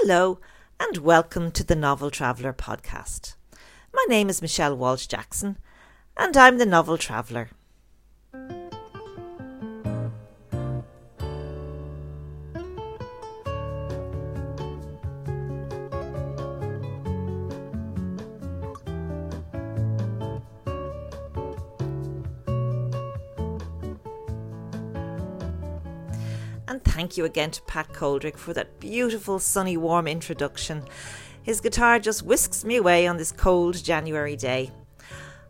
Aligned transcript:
Hello, 0.00 0.38
and 0.78 0.98
welcome 0.98 1.50
to 1.50 1.64
the 1.64 1.74
Novel 1.74 2.08
Traveller 2.08 2.52
podcast. 2.52 3.34
My 3.92 4.04
name 4.08 4.30
is 4.30 4.40
Michelle 4.40 4.76
Walsh 4.76 5.08
Jackson, 5.08 5.58
and 6.16 6.36
I'm 6.36 6.58
the 6.58 6.64
Novel 6.64 6.96
Traveller. 6.96 7.48
You 27.18 27.26
again 27.26 27.50
to 27.50 27.62
Pat 27.62 27.92
Coldrick 27.92 28.38
for 28.38 28.54
that 28.54 28.80
beautiful, 28.80 29.38
sunny, 29.38 29.76
warm 29.76 30.06
introduction. 30.06 30.84
His 31.42 31.60
guitar 31.60 31.98
just 31.98 32.22
whisks 32.22 32.64
me 32.64 32.76
away 32.76 33.06
on 33.06 33.16
this 33.18 33.32
cold 33.32 33.82
January 33.82 34.36
day. 34.36 34.70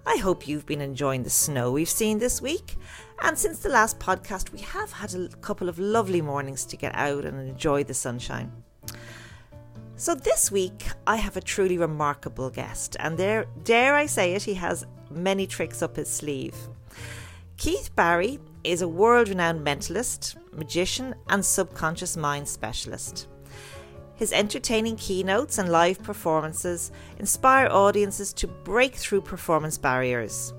I 0.06 0.16
hope 0.16 0.48
you've 0.48 0.66
been 0.66 0.80
enjoying 0.80 1.22
the 1.22 1.30
snow 1.30 1.70
we've 1.70 1.88
seen 1.88 2.18
this 2.18 2.40
week. 2.40 2.76
And 3.20 3.38
since 3.38 3.58
the 3.58 3.68
last 3.68 3.98
podcast, 3.98 4.50
we 4.50 4.60
have 4.60 4.90
had 4.90 5.14
a 5.14 5.28
couple 5.42 5.68
of 5.68 5.78
lovely 5.78 6.22
mornings 6.22 6.64
to 6.64 6.76
get 6.76 6.94
out 6.94 7.24
and 7.24 7.38
enjoy 7.38 7.84
the 7.84 7.94
sunshine. 7.94 8.50
So 9.96 10.14
this 10.14 10.50
week, 10.50 10.86
I 11.06 11.16
have 11.16 11.36
a 11.36 11.40
truly 11.40 11.76
remarkable 11.76 12.50
guest, 12.50 12.96
and 13.00 13.18
there, 13.18 13.46
dare 13.64 13.94
I 13.94 14.06
say 14.06 14.34
it, 14.34 14.44
he 14.44 14.54
has 14.54 14.86
many 15.10 15.46
tricks 15.46 15.82
up 15.82 15.96
his 15.96 16.08
sleeve. 16.08 16.56
Keith 17.56 17.94
Barry 17.96 18.38
is 18.64 18.82
a 18.82 18.88
world 18.88 19.28
renowned 19.28 19.66
mentalist, 19.66 20.36
magician, 20.52 21.14
and 21.28 21.44
subconscious 21.44 22.16
mind 22.16 22.48
specialist. 22.48 23.28
His 24.14 24.32
entertaining 24.32 24.96
keynotes 24.96 25.58
and 25.58 25.70
live 25.70 26.02
performances 26.02 26.90
inspire 27.18 27.68
audiences 27.68 28.32
to 28.34 28.48
break 28.48 28.96
through 28.96 29.20
performance 29.20 29.78
barriers. 29.78 30.52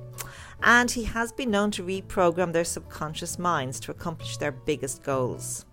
And 0.63 0.89
he 0.89 1.03
has 1.03 1.31
been 1.31 1.51
known 1.51 1.71
to 1.71 1.83
reprogram 1.83 2.53
their 2.53 2.63
subconscious 2.63 3.37
minds 3.37 3.79
to 3.81 3.91
accomplish 3.91 4.37
their 4.37 4.51
biggest 4.51 5.03
goals. 5.03 5.65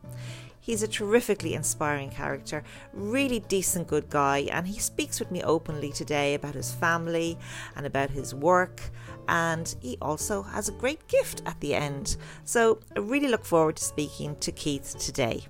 He's 0.67 0.83
a 0.83 0.89
terrifically 0.89 1.55
inspiring 1.55 2.11
character, 2.11 2.65
really 2.93 3.39
decent 3.39 3.87
good 3.87 4.11
guy, 4.11 4.49
and 4.51 4.67
he 4.67 4.81
speaks 4.81 5.21
with 5.21 5.31
me 5.31 5.41
openly 5.45 5.93
today 5.93 6.35
about 6.35 6.57
his 6.57 6.75
family 6.75 7.39
and 7.77 7.87
about 7.87 8.11
his 8.11 8.35
work. 8.35 8.81
And 9.29 9.75
he 9.81 9.99
also 10.01 10.43
has 10.43 10.69
a 10.69 10.73
great 10.73 11.07
gift 11.09 11.43
at 11.47 11.61
the 11.61 11.75
end. 11.75 12.17
So 12.45 12.81
I 12.97 13.01
really 13.01 13.29
look 13.29 13.45
forward 13.45 13.77
to 13.77 13.85
speaking 13.85 14.37
to 14.37 14.53
Keith 14.53 14.97
today. 14.99 15.45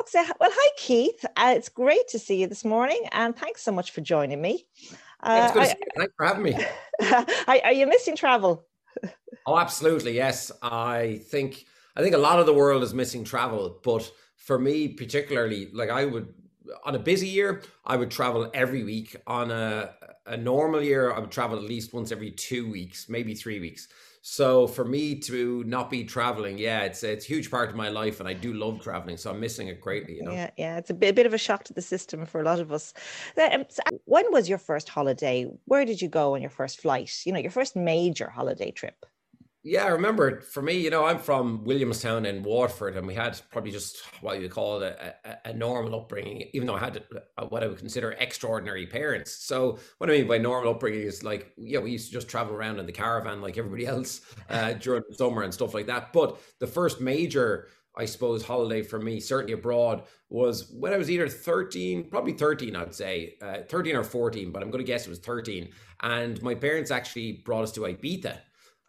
Okay, 0.00 0.24
well, 0.40 0.50
hi 0.52 0.70
Keith. 0.76 1.24
Uh, 1.36 1.54
it's 1.56 1.68
great 1.68 2.06
to 2.08 2.18
see 2.20 2.40
you 2.40 2.46
this 2.46 2.64
morning, 2.64 3.02
and 3.10 3.36
thanks 3.36 3.62
so 3.62 3.72
much 3.72 3.90
for 3.90 4.00
joining 4.00 4.40
me. 4.40 4.64
Uh, 5.22 5.50
yeah, 5.54 5.74
Thanks 5.96 6.12
for 6.16 6.24
having 6.24 6.44
me. 6.44 6.56
are 7.48 7.72
you 7.72 7.86
missing 7.86 8.16
travel? 8.16 8.64
Oh, 9.46 9.56
absolutely. 9.56 10.14
Yes. 10.14 10.52
I 10.60 11.22
think 11.30 11.64
I 11.96 12.02
think 12.02 12.14
a 12.14 12.18
lot 12.18 12.38
of 12.38 12.44
the 12.44 12.52
world 12.52 12.82
is 12.82 12.92
missing 12.92 13.24
travel, 13.24 13.80
but 13.82 14.10
for 14.36 14.58
me 14.58 14.88
particularly, 14.88 15.70
like 15.72 15.88
I 15.88 16.04
would 16.04 16.34
on 16.84 16.94
a 16.94 16.98
busy 16.98 17.28
year, 17.28 17.62
I 17.86 17.96
would 17.96 18.10
travel 18.10 18.50
every 18.52 18.84
week. 18.84 19.16
On 19.26 19.50
a 19.50 19.94
a 20.28 20.36
normal 20.36 20.82
year, 20.82 21.12
I 21.12 21.18
would 21.18 21.30
travel 21.30 21.58
at 21.58 21.64
least 21.64 21.92
once 21.92 22.12
every 22.12 22.30
2 22.30 22.70
weeks, 22.70 23.08
maybe 23.08 23.34
3 23.34 23.60
weeks. 23.60 23.88
So 24.20 24.66
for 24.66 24.84
me 24.84 25.14
to 25.20 25.64
not 25.64 25.90
be 25.90 26.04
traveling, 26.04 26.58
yeah, 26.58 26.82
it's 26.82 27.02
it's 27.02 27.24
a 27.24 27.28
huge 27.28 27.50
part 27.50 27.70
of 27.70 27.76
my 27.76 27.88
life, 27.88 28.20
and 28.20 28.28
I 28.28 28.34
do 28.34 28.52
love 28.52 28.80
traveling. 28.80 29.16
So 29.16 29.30
I'm 29.30 29.40
missing 29.40 29.68
it 29.68 29.80
greatly. 29.80 30.16
You 30.16 30.24
know? 30.24 30.32
Yeah, 30.32 30.50
yeah, 30.56 30.76
it's 30.76 30.90
a 30.90 30.94
bit, 30.94 31.10
a 31.10 31.12
bit 31.12 31.26
of 31.26 31.34
a 31.34 31.38
shock 31.38 31.64
to 31.64 31.72
the 31.72 31.82
system 31.82 32.26
for 32.26 32.40
a 32.40 32.44
lot 32.44 32.60
of 32.60 32.72
us. 32.72 32.92
Um, 33.36 33.64
when 34.04 34.30
was 34.32 34.48
your 34.48 34.58
first 34.58 34.88
holiday? 34.88 35.46
Where 35.64 35.84
did 35.84 36.02
you 36.02 36.08
go 36.08 36.34
on 36.34 36.42
your 36.42 36.50
first 36.50 36.80
flight? 36.80 37.10
You 37.24 37.32
know, 37.32 37.38
your 37.38 37.50
first 37.50 37.76
major 37.76 38.28
holiday 38.28 38.70
trip. 38.70 39.06
Yeah, 39.68 39.84
I 39.84 39.88
remember 39.88 40.40
for 40.40 40.62
me, 40.62 40.78
you 40.78 40.88
know, 40.88 41.04
I'm 41.04 41.18
from 41.18 41.62
Williamstown 41.62 42.24
in 42.24 42.42
Waterford, 42.42 42.96
and 42.96 43.06
we 43.06 43.12
had 43.12 43.38
probably 43.50 43.70
just 43.70 43.98
what 44.22 44.40
you 44.40 44.48
call 44.48 44.82
a, 44.82 44.94
a, 45.26 45.36
a, 45.44 45.52
normal 45.52 45.94
upbringing, 46.00 46.48
even 46.54 46.66
though 46.66 46.76
I 46.76 46.78
had 46.78 47.04
what 47.50 47.62
I 47.62 47.66
would 47.66 47.76
consider 47.76 48.12
extraordinary 48.12 48.86
parents. 48.86 49.30
So, 49.30 49.78
what 49.98 50.08
I 50.08 50.14
mean 50.14 50.26
by 50.26 50.38
normal 50.38 50.72
upbringing 50.72 51.02
is 51.02 51.22
like, 51.22 51.52
yeah, 51.58 51.80
we 51.80 51.90
used 51.90 52.06
to 52.06 52.12
just 52.14 52.30
travel 52.30 52.54
around 52.54 52.78
in 52.78 52.86
the 52.86 52.92
caravan 52.92 53.42
like 53.42 53.58
everybody 53.58 53.86
else 53.86 54.22
uh, 54.48 54.72
during 54.72 55.02
the 55.06 55.14
summer 55.14 55.42
and 55.42 55.52
stuff 55.52 55.74
like 55.74 55.86
that. 55.86 56.14
But 56.14 56.40
the 56.60 56.66
first 56.66 57.02
major, 57.02 57.68
I 57.94 58.06
suppose, 58.06 58.42
holiday 58.42 58.80
for 58.80 58.98
me, 58.98 59.20
certainly 59.20 59.52
abroad, 59.52 60.04
was 60.30 60.72
when 60.72 60.94
I 60.94 60.96
was 60.96 61.10
either 61.10 61.28
13, 61.28 62.08
probably 62.08 62.32
13, 62.32 62.74
I'd 62.74 62.94
say, 62.94 63.36
uh, 63.42 63.58
13 63.68 63.96
or 63.96 64.04
14, 64.04 64.50
but 64.50 64.62
I'm 64.62 64.70
going 64.70 64.82
to 64.82 64.90
guess 64.90 65.06
it 65.06 65.10
was 65.10 65.18
13. 65.18 65.68
And 66.00 66.42
my 66.42 66.54
parents 66.54 66.90
actually 66.90 67.42
brought 67.44 67.64
us 67.64 67.72
to 67.72 67.80
Ibiza 67.80 68.38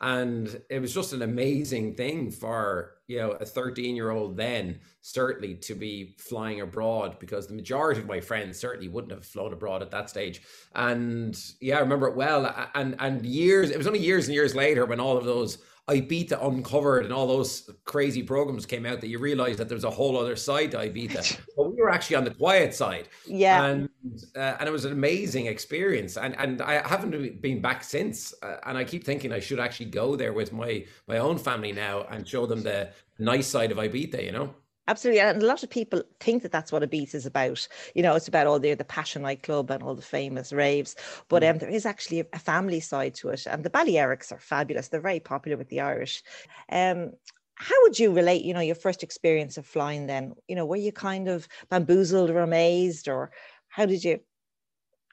and 0.01 0.61
it 0.69 0.79
was 0.79 0.93
just 0.93 1.13
an 1.13 1.21
amazing 1.21 1.95
thing 1.95 2.31
for 2.31 2.95
you 3.07 3.17
know 3.17 3.31
a 3.31 3.45
13 3.45 3.95
year 3.95 4.11
old 4.11 4.37
then 4.37 4.79
certainly 5.01 5.55
to 5.55 5.75
be 5.75 6.15
flying 6.17 6.61
abroad 6.61 7.17
because 7.19 7.47
the 7.47 7.53
majority 7.53 7.99
of 7.99 8.07
my 8.07 8.19
friends 8.19 8.57
certainly 8.57 8.87
wouldn't 8.87 9.11
have 9.11 9.25
flown 9.25 9.51
abroad 9.51 9.81
at 9.81 9.91
that 9.91 10.09
stage. 10.09 10.41
And 10.75 11.37
yeah 11.59 11.77
i 11.77 11.79
remember 11.79 12.07
it 12.07 12.15
well. 12.15 12.69
And 12.75 12.95
and 12.99 13.25
years 13.25 13.71
it 13.71 13.77
was 13.77 13.87
only 13.87 13.99
years 13.99 14.27
and 14.27 14.35
years 14.35 14.55
later 14.55 14.85
when 14.85 14.99
all 14.99 15.17
of 15.17 15.25
those 15.25 15.57
Ibiza 15.89 16.45
Uncovered 16.45 17.03
and 17.05 17.13
all 17.13 17.27
those 17.27 17.69
crazy 17.85 18.21
programs 18.21 18.65
came 18.65 18.85
out 18.85 19.01
that 19.01 19.07
you 19.07 19.19
realize 19.19 19.57
that 19.57 19.67
there's 19.67 19.83
a 19.83 19.89
whole 19.89 20.17
other 20.17 20.35
side 20.35 20.71
to 20.71 20.77
Ibiza. 20.77 21.39
but 21.57 21.71
we 21.71 21.81
were 21.81 21.89
actually 21.89 22.15
on 22.15 22.23
the 22.23 22.33
quiet 22.33 22.73
side. 22.73 23.09
Yeah. 23.25 23.65
And 23.65 23.89
uh, 24.35 24.57
and 24.59 24.69
it 24.69 24.71
was 24.71 24.85
an 24.85 24.91
amazing 24.91 25.47
experience. 25.47 26.17
And 26.17 26.35
and 26.37 26.61
I 26.61 26.87
haven't 26.87 27.41
been 27.41 27.61
back 27.61 27.83
since. 27.83 28.33
Uh, 28.43 28.57
and 28.65 28.77
I 28.77 28.83
keep 28.83 29.03
thinking 29.03 29.31
I 29.31 29.39
should 29.39 29.59
actually 29.59 29.87
go 29.87 30.15
there 30.15 30.33
with 30.33 30.53
my 30.53 30.85
my 31.07 31.17
own 31.17 31.37
family 31.37 31.71
now 31.71 32.05
and 32.09 32.27
show 32.27 32.45
them 32.45 32.61
the 32.61 32.91
nice 33.17 33.47
side 33.47 33.71
of 33.71 33.77
Ibiza, 33.77 34.23
you 34.23 34.31
know? 34.31 34.53
Absolutely, 34.89 35.21
and 35.21 35.43
a 35.43 35.45
lot 35.45 35.61
of 35.61 35.69
people 35.69 36.01
think 36.19 36.41
that 36.41 36.51
that's 36.51 36.71
what 36.71 36.81
Ibiza 36.81 37.13
is 37.13 37.27
about. 37.27 37.67
You 37.93 38.01
know, 38.01 38.15
it's 38.15 38.27
about 38.27 38.47
all 38.47 38.59
the 38.59 38.73
the 38.73 38.83
Pacha 38.83 39.19
nightclub 39.19 39.69
and 39.69 39.83
all 39.83 39.93
the 39.93 40.01
famous 40.01 40.51
raves, 40.51 40.95
but 41.27 41.43
mm. 41.43 41.51
um, 41.51 41.57
there 41.59 41.69
is 41.69 41.85
actually 41.85 42.21
a 42.33 42.39
family 42.39 42.79
side 42.79 43.13
to 43.15 43.29
it. 43.29 43.45
And 43.45 43.63
the 43.63 43.69
Balearics 43.69 44.31
are 44.31 44.39
fabulous; 44.39 44.87
they're 44.87 44.99
very 44.99 45.19
popular 45.19 45.57
with 45.57 45.69
the 45.69 45.81
Irish. 45.81 46.23
Um, 46.71 47.11
how 47.53 47.75
would 47.83 47.99
you 47.99 48.11
relate? 48.11 48.43
You 48.43 48.55
know, 48.55 48.61
your 48.61 48.73
first 48.73 49.03
experience 49.03 49.57
of 49.57 49.67
flying. 49.67 50.07
Then, 50.07 50.33
you 50.47 50.55
know, 50.55 50.65
were 50.65 50.75
you 50.75 50.91
kind 50.91 51.27
of 51.27 51.47
bamboozled 51.69 52.31
or 52.31 52.39
amazed, 52.39 53.07
or 53.07 53.29
how 53.67 53.85
did 53.85 54.03
you? 54.03 54.19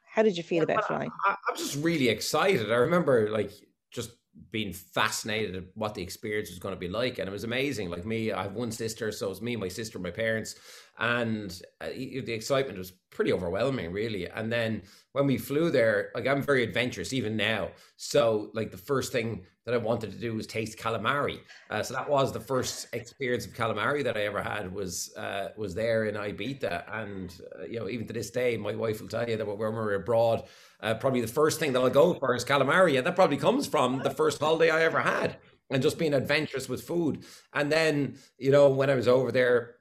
How 0.07 0.23
did 0.23 0.39
you 0.39 0.43
feel 0.43 0.65
yeah, 0.67 0.73
about 0.73 0.87
flying? 0.87 1.11
I, 1.27 1.37
I'm 1.51 1.57
just 1.59 1.77
really 1.77 2.09
excited. 2.09 2.73
I 2.73 2.77
remember 2.77 3.29
like 3.29 3.51
just 3.91 4.13
being 4.51 4.73
fascinated 4.73 5.57
at 5.57 5.65
what 5.75 5.95
the 5.95 6.03
experience 6.03 6.51
was 6.51 6.59
going 6.59 6.75
to 6.75 6.79
be 6.79 6.89
like 6.89 7.19
and 7.19 7.29
it 7.29 7.33
was 7.33 7.45
amazing. 7.45 7.91
Like 7.91 8.07
me 8.07 8.33
i 8.33 8.43
have 8.45 8.55
one 8.55 8.71
sister 8.71 9.13
so 9.13 9.27
it 9.27 9.31
was 9.31 9.43
me 9.43 9.57
my 9.57 9.69
sister 9.69 9.99
my 9.99 10.11
parents 10.11 10.57
and 10.99 11.61
uh, 11.83 11.89
the 11.89 12.33
excitement 12.33 12.79
was 12.79 12.93
pretty 13.11 13.33
overwhelming 13.33 13.93
really. 13.93 14.27
And 14.29 14.51
then 14.51 14.83
when 15.13 15.27
we 15.27 15.37
flew 15.37 15.71
there 15.71 16.11
like 16.15 16.27
i'm 16.27 16.43
very 16.43 16.63
adventurous 16.63 17.13
even 17.13 17.37
now. 17.37 17.71
So 17.97 18.51
like 18.55 18.71
the 18.71 18.79
first 18.79 19.13
thing 19.13 19.45
that 19.65 19.75
i 19.75 19.79
wanted 19.79 20.13
to 20.13 20.19
do 20.19 20.35
was 20.35 20.47
taste 20.47 20.79
calamari. 20.79 21.41
Uh, 21.71 21.83
so 21.83 21.95
that 21.95 22.09
was 22.09 22.33
the 22.33 22.41
first 22.41 22.89
experience 22.93 23.47
of 23.47 23.53
calamari 23.53 24.03
that 24.05 24.17
i 24.17 24.23
ever 24.23 24.43
had 24.43 24.73
was 24.73 25.15
uh, 25.17 25.49
was 25.57 25.75
there 25.75 26.07
in 26.07 26.15
ibiza. 26.15 26.85
And 26.93 27.35
uh, 27.59 27.65
you 27.65 27.79
know 27.81 27.89
even 27.89 28.07
to 28.07 28.13
this 28.13 28.31
day 28.31 28.57
my 28.57 28.75
wife 28.75 29.01
will 29.01 29.09
tell 29.09 29.29
you 29.29 29.37
that 29.37 29.47
when 29.47 29.59
we're 29.59 29.95
abroad 29.95 30.45
uh, 30.81 30.95
probably 30.95 31.21
the 31.21 31.27
first 31.27 31.59
thing 31.59 31.73
that 31.73 31.81
i'll 31.81 31.91
go 31.91 32.15
for 32.15 32.35
is 32.35 32.45
calamari 32.45 32.97
and 32.97 33.07
that 33.07 33.17
probably 33.17 33.37
comes 33.37 33.67
from 33.67 33.99
the 34.03 34.11
first 34.11 34.41
holiday 34.41 34.71
i 34.71 34.83
ever 34.83 35.01
had 35.01 35.37
and 35.71 35.83
just 35.83 35.99
being 35.99 36.15
adventurous 36.15 36.69
with 36.69 36.83
food 36.83 37.25
and 37.53 37.71
then 37.73 38.17
you 38.39 38.51
know 38.51 38.69
when 38.69 38.91
i 38.91 38.95
was 38.95 39.09
over 39.09 39.33
there 39.33 39.77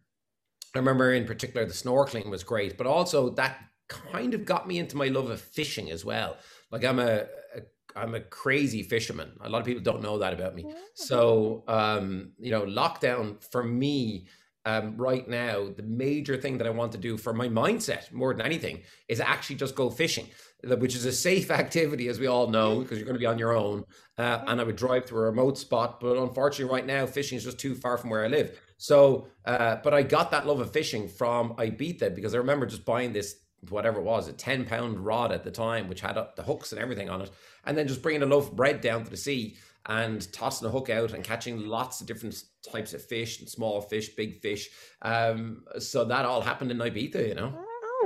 I 0.76 0.80
remember 0.80 1.14
in 1.14 1.26
particular 1.26 1.66
the 1.66 1.74
snorkeling 1.74 2.30
was 2.30 2.44
great, 2.44 2.78
but 2.78 2.86
also 2.86 3.30
that 3.32 3.60
kind 3.88 4.34
of 4.34 4.46
got 4.46 4.68
me 4.68 4.78
into 4.78 4.98
my 4.98 5.08
love 5.08 5.30
of 5.30 5.40
fishing 5.40 5.90
as 5.90 6.04
well. 6.04 6.38
Like 6.72 6.84
I'm 6.84 7.00
a, 7.00 7.26
a 7.56 7.62
I'm 7.96 8.14
a 8.14 8.20
crazy 8.20 8.84
fisherman. 8.84 9.32
A 9.42 9.50
lot 9.50 9.60
of 9.60 9.66
people 9.66 9.82
don't 9.82 10.04
know 10.04 10.18
that 10.20 10.34
about 10.34 10.54
me. 10.54 10.66
So 10.96 11.64
um, 11.68 12.32
you 12.40 12.52
know, 12.52 12.64
lockdown 12.64 13.42
for 13.52 13.64
me 13.64 14.28
um, 14.66 14.98
right 14.98 15.28
now, 15.28 15.70
the 15.70 15.84
major 15.84 16.36
thing 16.36 16.58
that 16.58 16.68
I 16.68 16.72
want 16.72 16.92
to 16.94 16.98
do 16.98 17.18
for 17.18 17.34
my 17.34 17.48
mindset 17.48 18.12
more 18.12 18.34
than 18.34 18.46
anything 18.46 18.82
is 19.08 19.20
actually 19.20 19.58
just 19.58 19.76
go 19.76 19.90
fishing, 19.90 20.28
which 20.64 20.96
is 20.96 21.06
a 21.06 21.12
safe 21.12 21.52
activity, 21.62 22.08
as 22.08 22.20
we 22.20 22.28
all 22.28 22.48
know, 22.48 22.80
because 22.80 22.98
you're 22.98 23.06
going 23.06 23.16
to 23.16 23.20
be 23.20 23.26
on 23.26 23.40
your 23.40 23.56
own. 23.56 23.84
Uh, 24.18 24.44
and 24.48 24.60
I 24.60 24.64
would 24.64 24.76
drive 24.76 25.06
to 25.08 25.18
a 25.18 25.22
remote 25.22 25.58
spot, 25.58 26.00
but 26.00 26.18
unfortunately, 26.18 26.74
right 26.74 26.86
now, 26.86 27.06
fishing 27.06 27.38
is 27.38 27.44
just 27.44 27.60
too 27.60 27.76
far 27.76 27.98
from 27.98 28.10
where 28.10 28.24
I 28.24 28.28
live. 28.28 28.60
So, 28.78 29.28
uh, 29.46 29.78
but 29.84 29.94
I 29.94 30.04
got 30.04 30.32
that 30.32 30.46
love 30.46 30.60
of 30.60 30.72
fishing 30.72 31.08
from 31.08 31.56
Ibiza 31.56 32.16
because 32.16 32.34
I 32.34 32.40
remember 32.40 32.66
just 32.66 32.86
buying 32.86 33.14
this 33.14 33.36
whatever 33.70 34.00
it 34.00 34.04
was, 34.04 34.28
a 34.28 34.34
10 34.34 34.66
pound 34.66 35.00
rod 35.00 35.32
at 35.32 35.44
the 35.44 35.52
time, 35.52 35.88
which 35.88 36.02
had 36.02 36.18
the 36.36 36.44
hooks 36.44 36.72
and 36.72 36.82
everything 36.82 37.10
on 37.10 37.22
it, 37.22 37.32
and 37.66 37.78
then 37.78 37.88
just 37.88 38.02
bringing 38.02 38.24
a 38.24 38.26
loaf 38.26 38.50
of 38.50 38.56
bread 38.56 38.82
down 38.82 39.04
to 39.04 39.10
the 39.10 39.18
sea 39.18 39.58
and 39.88 40.32
tossing 40.34 40.68
a 40.68 40.72
hook 40.72 40.90
out 40.90 41.14
and 41.14 41.24
catching 41.24 41.66
lots 41.68 42.02
of 42.02 42.08
different 42.08 42.36
types 42.64 42.94
of 42.94 43.04
fish 43.04 43.40
and 43.40 43.48
small 43.48 43.82
fish, 43.82 44.10
big 44.16 44.42
fish. 44.42 44.70
Um, 45.02 45.64
so 45.78 46.06
that 46.06 46.26
all 46.26 46.42
happened 46.42 46.72
in 46.72 46.78
Ibiza, 46.78 47.28
you 47.28 47.36
know. 47.36 47.54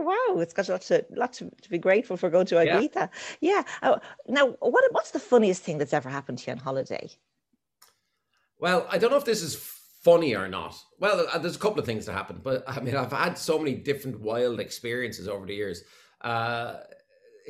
Oh 0.10 0.34
wow, 0.34 0.42
it's 0.42 0.54
got 0.54 0.70
a 0.70 0.72
lot 0.74 0.82
to, 0.82 1.06
lot 1.12 1.34
to, 1.34 1.52
to 1.62 1.70
be 1.70 1.78
grateful 1.78 2.18
for 2.18 2.30
going 2.30 2.46
to 2.48 2.56
Ibiza. 2.56 2.90
Yeah. 2.96 3.08
yeah. 3.42 3.64
Uh, 3.82 4.00
now, 4.28 4.48
what 4.60 4.84
what's 4.92 5.12
the 5.12 5.20
funniest 5.20 5.64
thing 5.64 5.78
that's 5.78 5.94
ever 5.94 6.10
happened 6.10 6.40
to 6.40 6.48
you 6.48 6.54
on 6.54 6.60
holiday? 6.60 7.10
Well, 8.60 8.88
I 8.90 8.98
don't 8.98 9.12
know 9.12 9.18
if 9.18 9.26
this 9.26 9.42
is 9.42 9.56
funny 10.02 10.36
or 10.36 10.48
not. 10.48 10.76
Well, 11.00 11.28
uh, 11.32 11.38
there's 11.38 11.56
a 11.56 11.60
couple 11.60 11.80
of 11.80 11.86
things 11.86 12.06
that 12.06 12.14
happened, 12.14 12.44
but 12.44 12.64
I 12.68 12.80
mean, 12.80 12.96
I've 12.96 13.12
had 13.12 13.38
so 13.38 13.58
many 13.58 13.76
different 13.76 14.20
wild 14.20 14.60
experiences 14.60 15.28
over 15.28 15.46
the 15.46 15.56
years. 15.56 15.84
Uh, 16.22 16.78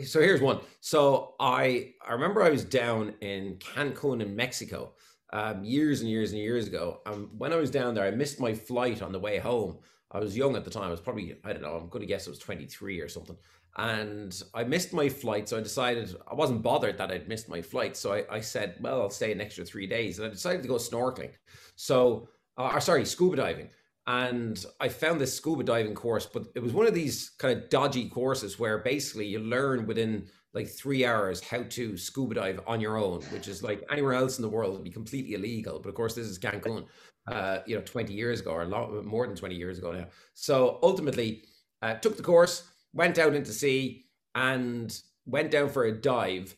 so 0.05 0.19
here's 0.19 0.41
one. 0.41 0.59
So 0.81 1.35
I 1.39 1.93
I 2.05 2.13
remember 2.13 2.43
I 2.43 2.49
was 2.49 2.63
down 2.63 3.13
in 3.21 3.57
Cancun 3.57 4.21
in 4.21 4.35
Mexico 4.35 4.93
um, 5.31 5.63
years 5.63 6.01
and 6.01 6.09
years 6.09 6.31
and 6.31 6.39
years 6.41 6.67
ago. 6.67 7.01
and 7.05 7.27
when 7.37 7.53
I 7.53 7.57
was 7.57 7.71
down 7.71 7.93
there, 7.93 8.05
I 8.05 8.11
missed 8.11 8.39
my 8.39 8.53
flight 8.53 9.01
on 9.01 9.11
the 9.11 9.19
way 9.19 9.37
home. 9.37 9.77
I 10.11 10.19
was 10.19 10.35
young 10.35 10.55
at 10.55 10.63
the 10.63 10.71
time. 10.71 10.87
I 10.87 10.91
was 10.91 11.01
probably 11.01 11.35
I 11.43 11.53
don't 11.53 11.61
know. 11.61 11.75
I'm 11.75 11.89
going 11.89 12.01
to 12.01 12.07
guess 12.07 12.27
it 12.27 12.31
was 12.31 12.39
23 12.39 12.99
or 12.99 13.09
something. 13.09 13.37
And 13.77 14.41
I 14.53 14.63
missed 14.63 14.93
my 14.93 15.07
flight, 15.07 15.47
so 15.47 15.57
I 15.57 15.61
decided 15.61 16.15
I 16.29 16.33
wasn't 16.33 16.63
bothered 16.63 16.97
that 16.97 17.11
I'd 17.11 17.29
missed 17.29 17.47
my 17.47 17.61
flight. 17.61 17.95
So 17.95 18.13
I, 18.13 18.25
I 18.29 18.41
said, 18.41 18.75
well, 18.81 19.01
I'll 19.01 19.09
stay 19.09 19.31
an 19.31 19.39
extra 19.39 19.63
three 19.63 19.87
days, 19.87 20.17
and 20.17 20.27
I 20.27 20.31
decided 20.31 20.63
to 20.63 20.67
go 20.67 20.75
snorkeling. 20.75 21.31
So, 21.75 22.29
uh, 22.57 22.71
or 22.73 22.81
sorry, 22.81 23.05
scuba 23.05 23.37
diving 23.37 23.69
and 24.09 24.65
I 24.79 24.89
found 24.89 25.21
this 25.21 25.35
scuba 25.35 25.63
diving 25.63 25.93
course, 25.93 26.25
but 26.25 26.47
it 26.55 26.63
was 26.63 26.73
one 26.73 26.87
of 26.87 26.95
these 26.95 27.29
kind 27.37 27.55
of 27.55 27.69
dodgy 27.69 28.09
courses 28.09 28.57
where 28.57 28.79
basically 28.79 29.27
you 29.27 29.37
learn 29.37 29.85
within 29.85 30.25
like 30.51 30.67
three 30.67 31.05
hours 31.05 31.41
how 31.41 31.61
to 31.69 31.95
scuba 31.95 32.33
dive 32.33 32.59
on 32.65 32.81
your 32.81 32.97
own, 32.97 33.21
which 33.25 33.47
is 33.47 33.61
like 33.61 33.83
anywhere 33.91 34.13
else 34.13 34.39
in 34.39 34.41
the 34.41 34.49
world 34.49 34.73
would 34.73 34.83
be 34.83 34.89
completely 34.89 35.35
illegal. 35.35 35.79
But 35.79 35.89
of 35.89 35.95
course, 35.95 36.15
this 36.15 36.25
is 36.25 36.39
Cancun, 36.39 36.87
uh, 37.29 37.59
you 37.65 37.75
know, 37.75 37.81
20 37.81 38.13
years 38.13 38.41
ago 38.41 38.51
or 38.51 38.63
a 38.63 38.67
lot 38.67 39.05
more 39.05 39.27
than 39.27 39.35
20 39.35 39.55
years 39.55 39.77
ago 39.77 39.91
now. 39.91 40.05
So 40.33 40.79
ultimately, 40.81 41.43
uh, 41.81 41.95
took 41.95 42.17
the 42.17 42.23
course, 42.23 42.63
went 42.93 43.17
out 43.17 43.35
into 43.35 43.53
sea, 43.53 44.05
and 44.35 44.99
went 45.25 45.51
down 45.51 45.69
for 45.69 45.85
a 45.85 45.91
dive. 45.91 46.55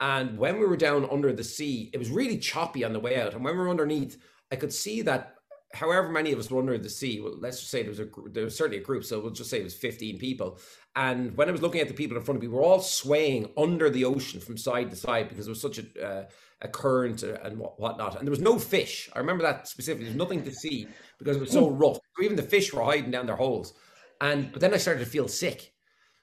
And 0.00 0.38
when 0.38 0.58
we 0.58 0.66
were 0.66 0.76
down 0.76 1.08
under 1.10 1.32
the 1.32 1.44
sea, 1.44 1.90
it 1.92 1.98
was 1.98 2.10
really 2.10 2.38
choppy 2.38 2.84
on 2.84 2.92
the 2.92 3.00
way 3.00 3.20
out. 3.20 3.34
And 3.34 3.44
when 3.44 3.54
we 3.54 3.60
were 3.60 3.70
underneath, 3.70 4.18
I 4.50 4.56
could 4.56 4.72
see 4.72 5.02
that 5.02 5.34
however 5.74 6.08
many 6.08 6.32
of 6.32 6.38
us 6.38 6.50
were 6.50 6.60
under 6.60 6.78
the 6.78 6.88
sea, 6.88 7.20
well, 7.20 7.36
let's 7.38 7.58
just 7.58 7.70
say 7.70 7.82
there 7.82 7.90
was 7.90 8.00
a 8.00 8.08
there 8.30 8.44
was 8.44 8.56
certainly 8.56 8.78
a 8.78 8.84
group, 8.84 9.04
so 9.04 9.20
we'll 9.20 9.30
just 9.30 9.50
say 9.50 9.60
it 9.60 9.64
was 9.64 9.74
15 9.74 10.18
people. 10.18 10.58
And 10.96 11.36
when 11.36 11.48
I 11.48 11.52
was 11.52 11.62
looking 11.62 11.80
at 11.80 11.88
the 11.88 11.94
people 11.94 12.16
in 12.16 12.22
front 12.22 12.36
of 12.36 12.42
me, 12.42 12.48
we 12.48 12.54
were 12.54 12.62
all 12.62 12.80
swaying 12.80 13.50
under 13.56 13.90
the 13.90 14.04
ocean 14.04 14.40
from 14.40 14.56
side 14.56 14.90
to 14.90 14.96
side 14.96 15.28
because 15.28 15.46
there 15.46 15.52
was 15.52 15.60
such 15.60 15.78
a 15.78 16.06
uh, 16.06 16.24
a 16.64 16.68
current 16.68 17.22
and 17.22 17.58
whatnot. 17.58 18.16
And 18.16 18.26
there 18.26 18.30
was 18.30 18.40
no 18.40 18.58
fish. 18.58 19.08
I 19.12 19.18
remember 19.20 19.44
that 19.44 19.68
specifically. 19.68 20.06
There's 20.06 20.16
nothing 20.16 20.42
to 20.44 20.52
see 20.52 20.88
because 21.18 21.36
it 21.36 21.40
was 21.40 21.52
so 21.52 21.68
hmm. 21.68 21.78
rough. 21.78 21.98
Even 22.20 22.36
the 22.36 22.42
fish 22.42 22.72
were 22.72 22.82
hiding 22.82 23.10
down 23.10 23.26
their 23.26 23.36
holes. 23.36 23.74
And 24.20 24.50
but 24.50 24.60
then 24.60 24.74
I 24.74 24.78
started 24.78 25.00
to 25.00 25.10
feel 25.10 25.28
sick. 25.28 25.72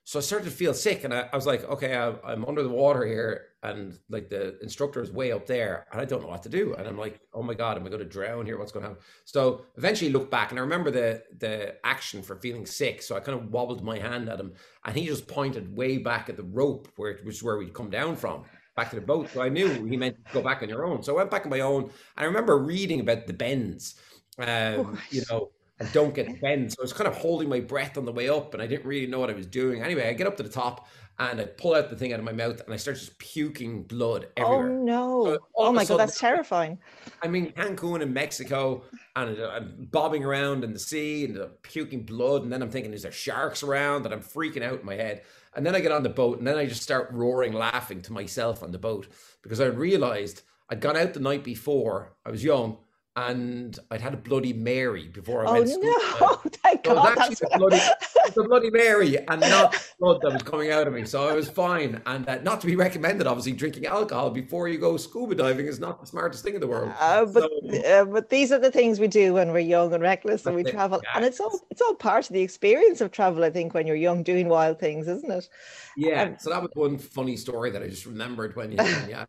So 0.04 0.18
I 0.18 0.24
started 0.24 0.46
to 0.46 0.52
feel 0.52 0.74
sick, 0.74 1.04
and 1.04 1.14
I, 1.14 1.30
I 1.32 1.36
was 1.36 1.46
like, 1.46 1.64
okay, 1.70 1.96
I, 1.96 2.16
I'm 2.26 2.44
under 2.46 2.64
the 2.64 2.70
water 2.70 3.06
here, 3.06 3.50
and 3.62 4.00
like 4.10 4.30
the 4.30 4.60
instructor 4.60 5.00
is 5.00 5.12
way 5.12 5.32
up 5.32 5.46
there, 5.46 5.86
and 5.92 6.02
I 6.02 6.06
don't 6.06 6.24
know 6.24 6.28
what 6.28 6.42
to 6.42 6.50
do. 6.50 6.74
And 6.74 6.88
I'm 6.88 6.98
like, 6.98 7.20
oh 7.36 7.44
my 7.44 7.54
god, 7.54 7.78
am 7.78 7.86
I 7.86 7.90
going 7.90 8.00
to 8.02 8.10
drown 8.10 8.48
here? 8.48 8.58
What's 8.58 8.72
going 8.72 8.82
to 8.82 8.90
happen? 8.90 9.04
So 9.26 9.62
eventually, 9.78 10.12
look 10.12 10.32
back, 10.32 10.50
and 10.50 10.60
I 10.60 10.64
remember 10.64 10.90
the 10.90 11.24
the 11.38 11.76
action 11.86 12.24
for 12.24 12.36
feeling 12.38 12.66
sick. 12.66 13.04
So 13.04 13.16
I 13.16 13.20
kind 13.20 13.40
of 13.40 13.52
wobbled 13.52 13.84
my 13.84 14.00
hand 14.00 14.28
at 14.28 14.40
him, 14.40 14.54
and 14.86 14.98
he 14.98 15.06
just 15.06 15.28
pointed 15.28 15.78
way 15.78 16.00
back 16.00 16.30
at 16.30 16.36
the 16.36 16.44
rope, 16.44 16.88
where 16.96 17.12
it 17.12 17.24
was 17.24 17.44
where 17.44 17.58
we'd 17.58 17.76
come 17.76 17.92
down 17.92 18.16
from 18.16 18.44
back 18.76 18.90
to 18.92 18.96
the 18.96 19.02
boat. 19.02 19.30
So 19.30 19.42
I 19.42 19.50
knew 19.50 19.86
he 19.86 19.98
meant 19.98 20.18
go 20.34 20.42
back 20.42 20.62
on 20.64 20.70
your 20.70 20.86
own. 20.86 21.04
So 21.04 21.14
I 21.14 21.18
went 21.18 21.32
back 21.32 21.46
on 21.46 21.50
my 21.50 21.62
own. 21.62 21.92
I 22.18 22.26
remember 22.26 22.58
reading 22.58 23.00
about 23.00 23.28
the 23.28 23.34
bends, 23.34 23.96
um, 24.38 24.48
oh, 24.48 24.98
you 25.10 25.24
know 25.30 25.52
and 25.82 25.92
don't 25.94 26.14
get 26.14 26.40
bent. 26.40 26.72
So 26.72 26.78
I 26.80 26.84
was 26.84 26.94
kind 26.94 27.08
of 27.08 27.18
holding 27.18 27.50
my 27.50 27.60
breath 27.60 27.98
on 27.98 28.06
the 28.06 28.12
way 28.12 28.30
up 28.30 28.54
and 28.54 28.62
I 28.62 28.68
didn't 28.68 28.86
really 28.86 29.08
know 29.08 29.20
what 29.20 29.32
I 29.32 29.34
was 29.34 29.48
doing. 29.48 29.82
Anyway, 29.82 30.08
I 30.08 30.14
get 30.14 30.28
up 30.28 30.38
to 30.38 30.44
the 30.44 30.50
top 30.50 30.88
and 31.30 31.40
I 31.40 31.46
pull 31.46 31.76
out 31.76 31.90
the 31.90 31.96
thing 31.96 32.14
out 32.14 32.20
of 32.20 32.26
my 32.26 32.32
mouth 32.32 32.62
and 32.62 32.74
I 32.74 32.78
start 32.78 32.98
just 32.98 33.18
puking 33.20 33.84
blood 33.84 34.28
oh, 34.38 34.42
everywhere. 34.42 34.72
Oh 34.72 34.84
no. 34.84 35.26
So 35.26 35.40
oh 35.56 35.72
my 35.72 35.86
god, 35.86 35.98
that's 35.98 36.20
terrifying. 36.20 36.80
I'm 37.22 37.36
in 37.36 37.52
Cancun 37.52 38.02
in 38.02 38.12
Mexico 38.12 38.84
and 39.16 39.38
I'm 39.40 39.88
bobbing 39.92 40.26
around 40.26 40.64
in 40.64 40.74
the 40.74 40.80
sea 40.80 41.26
and 41.26 41.38
I'm 41.38 41.50
puking 41.62 42.04
blood 42.04 42.42
and 42.44 42.52
then 42.52 42.64
I'm 42.64 42.72
thinking, 42.72 42.94
is 42.94 43.04
there 43.04 43.12
sharks 43.12 43.62
around? 43.62 44.06
And 44.06 44.14
I'm 44.14 44.22
freaking 44.22 44.64
out 44.64 44.80
in 44.80 44.86
my 44.86 44.96
head. 44.96 45.22
And 45.56 45.66
then 45.66 45.76
I 45.76 45.80
get 45.80 45.92
on 45.92 46.02
the 46.02 46.10
boat 46.10 46.40
and 46.40 46.48
then 46.48 46.58
I 46.58 46.66
just 46.66 46.82
start 46.82 47.12
roaring 47.12 47.54
laughing 47.54 48.02
to 48.02 48.14
myself 48.14 48.64
on 48.64 48.72
the 48.72 48.80
boat 48.80 49.08
because 49.44 49.62
I 49.62 49.66
realized 49.66 50.42
I'd 50.70 50.82
gone 50.82 50.98
out 50.98 51.14
the 51.14 51.20
night 51.20 51.44
before. 51.44 52.14
I 52.26 52.32
was 52.32 52.44
young 52.44 52.78
and 53.18 53.78
I'd 53.90 54.00
had 54.00 54.14
a 54.14 54.18
Bloody 54.18 54.54
Mary 54.54 55.10
before 55.10 55.46
I 55.46 55.50
oh, 55.50 55.54
went 55.54 55.68
to 55.68 55.74
school. 55.74 55.84
Oh 56.22 56.42
no! 56.44 56.52
Thank 56.64 56.86
so 56.86 56.96
God, 56.96 57.18
that's 57.18 57.42
a 57.42 57.58
bloody, 57.58 57.80
a 58.28 58.32
bloody 58.44 58.70
Mary, 58.70 59.18
and 59.18 59.42
not 59.42 59.76
blood 60.00 60.22
that 60.22 60.34
was 60.34 60.44
coming 60.44 60.72
out 60.72 60.88
of 60.88 60.94
me. 60.94 61.06
So 61.06 61.28
I 61.28 61.34
was 61.34 61.50
fine, 61.50 62.02
and 62.06 62.28
uh, 62.28 62.42
not 62.42 62.62
to 62.62 62.68
be 62.68 62.76
recommended. 62.76 63.28
Obviously, 63.28 63.54
drinking 63.54 63.86
alcohol 63.86 64.30
before 64.30 64.68
you 64.68 64.78
go 64.78 64.98
scuba 64.98 65.36
diving 65.36 65.66
is 65.66 65.80
not 65.80 66.00
the 66.00 66.08
smartest 66.08 66.44
thing 66.44 66.56
in 66.56 66.62
the 66.62 66.68
world. 66.68 66.94
Uh, 67.00 67.26
but 67.26 67.50
so, 67.70 67.82
uh, 67.82 68.06
but 68.06 68.30
these 68.30 68.52
are 68.52 68.60
the 68.60 68.72
things 68.72 69.00
we 69.00 69.08
do 69.08 69.34
when 69.34 69.52
we're 69.52 69.60
young 69.60 69.94
and 69.94 70.04
reckless, 70.04 70.46
and 70.46 70.56
we 70.56 70.64
travel, 70.64 71.02
yeah. 71.04 71.12
and 71.16 71.26
it's 71.26 71.40
all 71.40 71.60
it's 71.70 71.82
all 71.82 71.96
part 71.96 72.30
of 72.30 72.34
the 72.34 72.42
experience 72.42 73.02
of 73.02 73.12
travel. 73.12 73.44
I 73.44 73.50
think 73.50 73.74
when 73.74 73.88
you're 73.88 73.96
young, 73.96 74.24
doing 74.24 74.48
wild 74.48 74.80
things, 74.80 75.08
isn't 75.08 75.32
it? 75.32 75.50
Yeah. 75.98 76.24
Um, 76.24 76.36
so 76.40 76.50
that 76.50 76.62
was 76.62 76.72
one 76.74 76.98
funny 76.98 77.36
story 77.36 77.72
that 77.72 77.82
I 77.82 77.88
just 77.88 78.06
remembered 78.06 78.56
when 78.56 78.72
you 78.72 78.78
yeah. 79.10 79.26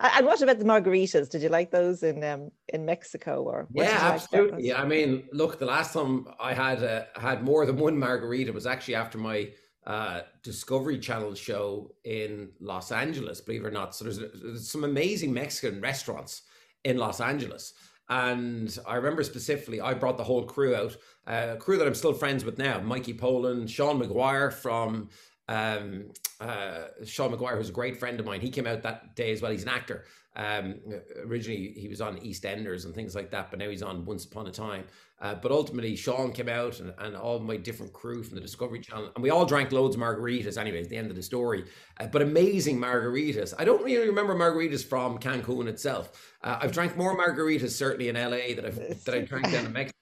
And 0.00 0.26
what 0.26 0.42
about 0.42 0.58
the 0.58 0.64
margaritas? 0.64 1.28
Did 1.28 1.42
you 1.42 1.48
like 1.48 1.70
those 1.70 2.02
in 2.02 2.24
um, 2.24 2.50
in 2.68 2.84
Mexico 2.84 3.42
or? 3.42 3.68
Yeah, 3.72 3.98
absolutely. 4.00 4.66
Yeah, 4.66 4.80
I 4.80 4.84
mean, 4.84 5.24
look, 5.32 5.58
the 5.58 5.66
last 5.66 5.92
time 5.92 6.26
I 6.40 6.54
had 6.54 6.82
uh, 6.82 7.04
had 7.14 7.42
more 7.42 7.64
than 7.66 7.76
one 7.76 7.98
margarita 7.98 8.52
was 8.52 8.66
actually 8.66 8.96
after 8.96 9.18
my 9.18 9.50
uh, 9.86 10.22
Discovery 10.42 10.98
Channel 10.98 11.34
show 11.34 11.94
in 12.04 12.50
Los 12.60 12.90
Angeles. 12.90 13.40
Believe 13.40 13.64
it 13.64 13.68
or 13.68 13.70
not, 13.70 13.94
so 13.94 14.04
there's, 14.04 14.18
there's 14.18 14.70
some 14.70 14.84
amazing 14.84 15.32
Mexican 15.32 15.80
restaurants 15.80 16.42
in 16.84 16.98
Los 16.98 17.20
Angeles. 17.20 17.74
And 18.08 18.76
I 18.86 18.96
remember 18.96 19.22
specifically, 19.22 19.80
I 19.80 19.94
brought 19.94 20.18
the 20.18 20.24
whole 20.24 20.44
crew 20.44 20.74
out, 20.74 20.96
uh, 21.26 21.54
a 21.54 21.56
crew 21.56 21.78
that 21.78 21.86
I'm 21.86 21.94
still 21.94 22.12
friends 22.12 22.44
with 22.44 22.58
now 22.58 22.80
Mikey 22.80 23.14
Poland, 23.14 23.70
Sean 23.70 23.98
Maguire 23.98 24.50
from 24.50 25.08
um, 25.48 26.06
uh, 26.40 26.84
Sean 27.04 27.30
Maguire, 27.30 27.56
who's 27.56 27.68
a 27.68 27.72
great 27.72 27.98
friend 27.98 28.18
of 28.20 28.26
mine, 28.26 28.40
he 28.40 28.50
came 28.50 28.66
out 28.66 28.82
that 28.82 29.14
day 29.16 29.32
as 29.32 29.42
well. 29.42 29.52
He's 29.52 29.62
an 29.62 29.68
actor. 29.68 30.04
Um, 30.36 30.80
originally, 31.24 31.74
he 31.76 31.88
was 31.88 32.00
on 32.00 32.16
EastEnders 32.18 32.84
and 32.84 32.94
things 32.94 33.14
like 33.14 33.30
that, 33.30 33.50
but 33.50 33.58
now 33.58 33.68
he's 33.68 33.82
on 33.82 34.04
Once 34.04 34.24
Upon 34.24 34.46
a 34.46 34.50
Time. 34.50 34.84
Uh, 35.20 35.34
but 35.34 35.52
ultimately, 35.52 35.94
Sean 35.94 36.32
came 36.32 36.48
out 36.48 36.80
and, 36.80 36.92
and 36.98 37.16
all 37.16 37.38
my 37.38 37.56
different 37.56 37.92
crew 37.92 38.22
from 38.22 38.34
the 38.34 38.40
Discovery 38.40 38.80
Channel, 38.80 39.12
and 39.14 39.22
we 39.22 39.30
all 39.30 39.46
drank 39.46 39.70
loads 39.70 39.94
of 39.94 40.02
margaritas. 40.02 40.58
Anyway, 40.58 40.82
at 40.82 40.88
the 40.88 40.96
end 40.96 41.08
of 41.08 41.16
the 41.16 41.22
story, 41.22 41.64
uh, 42.00 42.06
but 42.06 42.20
amazing 42.20 42.78
margaritas. 42.78 43.54
I 43.56 43.64
don't 43.64 43.82
really 43.84 44.08
remember 44.08 44.34
margaritas 44.34 44.84
from 44.84 45.18
Cancun 45.18 45.68
itself. 45.68 46.34
Uh, 46.42 46.58
I've 46.60 46.72
drank 46.72 46.96
more 46.96 47.16
margaritas 47.16 47.70
certainly 47.70 48.08
in 48.08 48.16
LA 48.16 48.54
that 48.56 48.64
I've 48.66 49.04
that 49.04 49.14
I 49.14 49.20
drank 49.20 49.50
down 49.52 49.66
in 49.66 49.72
Mexico. 49.72 49.94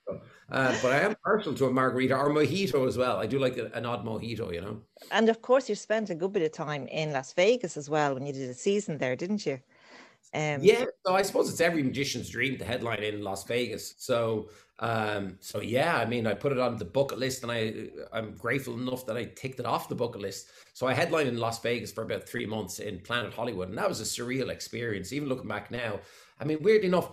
Uh, 0.52 0.76
but 0.82 0.92
I 0.92 1.00
am 1.00 1.16
partial 1.24 1.54
to 1.54 1.64
a 1.64 1.72
margarita 1.72 2.14
or 2.14 2.28
mojito 2.28 2.86
as 2.86 2.98
well. 2.98 3.16
I 3.16 3.26
do 3.26 3.38
like 3.38 3.56
an 3.56 3.86
odd 3.86 4.04
mojito, 4.04 4.52
you 4.52 4.60
know. 4.60 4.82
And 5.10 5.30
of 5.30 5.40
course, 5.40 5.66
you 5.66 5.74
spent 5.74 6.10
a 6.10 6.14
good 6.14 6.34
bit 6.34 6.42
of 6.42 6.52
time 6.52 6.86
in 6.88 7.10
Las 7.10 7.32
Vegas 7.32 7.78
as 7.78 7.88
well 7.88 8.12
when 8.12 8.26
you 8.26 8.34
did 8.34 8.50
a 8.50 8.54
season 8.54 8.98
there, 8.98 9.16
didn't 9.16 9.46
you? 9.46 9.58
Um, 10.34 10.60
yeah, 10.62 10.84
so 11.06 11.14
I 11.14 11.22
suppose 11.22 11.50
it's 11.50 11.60
every 11.62 11.82
magician's 11.82 12.28
dream 12.28 12.58
to 12.58 12.64
headline 12.64 13.02
in 13.02 13.22
Las 13.22 13.44
Vegas. 13.44 13.94
So, 13.96 14.50
um, 14.78 15.38
so 15.40 15.62
yeah, 15.62 15.96
I 15.96 16.04
mean, 16.04 16.26
I 16.26 16.34
put 16.34 16.52
it 16.52 16.58
on 16.58 16.76
the 16.76 16.84
bucket 16.84 17.18
list, 17.18 17.42
and 17.42 17.52
I 17.52 17.88
I'm 18.12 18.34
grateful 18.36 18.74
enough 18.74 19.06
that 19.06 19.16
I 19.16 19.24
ticked 19.24 19.58
it 19.58 19.66
off 19.66 19.88
the 19.88 19.94
bucket 19.94 20.20
list. 20.20 20.48
So 20.74 20.86
I 20.86 20.92
headlined 20.92 21.28
in 21.28 21.38
Las 21.38 21.60
Vegas 21.62 21.92
for 21.92 22.02
about 22.02 22.28
three 22.28 22.46
months 22.46 22.78
in 22.78 23.00
Planet 23.00 23.32
Hollywood, 23.32 23.70
and 23.70 23.78
that 23.78 23.88
was 23.88 24.00
a 24.00 24.04
surreal 24.04 24.50
experience. 24.50 25.14
Even 25.14 25.28
looking 25.30 25.48
back 25.48 25.70
now, 25.70 26.00
I 26.40 26.44
mean, 26.44 26.62
weirdly 26.62 26.88
enough, 26.88 27.10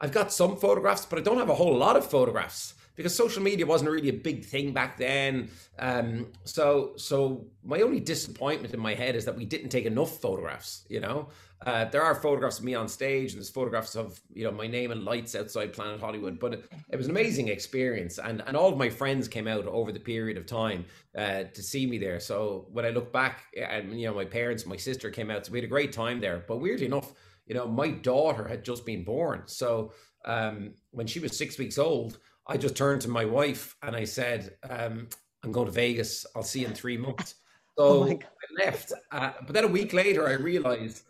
I've 0.00 0.12
got 0.12 0.32
some 0.32 0.56
photographs, 0.56 1.06
but 1.06 1.18
I 1.18 1.22
don't 1.22 1.38
have 1.38 1.48
a 1.48 1.54
whole 1.54 1.76
lot 1.76 1.96
of 1.96 2.08
photographs 2.08 2.74
because 2.98 3.14
social 3.14 3.42
media 3.42 3.64
wasn't 3.64 3.88
really 3.88 4.08
a 4.08 4.12
big 4.12 4.44
thing 4.44 4.72
back 4.72 4.98
then. 4.98 5.50
Um, 5.78 6.32
so, 6.44 6.94
so 6.96 7.46
my 7.64 7.80
only 7.80 8.00
disappointment 8.00 8.74
in 8.74 8.80
my 8.80 8.94
head 8.94 9.14
is 9.14 9.24
that 9.24 9.36
we 9.36 9.44
didn't 9.44 9.68
take 9.68 9.86
enough 9.86 10.20
photographs. 10.20 10.84
You 10.88 10.98
know, 10.98 11.28
uh, 11.64 11.84
there 11.86 12.02
are 12.02 12.16
photographs 12.16 12.58
of 12.58 12.64
me 12.64 12.74
on 12.74 12.88
stage, 12.88 13.32
and 13.32 13.38
there's 13.38 13.50
photographs 13.50 13.94
of 13.94 14.20
you 14.32 14.42
know 14.42 14.50
my 14.50 14.66
name 14.66 14.90
and 14.90 15.04
lights 15.04 15.36
outside 15.36 15.72
Planet 15.72 16.00
Hollywood. 16.00 16.40
But 16.40 16.54
it, 16.54 16.72
it 16.90 16.96
was 16.96 17.06
an 17.06 17.12
amazing 17.12 17.48
experience, 17.48 18.18
and 18.18 18.42
and 18.46 18.56
all 18.56 18.72
of 18.72 18.78
my 18.78 18.90
friends 18.90 19.28
came 19.28 19.46
out 19.46 19.66
over 19.66 19.92
the 19.92 20.00
period 20.00 20.36
of 20.36 20.46
time 20.46 20.84
uh, 21.16 21.44
to 21.54 21.62
see 21.62 21.86
me 21.86 21.98
there. 21.98 22.18
So 22.18 22.66
when 22.72 22.84
I 22.84 22.90
look 22.90 23.12
back, 23.12 23.44
and 23.56 24.00
you 24.00 24.08
know 24.08 24.14
my 24.14 24.24
parents, 24.24 24.66
my 24.66 24.76
sister 24.76 25.10
came 25.10 25.30
out, 25.30 25.46
so 25.46 25.52
we 25.52 25.58
had 25.58 25.64
a 25.64 25.68
great 25.68 25.92
time 25.92 26.20
there. 26.20 26.44
But 26.48 26.56
weirdly 26.56 26.86
enough 26.86 27.12
you 27.48 27.54
know, 27.54 27.66
my 27.66 27.88
daughter 27.90 28.46
had 28.46 28.64
just 28.64 28.86
been 28.86 29.04
born. 29.04 29.42
So 29.46 29.92
um, 30.24 30.74
when 30.90 31.06
she 31.06 31.20
was 31.20 31.36
six 31.36 31.58
weeks 31.58 31.78
old, 31.78 32.18
I 32.46 32.56
just 32.56 32.76
turned 32.76 33.00
to 33.02 33.08
my 33.08 33.24
wife 33.24 33.76
and 33.82 33.96
I 33.96 34.04
said, 34.04 34.54
um, 34.68 35.08
I'm 35.42 35.52
going 35.52 35.66
to 35.66 35.72
Vegas. 35.72 36.26
I'll 36.36 36.42
see 36.42 36.60
you 36.60 36.66
in 36.66 36.74
three 36.74 36.96
months. 36.96 37.34
So 37.78 37.84
oh 37.84 38.10
I 38.10 38.64
left. 38.64 38.92
Uh, 39.12 39.30
but 39.46 39.52
then 39.52 39.62
a 39.62 39.68
week 39.68 39.92
later, 39.92 40.26
I 40.26 40.32
realized 40.32 41.04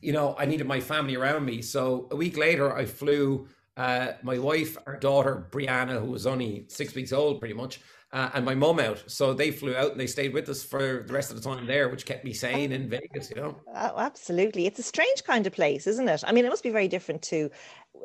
you 0.00 0.12
know, 0.12 0.34
I 0.38 0.46
needed 0.46 0.66
my 0.66 0.80
family 0.80 1.16
around 1.16 1.44
me. 1.44 1.62
So 1.62 2.08
a 2.10 2.16
week 2.16 2.36
later, 2.36 2.74
I 2.74 2.84
flew 2.84 3.48
uh, 3.76 4.12
my 4.22 4.38
wife, 4.38 4.76
our 4.86 4.96
daughter, 4.96 5.46
Brianna, 5.50 6.00
who 6.00 6.10
was 6.10 6.26
only 6.26 6.66
six 6.68 6.94
weeks 6.94 7.12
old 7.12 7.40
pretty 7.40 7.54
much, 7.54 7.80
uh, 8.16 8.30
and 8.32 8.46
my 8.46 8.54
mum 8.54 8.80
out. 8.80 9.04
So 9.08 9.34
they 9.34 9.50
flew 9.50 9.76
out 9.76 9.90
and 9.90 10.00
they 10.00 10.06
stayed 10.06 10.32
with 10.32 10.48
us 10.48 10.62
for 10.62 11.04
the 11.06 11.12
rest 11.12 11.30
of 11.30 11.36
the 11.36 11.46
time 11.46 11.66
there, 11.66 11.90
which 11.90 12.06
kept 12.06 12.24
me 12.24 12.32
sane 12.32 12.72
in 12.72 12.88
Vegas, 12.88 13.28
you 13.28 13.36
know? 13.36 13.60
Oh, 13.74 13.98
absolutely. 13.98 14.66
It's 14.66 14.78
a 14.78 14.82
strange 14.82 15.22
kind 15.24 15.46
of 15.46 15.52
place, 15.52 15.86
isn't 15.86 16.08
it? 16.08 16.24
I 16.26 16.32
mean, 16.32 16.46
it 16.46 16.48
must 16.48 16.62
be 16.62 16.70
very 16.70 16.88
different 16.88 17.20
to 17.24 17.50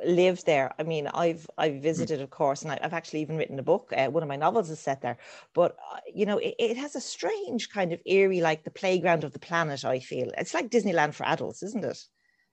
live 0.06 0.44
there. 0.44 0.74
I 0.78 0.84
mean, 0.84 1.08
I've 1.08 1.50
I've 1.58 1.76
hmm. 1.76 1.82
visited, 1.82 2.20
of 2.20 2.30
course, 2.30 2.62
and 2.62 2.72
I've 2.72 2.94
actually 2.94 3.22
even 3.22 3.38
written 3.38 3.58
a 3.58 3.64
book. 3.64 3.94
Uh, 3.96 4.08
one 4.08 4.22
of 4.22 4.28
my 4.28 4.36
novels 4.36 4.70
is 4.70 4.80
set 4.82 5.02
there. 5.02 5.18
But 5.54 5.78
uh, 5.94 6.00
you 6.14 6.26
know, 6.26 6.40
it, 6.40 6.56
it, 6.60 6.78
has 6.78 6.98
a 6.98 7.02
strange 7.02 7.70
kind 7.70 7.94
of 7.94 8.02
eerie, 8.06 8.42
like 8.42 8.66
the 8.66 8.72
playground 8.72 9.24
of 9.24 9.32
the 9.32 9.40
planet. 9.40 9.86
I 9.86 10.00
feel 10.00 10.30
it's 10.38 10.54
like 10.54 10.70
Disneyland 10.70 11.14
for 11.14 11.26
adults, 11.26 11.64
isn't 11.64 11.86
it? 11.86 12.00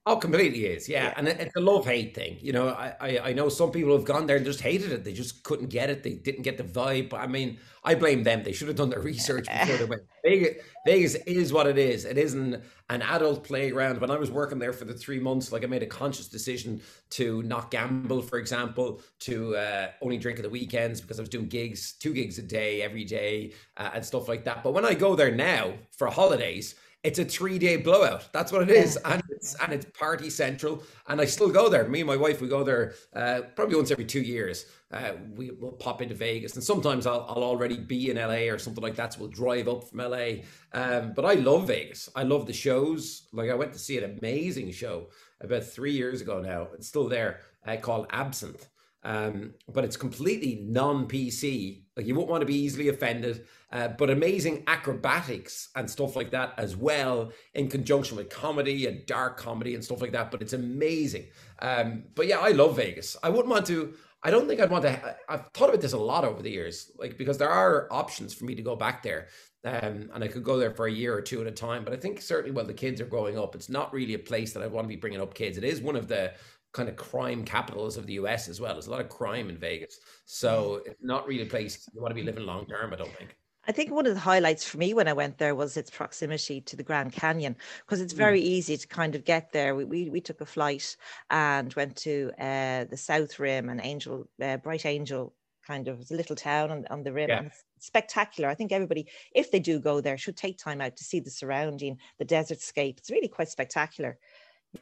Oh, 0.09 0.17
completely 0.17 0.65
is, 0.65 0.89
yeah. 0.89 1.09
yeah. 1.09 1.15
And 1.19 1.29
it's 1.29 1.55
a 1.55 1.61
love 1.61 1.85
hate 1.85 2.15
thing. 2.15 2.39
You 2.41 2.55
know, 2.55 2.69
I, 2.69 2.95
I, 2.99 3.19
I 3.25 3.33
know 3.35 3.51
some 3.51 3.71
people 3.71 3.95
have 3.95 4.07
gone 4.07 4.27
there 4.27 4.37
and 4.37 4.45
just 4.47 4.63
hated 4.63 4.91
it. 4.91 5.05
They 5.05 5.13
just 5.13 5.43
couldn't 5.43 5.69
get 5.69 5.91
it. 5.91 6.03
They 6.03 6.15
didn't 6.15 6.45
get 6.45 6.57
the 6.57 6.65
vibe. 6.65 7.11
But 7.11 7.21
I 7.21 7.27
mean, 7.27 7.59
I 7.85 7.95
blame 7.95 8.23
them. 8.23 8.43
They 8.43 8.53
should 8.53 8.69
have 8.69 8.77
done 8.79 8.89
their 8.89 9.01
research 9.13 9.47
before 9.47 9.77
they 9.77 9.85
went. 9.85 10.03
Vegas, 10.25 10.63
Vegas 10.87 11.15
is 11.27 11.53
what 11.53 11.67
it 11.67 11.77
is. 11.77 12.07
It 12.07 12.17
isn't 12.17 12.59
an 12.89 13.03
adult 13.03 13.45
playground. 13.45 14.01
When 14.01 14.11
I 14.11 14.17
was 14.17 14.31
working 14.31 14.59
there 14.59 14.73
for 14.73 14.87
the 14.87 14.95
three 14.95 15.21
months, 15.21 15.53
like 15.53 15.63
I 15.63 15.67
made 15.67 15.83
a 15.83 15.87
conscious 15.87 16.27
decision 16.27 16.81
to 17.11 17.43
not 17.43 17.71
gamble, 17.71 18.23
for 18.23 18.39
example, 18.39 19.03
to 19.21 19.57
uh, 19.57 19.89
only 20.01 20.17
drink 20.17 20.39
at 20.39 20.43
the 20.43 20.49
weekends 20.49 21.03
because 21.03 21.19
I 21.19 21.23
was 21.23 21.29
doing 21.29 21.49
gigs, 21.49 21.93
two 21.93 22.15
gigs 22.15 22.39
a 22.39 22.43
day, 22.43 22.81
every 22.81 23.05
day, 23.05 23.53
uh, 23.77 23.91
and 23.93 24.03
stuff 24.03 24.27
like 24.27 24.45
that. 24.45 24.63
But 24.63 24.73
when 24.73 24.87
I 24.87 24.95
go 24.95 25.15
there 25.15 25.31
now 25.31 25.75
for 25.99 26.07
holidays, 26.07 26.77
it's 27.05 27.19
a 27.19 27.25
three 27.25 27.59
day 27.59 27.77
blowout. 27.77 28.33
That's 28.33 28.51
what 28.51 28.63
it 28.63 28.71
is, 28.71 28.99
yeah. 29.01 29.15
and 29.15 29.23
it's 29.31 29.55
and 29.63 29.73
it's 29.73 29.87
party 29.97 30.31
central. 30.31 30.83
And 31.07 31.21
I 31.21 31.27
still 31.27 31.49
go 31.49 31.69
there. 31.69 31.89
Me 31.89 32.01
and 32.01 32.07
my 32.07 32.17
wife, 32.17 32.41
we 32.41 32.49
go 32.49 32.65
there 32.65 32.95
uh, 33.15 33.43
probably 33.55 33.77
once 33.77 33.91
every 33.91 34.05
two 34.05 34.21
years. 34.21 34.67
Uh, 34.91 35.13
we 35.35 35.51
will 35.51 35.73
pop 35.73 36.03
into 36.03 36.15
Vegas, 36.15 36.55
and 36.55 36.65
sometimes 36.65 37.07
I'll, 37.07 37.25
I'll 37.29 37.45
already 37.45 37.77
be 37.77 38.11
in 38.11 38.17
LA 38.17 38.53
or 38.53 38.59
something 38.59 38.83
like 38.83 38.97
that. 38.97 39.15
So 39.15 39.21
we'll 39.21 39.29
drive 39.29 39.69
up 39.69 39.89
from 39.89 39.99
LA. 40.01 40.43
Um, 40.73 41.13
but 41.15 41.25
I 41.25 41.35
love 41.35 41.69
Vegas. 41.69 42.09
I 42.17 42.25
love 42.25 42.47
the 42.47 42.53
shows. 42.53 43.29
Like 43.33 43.51
I 43.51 43.55
went 43.55 43.73
to 43.75 43.79
see 43.79 43.99
an 43.99 44.19
amazing 44.19 44.73
show 44.73 45.09
about 45.41 45.65
three 45.65 45.93
years 45.93 46.21
ago 46.21 46.41
now. 46.41 46.69
It's 46.75 46.89
still 46.89 47.09
there 47.09 47.41
uh, 47.67 47.77
called 47.77 48.07
Absinthe. 48.11 48.69
Um, 49.05 49.55
but 49.73 49.85
it's 49.85 49.97
completely 49.97 50.65
non 50.69 51.07
PC. 51.07 51.83
Like 51.97 52.07
you 52.07 52.15
won't 52.15 52.29
want 52.29 52.43
to 52.43 52.47
be 52.47 52.57
easily 52.57 52.89
offended 52.89 53.47
uh, 53.71 53.89
but 53.89 54.09
amazing 54.09 54.65
acrobatics 54.67 55.69
and 55.77 55.91
stuff 55.91 56.17
like 56.17 56.31
that 56.31 56.55
as 56.57 56.75
well 56.75 57.31
in 57.55 57.69
conjunction 57.69 58.17
with 58.17 58.31
comedy 58.31 58.87
and 58.87 59.05
dark 59.05 59.37
comedy 59.37 59.75
and 59.75 59.85
stuff 59.85 60.01
like 60.01 60.13
that. 60.13 60.31
But 60.31 60.41
it's 60.41 60.55
amazing. 60.55 61.27
Um, 61.59 62.05
but 62.15 62.27
yeah, 62.27 62.39
I 62.39 62.51
love 62.51 62.77
Vegas. 62.77 63.17
I 63.23 63.29
wouldn't 63.29 63.49
want 63.49 63.67
to. 63.67 63.95
I 64.23 64.31
don't 64.31 64.49
think 64.49 64.61
I'd 64.61 64.71
want 64.71 64.85
to. 64.85 65.17
I've 65.29 65.47
thought 65.49 65.69
about 65.69 65.81
this 65.81 65.93
a 65.93 65.99
lot 65.99 66.25
over 66.25 66.43
the 66.43 66.51
years, 66.51 66.91
like 66.99 67.19
because 67.19 67.39
there 67.39 67.51
are 67.51 67.87
options 67.91 68.35
for 68.35 68.47
me 68.47 68.55
to 68.55 68.63
go 68.63 68.75
back 68.75 69.03
there, 69.03 69.29
um, 69.65 70.11
and 70.13 70.25
I 70.25 70.29
could 70.29 70.43
go 70.43 70.57
there 70.57 70.73
for 70.73 70.87
a 70.87 70.93
year 70.93 71.15
or 71.15 71.21
two 71.21 71.41
at 71.41 71.47
a 71.47 71.53
time. 71.53 71.85
But 71.85 71.93
I 71.93 71.97
think 71.97 72.21
certainly 72.21 72.51
while 72.51 72.65
the 72.65 72.75
kids 72.75 73.01
are 73.01 73.07
growing 73.07 73.39
up, 73.39 73.55
it's 73.55 73.69
not 73.69 73.93
really 73.93 74.15
a 74.15 74.19
place 74.19 74.55
that 74.55 74.63
I 74.63 74.67
want 74.67 74.87
to 74.87 74.89
be 74.89 74.97
bringing 74.97 75.21
up 75.21 75.35
kids. 75.35 75.57
It 75.57 75.63
is 75.63 75.81
one 75.81 75.95
of 75.95 76.09
the 76.09 76.33
kind 76.79 76.89
of 76.89 76.97
crime 76.97 77.45
capitals 77.45 77.97
of 77.97 78.07
the 78.07 78.15
US 78.15 78.49
as 78.49 78.61
well. 78.61 78.73
There's 78.73 78.87
a 78.87 78.91
lot 78.91 79.01
of 79.01 79.09
crime 79.09 79.51
in 79.51 79.59
Vegas, 79.59 79.99
so 80.25 80.81
it's 80.87 81.03
not 81.03 81.27
really 81.27 81.43
a 81.43 81.47
place 81.47 81.89
you 81.93 82.01
want 82.01 82.11
to 82.11 82.15
be 82.15 82.23
living 82.23 82.47
long 82.47 82.67
term. 82.67 82.93
I 82.93 82.97
don't 82.97 83.15
think. 83.17 83.37
I 83.67 83.73
think 83.73 83.91
one 83.91 84.07
of 84.07 84.15
the 84.15 84.21
highlights 84.21 84.65
for 84.65 84.79
me 84.79 84.95
when 84.95 85.09
I 85.09 85.13
went 85.13 85.37
there 85.37 85.55
was 85.55 85.77
its 85.77 85.91
proximity 85.91 86.63
to 86.63 86.75
the 86.75 86.83
Grand 86.83 87.13
Canyon 87.13 87.55
because 87.85 88.01
it's 88.01 88.15
mm. 88.15 88.17
very 88.17 88.41
easy 88.41 88.79
to 88.79 88.89
kind 88.89 89.15
of 89.15 89.27
get 89.27 89.53
there. 89.53 89.75
We, 89.75 89.85
we, 89.85 90.09
we 90.09 90.23
took 90.23 90.41
a 90.41 90.47
flight 90.47 90.97
and 91.29 91.75
went 91.75 91.95
to 91.97 92.33
uh, 92.39 92.85
the 92.85 92.97
South 92.97 93.39
Rim 93.39 93.69
and 93.69 93.79
Angel, 93.83 94.27
uh, 94.43 94.57
Bright 94.57 94.87
Angel 94.87 95.35
kind 95.69 95.87
of 95.87 96.11
a 96.11 96.15
little 96.15 96.35
town 96.35 96.71
on, 96.71 96.87
on 96.91 97.03
the 97.03 97.13
rim. 97.13 97.29
Yeah. 97.29 97.49
Spectacular. 97.79 98.49
I 98.49 98.55
think 98.55 98.73
everybody, 98.73 99.07
if 99.35 99.51
they 99.53 99.61
do 99.61 99.79
go 99.79 100.01
there, 100.01 100.17
should 100.17 100.37
take 100.37 100.57
time 100.57 100.81
out 100.81 100.97
to 100.97 101.05
see 101.05 101.21
the 101.21 101.31
surrounding, 101.31 101.99
the 102.19 102.25
desert 102.25 102.61
scape. 102.61 102.97
It's 102.99 103.11
really 103.11 103.29
quite 103.29 103.51
spectacular. 103.51 104.19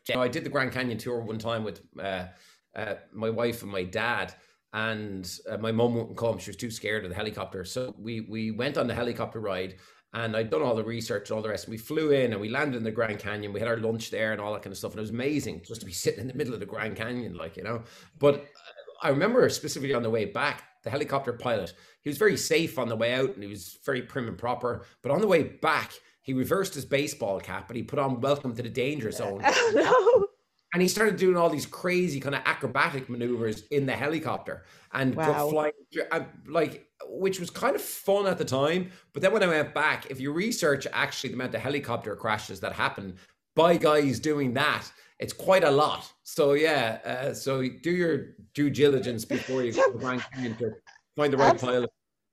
Yeah, 0.09 0.21
I 0.21 0.29
did 0.29 0.45
the 0.45 0.51
Grand 0.51 0.73
Canyon 0.73 0.99
tour 0.99 1.21
one 1.21 1.39
time 1.39 1.65
with 1.65 1.81
uh, 1.99 2.27
uh 2.75 2.95
my 3.13 3.31
wife 3.31 3.63
and 3.63 3.71
my 3.71 3.85
dad 3.85 4.35
and 4.73 5.39
uh, 5.49 5.57
my 5.57 5.73
mom 5.73 5.95
wouldn't 5.95 6.19
come. 6.19 6.39
She 6.39 6.51
was 6.51 6.57
too 6.57 6.71
scared 6.71 7.05
of 7.05 7.11
the 7.11 7.17
helicopter. 7.17 7.65
So 7.65 7.95
we 7.99 8.21
we 8.21 8.51
went 8.51 8.77
on 8.77 8.87
the 8.87 8.95
helicopter 8.95 9.41
ride, 9.41 9.77
and 10.13 10.37
I'd 10.37 10.51
done 10.51 10.63
all 10.63 10.77
the 10.77 10.85
research 10.85 11.31
and 11.31 11.37
all 11.37 11.43
the 11.43 11.49
rest. 11.49 11.65
And 11.65 11.71
we 11.71 11.79
flew 11.79 12.11
in 12.11 12.33
and 12.33 12.41
we 12.41 12.51
landed 12.51 12.77
in 12.77 12.85
the 12.85 12.91
Grand 12.91 13.19
Canyon. 13.19 13.53
We 13.53 13.61
had 13.61 13.69
our 13.69 13.79
lunch 13.79 14.11
there 14.11 14.33
and 14.33 14.41
all 14.41 14.53
that 14.53 14.63
kind 14.63 14.73
of 14.73 14.79
stuff. 14.79 14.93
And 14.93 14.99
it 14.99 15.03
was 15.03 15.11
amazing 15.11 15.63
just 15.67 15.81
to 15.81 15.87
be 15.87 15.93
sitting 15.93 16.21
in 16.21 16.29
the 16.29 16.35
middle 16.35 16.53
of 16.53 16.61
the 16.61 16.67
Grand 16.67 16.97
Canyon, 16.97 17.35
like 17.35 17.57
you 17.57 17.63
know. 17.63 17.85
But 18.19 18.47
I 19.03 19.09
remember 19.09 19.49
specifically 19.49 19.95
on 19.95 20.03
the 20.03 20.11
way 20.11 20.27
back, 20.27 20.65
the 20.85 20.91
helicopter 20.91 21.33
pilot. 21.33 21.73
He 22.03 22.11
was 22.11 22.19
very 22.19 22.37
safe 22.37 22.79
on 22.79 22.89
the 22.89 22.97
way 22.97 23.15
out, 23.15 23.35
and 23.35 23.43
he 23.43 23.49
was 23.49 23.79
very 23.85 24.03
prim 24.03 24.29
and 24.29 24.39
proper. 24.39 24.85
But 25.03 25.11
on 25.11 25.21
the 25.21 25.27
way 25.27 25.43
back, 25.43 25.93
he 26.27 26.35
reversed 26.35 26.75
his 26.75 26.85
baseball 26.85 27.41
cap, 27.41 27.71
and 27.71 27.79
he 27.79 27.83
put 27.83 27.99
on 27.99 28.21
"Welcome 28.21 28.55
to 28.55 28.63
the 28.63 28.69
Danger 28.69 29.11
Zone." 29.11 29.41
Oh, 29.47 29.73
no 29.75 30.27
and 30.77 30.83
he 30.83 30.89
started 30.89 31.17
doing 31.17 31.39
all 31.39 31.49
these 31.49 31.65
crazy 31.65 32.21
kind 32.21 32.35
of 32.35 32.43
acrobatic 32.45 33.09
maneuvers 33.09 33.63
in 33.71 33.87
the 33.87 33.95
helicopter 33.95 34.65
and 34.93 35.15
wow. 35.15 35.49
flying 35.49 35.73
like 36.47 36.87
which 37.09 37.41
was 37.41 37.49
kind 37.49 37.75
of 37.75 37.81
fun 37.81 38.27
at 38.27 38.37
the 38.37 38.45
time 38.45 38.91
but 39.15 39.23
then 39.23 39.33
when 39.33 39.43
i 39.43 39.47
went 39.47 39.73
back 39.73 40.07
if 40.11 40.21
you 40.21 40.31
research 40.33 40.87
actually 40.93 41.31
the 41.31 41.35
amount 41.35 41.55
of 41.55 41.63
helicopter 41.63 42.15
crashes 42.15 42.61
that 42.61 42.75
happen 42.75 43.17
by 43.55 43.75
guys 43.75 44.21
doing 44.21 44.53
that 44.53 44.85
it's 45.19 45.33
quite 45.33 45.65
a 45.65 45.71
lot 45.71 46.13
so 46.25 46.53
yeah 46.53 46.99
uh, 47.07 47.33
so 47.33 47.63
do 47.83 47.91
your 47.91 48.35
due 48.53 48.69
diligence 48.69 49.25
before 49.25 49.63
you 49.63 49.73
go 49.73 49.93
to 49.93 49.99
find 51.17 51.33
the 51.33 51.39
right 51.39 51.59
pilot 51.59 51.91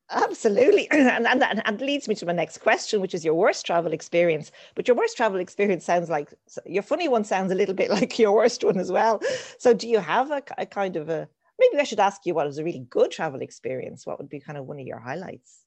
Absolutely. 0.09 0.87
And, 0.91 1.27
and, 1.27 1.61
and 1.65 1.81
leads 1.81 2.07
me 2.07 2.15
to 2.15 2.25
my 2.25 2.33
next 2.33 2.59
question, 2.59 3.01
which 3.01 3.13
is 3.13 3.23
your 3.25 3.33
worst 3.33 3.65
travel 3.65 3.93
experience. 3.93 4.51
But 4.75 4.87
your 4.87 4.97
worst 4.97 5.17
travel 5.17 5.39
experience 5.39 5.85
sounds 5.85 6.09
like 6.09 6.33
your 6.65 6.83
funny 6.83 7.07
one 7.07 7.23
sounds 7.23 7.51
a 7.51 7.55
little 7.55 7.75
bit 7.75 7.89
like 7.97 8.19
your 8.19 8.33
worst 8.33 8.63
one 8.63 8.77
as 8.77 8.91
well. 8.91 9.21
So, 9.57 9.73
do 9.73 9.87
you 9.87 9.99
have 9.99 10.31
a, 10.31 10.43
a 10.57 10.65
kind 10.65 10.95
of 10.95 11.09
a 11.09 11.27
maybe 11.59 11.81
I 11.81 11.83
should 11.83 11.99
ask 11.99 12.25
you 12.25 12.33
what 12.33 12.45
was 12.45 12.57
a 12.57 12.63
really 12.63 12.85
good 12.89 13.11
travel 13.11 13.41
experience? 13.41 14.05
What 14.05 14.19
would 14.19 14.29
be 14.29 14.39
kind 14.39 14.57
of 14.57 14.65
one 14.65 14.79
of 14.79 14.85
your 14.85 14.99
highlights? 14.99 15.59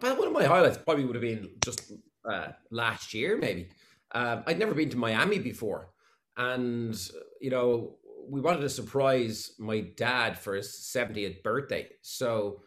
One 0.00 0.26
of 0.26 0.32
my 0.32 0.44
highlights 0.44 0.78
probably 0.78 1.04
would 1.04 1.16
have 1.16 1.22
been 1.22 1.50
just 1.64 1.92
uh, 2.24 2.48
last 2.70 3.12
year, 3.12 3.36
maybe. 3.36 3.68
Um, 4.12 4.42
I'd 4.46 4.58
never 4.58 4.74
been 4.74 4.90
to 4.90 4.96
Miami 4.96 5.38
before. 5.38 5.90
And, 6.36 6.98
you 7.40 7.50
know, 7.50 7.96
we 8.28 8.40
wanted 8.40 8.60
to 8.60 8.68
surprise 8.70 9.52
my 9.58 9.80
dad 9.80 10.38
for 10.38 10.54
his 10.54 10.68
70th 10.68 11.42
birthday. 11.42 11.88
So, 12.00 12.62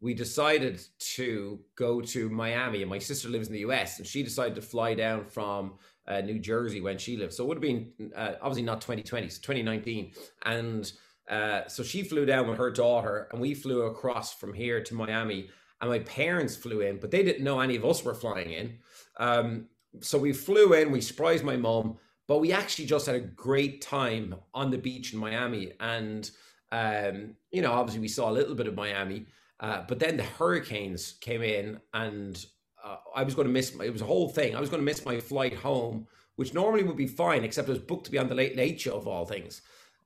we 0.00 0.14
decided 0.14 0.82
to 0.98 1.60
go 1.76 2.00
to 2.00 2.30
Miami, 2.30 2.80
and 2.80 2.90
my 2.90 2.98
sister 2.98 3.28
lives 3.28 3.48
in 3.48 3.52
the 3.52 3.60
US, 3.60 3.98
and 3.98 4.06
she 4.06 4.22
decided 4.22 4.54
to 4.54 4.62
fly 4.62 4.94
down 4.94 5.26
from 5.26 5.74
uh, 6.08 6.20
New 6.20 6.38
Jersey 6.38 6.80
when 6.80 6.98
she 6.98 7.16
lived. 7.16 7.34
So 7.34 7.44
it 7.44 7.48
would 7.48 7.56
have 7.56 7.62
been 7.62 8.12
uh, 8.16 8.32
obviously 8.40 8.62
not 8.62 8.80
2020, 8.80 9.26
it's 9.26 9.38
2019. 9.38 10.12
And 10.44 10.90
uh, 11.28 11.68
so 11.68 11.82
she 11.82 12.02
flew 12.02 12.24
down 12.24 12.48
with 12.48 12.58
her 12.58 12.70
daughter, 12.70 13.28
and 13.30 13.40
we 13.40 13.54
flew 13.54 13.82
across 13.82 14.34
from 14.34 14.54
here 14.54 14.82
to 14.82 14.94
Miami. 14.94 15.48
And 15.80 15.90
my 15.90 16.00
parents 16.00 16.56
flew 16.56 16.80
in, 16.80 16.98
but 16.98 17.10
they 17.10 17.22
didn't 17.22 17.44
know 17.44 17.60
any 17.60 17.76
of 17.76 17.84
us 17.84 18.04
were 18.04 18.14
flying 18.14 18.50
in. 18.50 18.78
Um, 19.18 19.66
so 20.00 20.18
we 20.18 20.32
flew 20.32 20.74
in, 20.74 20.90
we 20.90 21.00
surprised 21.00 21.44
my 21.44 21.56
mom, 21.56 21.96
but 22.26 22.38
we 22.38 22.52
actually 22.52 22.86
just 22.86 23.06
had 23.06 23.14
a 23.14 23.20
great 23.20 23.80
time 23.80 24.34
on 24.54 24.70
the 24.70 24.78
beach 24.78 25.12
in 25.12 25.18
Miami. 25.18 25.72
And, 25.80 26.30
um, 26.70 27.34
you 27.50 27.62
know, 27.62 27.72
obviously 27.72 28.00
we 28.00 28.08
saw 28.08 28.30
a 28.30 28.32
little 28.32 28.54
bit 28.54 28.66
of 28.66 28.74
Miami. 28.74 29.26
Uh, 29.60 29.82
but 29.86 29.98
then 29.98 30.16
the 30.16 30.22
hurricanes 30.22 31.14
came 31.20 31.42
in, 31.42 31.78
and 31.92 32.44
uh, 32.82 32.96
I 33.14 33.22
was 33.22 33.34
going 33.34 33.46
to 33.46 33.52
miss. 33.52 33.74
My, 33.74 33.84
it 33.84 33.92
was 33.92 34.02
a 34.02 34.06
whole 34.06 34.28
thing. 34.28 34.56
I 34.56 34.60
was 34.60 34.70
going 34.70 34.80
to 34.80 34.84
miss 34.84 35.04
my 35.04 35.20
flight 35.20 35.54
home, 35.54 36.06
which 36.36 36.54
normally 36.54 36.82
would 36.82 36.96
be 36.96 37.06
fine, 37.06 37.44
except 37.44 37.68
it 37.68 37.72
was 37.72 37.80
booked 37.80 38.06
to 38.06 38.10
be 38.10 38.18
on 38.18 38.28
the 38.28 38.34
Late 38.34 38.56
Late 38.56 38.80
Show 38.80 38.96
of 38.96 39.06
all 39.06 39.26
things, 39.26 39.60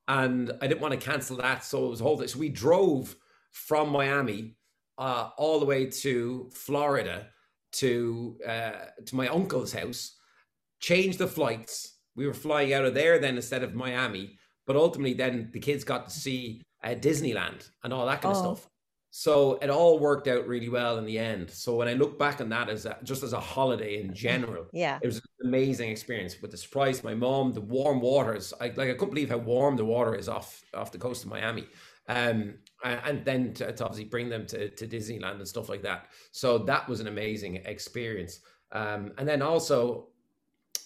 and 0.08 0.52
I 0.60 0.66
didn't 0.66 0.80
want 0.80 0.98
to 0.98 1.06
cancel 1.06 1.36
that. 1.36 1.64
So 1.64 1.86
it 1.86 1.90
was 1.90 2.00
a 2.00 2.04
whole 2.04 2.18
thing. 2.18 2.28
So 2.28 2.38
we 2.38 2.48
drove 2.48 3.14
from 3.52 3.90
Miami 3.90 4.56
uh, 4.98 5.30
all 5.38 5.60
the 5.60 5.66
way 5.66 5.86
to 5.86 6.50
Florida 6.52 7.28
to 7.74 8.36
uh, 8.46 8.72
to 9.06 9.16
my 9.16 9.28
uncle's 9.28 9.72
house, 9.72 10.16
changed 10.80 11.18
the 11.18 11.28
flights. 11.28 11.98
We 12.16 12.26
were 12.26 12.34
flying 12.34 12.72
out 12.72 12.84
of 12.84 12.94
there 12.94 13.20
then 13.20 13.36
instead 13.36 13.62
of 13.62 13.74
Miami, 13.74 14.36
but 14.66 14.74
ultimately 14.74 15.14
then 15.14 15.50
the 15.52 15.60
kids 15.60 15.84
got 15.84 16.08
to 16.08 16.14
see 16.14 16.62
uh, 16.82 16.90
Disneyland 16.90 17.68
and 17.84 17.92
all 17.92 18.06
that 18.06 18.22
kind 18.22 18.34
oh. 18.34 18.38
of 18.38 18.58
stuff. 18.58 18.70
So 19.16 19.60
it 19.62 19.70
all 19.70 20.00
worked 20.00 20.26
out 20.26 20.48
really 20.48 20.68
well 20.68 20.98
in 20.98 21.06
the 21.06 21.20
end. 21.20 21.48
So 21.48 21.76
when 21.76 21.86
I 21.86 21.92
look 21.92 22.18
back 22.18 22.40
on 22.40 22.48
that 22.48 22.68
as 22.68 22.84
a, 22.84 22.98
just 23.04 23.22
as 23.22 23.32
a 23.32 23.38
holiday 23.38 24.00
in 24.00 24.12
general, 24.12 24.66
yeah, 24.72 24.98
it 25.00 25.06
was 25.06 25.18
an 25.18 25.22
amazing 25.44 25.88
experience. 25.88 26.42
With 26.42 26.50
the 26.50 26.56
surprise, 26.56 27.04
my 27.04 27.14
mom, 27.14 27.52
the 27.52 27.60
warm 27.60 28.00
waters, 28.00 28.52
I 28.60 28.72
like 28.74 28.90
I 28.90 28.94
couldn't 28.94 29.10
believe 29.10 29.30
how 29.30 29.36
warm 29.36 29.76
the 29.76 29.84
water 29.84 30.16
is 30.16 30.28
off 30.28 30.64
off 30.74 30.90
the 30.90 30.98
coast 30.98 31.22
of 31.22 31.30
Miami. 31.30 31.68
Um, 32.08 32.54
and 32.82 33.24
then 33.24 33.54
to, 33.54 33.72
to 33.72 33.84
obviously 33.84 34.06
bring 34.06 34.30
them 34.30 34.46
to, 34.46 34.70
to 34.70 34.84
Disneyland 34.84 35.36
and 35.36 35.46
stuff 35.46 35.68
like 35.68 35.82
that. 35.82 36.08
So 36.32 36.58
that 36.58 36.88
was 36.88 36.98
an 36.98 37.06
amazing 37.06 37.62
experience. 37.66 38.40
Um, 38.72 39.12
and 39.16 39.28
then 39.28 39.42
also 39.42 40.08